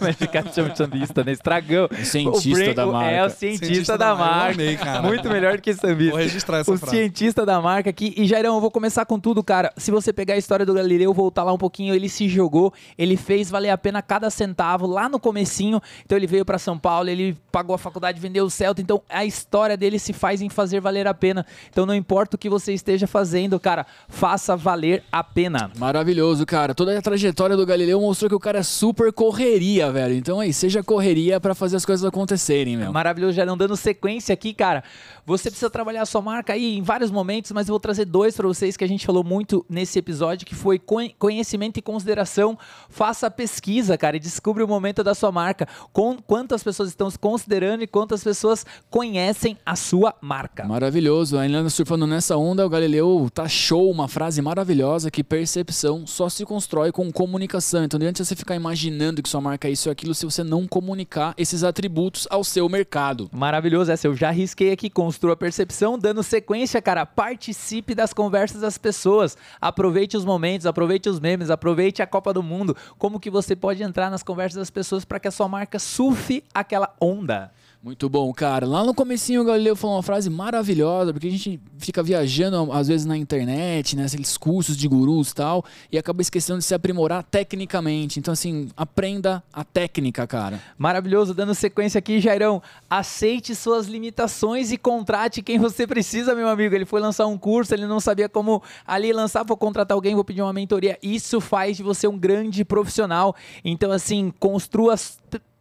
[0.00, 1.32] vai ficar te chamando de sambista, né?
[1.32, 1.88] Estragão.
[1.92, 3.10] O cientista brain- da o- marca.
[3.10, 4.48] É, o cientista, da, marca.
[4.48, 5.02] Eu amei, cara.
[5.02, 6.12] Muito melhor do que sambista.
[6.12, 6.96] Vou registrar essa o frase.
[6.96, 8.14] cientista da marca aqui.
[8.16, 9.72] E Jairão, eu vou começar com tudo, cara.
[9.76, 13.16] Se você pegar a história do Galileu, voltar lá um pouquinho, ele se jogou, ele
[13.18, 15.80] fez valer a pena cada centavo lá no comecinho.
[16.06, 18.80] Então ele veio pra São Paulo, ele pagou a faculdade, vendeu o Celta.
[18.80, 21.44] Então a história dele se faz em fazer valer a pena.
[21.70, 25.70] Então não importa o que você esteja fazendo, cara, faça valer a pena.
[25.76, 26.74] Maravilhoso, cara.
[26.74, 30.14] Toda a trajetória do Galileu mostrou que o cara é super correria, velho.
[30.14, 32.92] Então aí, seja correria pra fazer as coisas acontecerem, meu.
[32.92, 33.56] Maravilhoso, Jairão.
[33.56, 34.82] Dando sequência aqui, cara.
[35.28, 38.34] Você precisa trabalhar a sua marca aí em vários momentos, mas eu vou trazer dois
[38.34, 42.58] para vocês que a gente falou muito nesse episódio, que foi conhe- conhecimento e consideração.
[42.88, 45.68] Faça a pesquisa, cara, e descubra o momento da sua marca.
[45.92, 50.64] Com quantas pessoas estão se considerando e quantas pessoas conhecem a sua marca.
[50.64, 51.36] Maravilhoso.
[51.36, 56.90] Ainda surfando nessa onda, o Galileu taxou uma frase maravilhosa que percepção só se constrói
[56.90, 57.84] com comunicação.
[57.84, 60.42] Então, não adianta você ficar imaginando que sua marca é isso ou aquilo se você
[60.42, 63.28] não comunicar esses atributos ao seu mercado.
[63.30, 64.88] Maravilhoso, essa eu já risquei aqui,
[65.18, 71.08] construa a percepção, dando sequência, cara, participe das conversas das pessoas, aproveite os momentos, aproveite
[71.08, 74.70] os memes, aproveite a Copa do Mundo, como que você pode entrar nas conversas das
[74.70, 77.50] pessoas para que a sua marca surfe aquela onda.
[77.80, 78.66] Muito bom, cara.
[78.66, 82.88] Lá no comecinho o Galileu falou uma frase maravilhosa, porque a gente fica viajando às
[82.88, 84.04] vezes na internet, né,
[84.40, 88.18] cursos de gurus e tal, e acaba esquecendo de se aprimorar tecnicamente.
[88.18, 90.60] Então assim, aprenda a técnica, cara.
[90.76, 92.60] Maravilhoso, dando sequência aqui, Jairão.
[92.90, 96.74] Aceite suas limitações e contrate quem você precisa, meu amigo.
[96.74, 100.24] Ele foi lançar um curso, ele não sabia como ali lançar, vou contratar alguém, vou
[100.24, 100.98] pedir uma mentoria.
[101.00, 103.36] Isso faz de você um grande profissional.
[103.64, 104.96] Então, assim, construa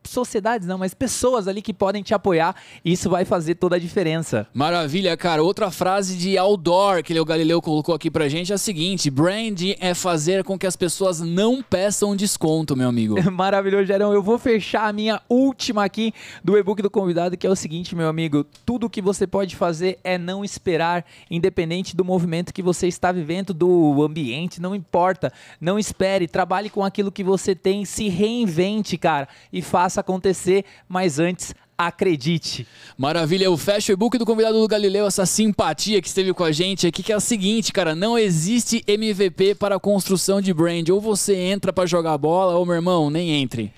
[0.09, 2.55] sociedades, não, mas pessoas ali que podem te apoiar.
[2.84, 4.47] Isso vai fazer toda a diferença.
[4.53, 5.43] Maravilha, cara.
[5.43, 9.61] Outra frase de outdoor que o Galileu colocou aqui pra gente é a seguinte: brand
[9.79, 13.15] é fazer com que as pessoas não peçam desconto, meu amigo.
[13.31, 14.13] Maravilhoso, Gerão.
[14.13, 16.13] Eu vou fechar a minha última aqui
[16.43, 18.45] do e-book do convidado, que é o seguinte, meu amigo.
[18.65, 23.53] Tudo que você pode fazer é não esperar, independente do movimento que você está vivendo,
[23.53, 25.31] do ambiente, não importa.
[25.59, 31.19] Não espere, trabalhe com aquilo que você tem, se reinvente, cara, e faça acontecer, mas
[31.19, 31.53] antes.
[31.80, 32.65] Acredite.
[32.98, 36.52] Maravilha, eu fecho o e-book do convidado do Galileu, essa simpatia que esteve com a
[36.52, 40.90] gente aqui, que é o seguinte, cara, não existe MVP para a construção de brand.
[40.90, 43.72] Ou você entra pra jogar bola, ou meu irmão, nem entre.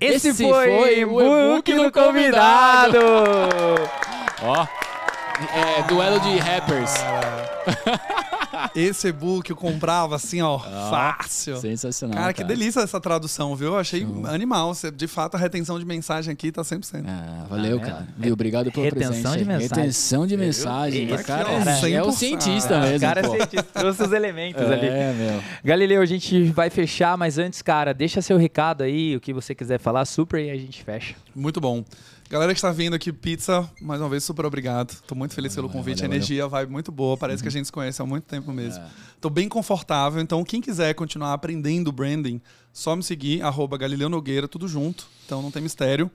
[0.00, 1.20] Esse, Esse foi, foi o
[1.52, 2.98] e-book do do convidado.
[2.98, 3.90] convidado.
[4.44, 4.66] Ó.
[5.54, 6.94] É, duelo de rappers.
[8.74, 11.56] Esse e-book eu comprava assim, ó, fácil.
[11.58, 12.16] Sensacional.
[12.18, 13.68] Cara, que delícia essa tradução, viu?
[13.68, 14.74] Eu achei animal.
[14.74, 17.04] Cê- De fato, a retenção de mensagem aqui tá 100%.
[17.06, 17.84] Ah, valeu, Ah, é?
[17.84, 18.08] cara.
[18.16, 18.32] Viu?
[18.32, 19.36] Obrigado pela Retenção presença.
[19.38, 19.68] de mensagem.
[19.76, 21.08] Retenção de mensagem.
[21.08, 22.12] eu- O cara ó, é, é o 100%.
[22.12, 24.86] cientista O mesmo, cara é cientista, trouxe os elementos ali.
[24.86, 25.42] É, meu.
[25.64, 29.54] Galileu, a gente vai fechar, mas antes, cara, deixa seu recado aí, o que você
[29.54, 31.14] quiser falar, super, e a gente fecha.
[31.34, 31.84] Muito bom.
[32.32, 34.98] Galera que está vindo aqui, pizza, mais uma vez, super obrigado.
[35.06, 35.98] Tô muito feliz pelo convite.
[35.98, 37.14] valeu, a energia, a vibe muito boa.
[37.14, 38.82] Parece que a gente se conhece há muito tempo mesmo.
[39.20, 42.40] Tô bem confortável, então quem quiser continuar aprendendo branding,
[42.72, 46.10] só me seguir, arroba Galileu Nogueira, tudo junto, então não tem mistério.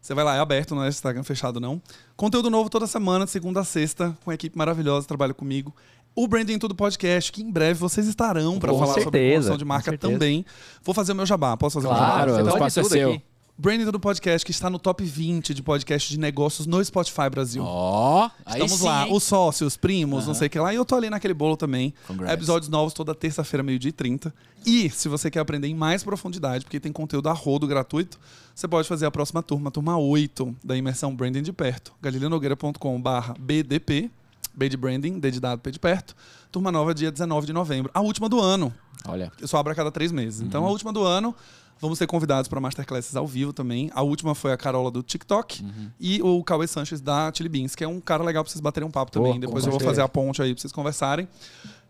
[0.00, 1.80] Você vai lá, é aberto, não é Instagram fechado não.
[2.16, 5.72] Conteúdo novo toda semana, de segunda a sexta, com a equipe maravilhosa que trabalha comigo.
[6.12, 9.64] O Branding Tudo Podcast, que em breve vocês estarão para falar sobre certeza, construção de
[9.64, 10.44] com marca também.
[10.82, 12.14] Vou fazer o meu jabá, posso fazer o meu jabá?
[12.14, 13.12] Claro, o pode espaço é tudo seu.
[13.12, 13.31] aqui.
[13.62, 17.62] Branding Tudo Podcast, que está no top 20 de podcast de negócios no Spotify Brasil.
[17.64, 19.14] Ó, aí Estamos sim, lá, hein?
[19.14, 20.74] os sócios, primos, não sei o que lá.
[20.74, 21.94] E eu tô ali naquele bolo também.
[22.08, 22.34] Congrats.
[22.34, 24.34] Episódios novos toda terça-feira, meio-dia e 30.
[24.66, 28.18] E se você quer aprender em mais profundidade, porque tem conteúdo a rodo gratuito,
[28.52, 31.92] você pode fazer a próxima turma, a turma 8 da imersão Branding de Perto.
[32.02, 34.10] galileunogueira.com.br BDP,
[34.52, 36.16] B de Branding, D de dado, P de perto.
[36.50, 37.92] Turma nova dia 19 de novembro.
[37.94, 38.74] A última do ano.
[39.06, 39.30] Olha.
[39.40, 40.40] Eu só abro a cada três meses.
[40.40, 41.34] Então, a última do ano,
[41.82, 43.90] vamos ter convidados para masterclasses ao vivo também.
[43.92, 45.62] A última foi a Carola do TikTok
[46.00, 48.88] e o Cauê Sanches da Chili Beans, que é um cara legal para vocês baterem
[48.88, 49.32] um papo também.
[49.34, 51.28] com Depois eu vou fazer a ponte aí para vocês conversarem.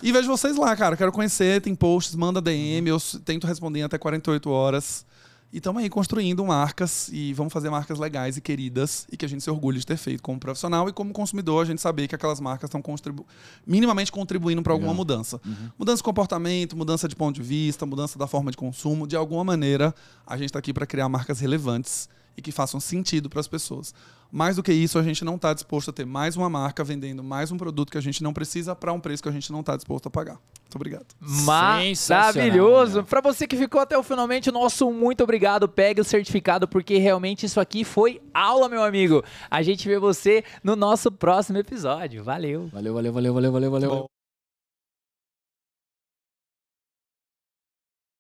[0.03, 0.97] E vejo vocês lá, cara.
[0.97, 5.05] Quero conhecer, tem posts, manda DM, eu s- tento responder em até 48 horas.
[5.53, 9.29] E estamos aí construindo marcas e vamos fazer marcas legais e queridas e que a
[9.29, 12.15] gente se orgulhe de ter feito como profissional e como consumidor a gente saber que
[12.15, 13.27] aquelas marcas estão contribu
[13.67, 15.39] minimamente contribuindo para alguma mudança.
[15.79, 19.07] Mudança de comportamento, mudança de ponto de vista, mudança da forma de consumo.
[19.07, 19.95] De alguma maneira,
[20.27, 23.95] a gente está aqui para criar marcas relevantes e que façam sentido para as pessoas.
[24.35, 27.23] Mais do que isso, a gente não está disposto a ter mais uma marca vendendo
[27.23, 29.61] mais um produto que a gente não precisa para um preço que a gente não
[29.61, 30.39] está disposto a pagar.
[30.63, 31.05] Muito obrigado.
[31.21, 33.05] Maravilhoso.
[33.05, 35.69] Pra você que ficou até o finalmente, o nosso muito obrigado.
[35.69, 39.23] Pegue o certificado, porque realmente isso aqui foi aula, meu amigo.
[39.51, 42.25] A gente vê você no nosso próximo episódio.
[42.25, 42.69] Valeu.
[42.73, 43.91] Valeu, valeu, valeu, valeu, valeu, valeu.
[43.91, 44.12] Bom.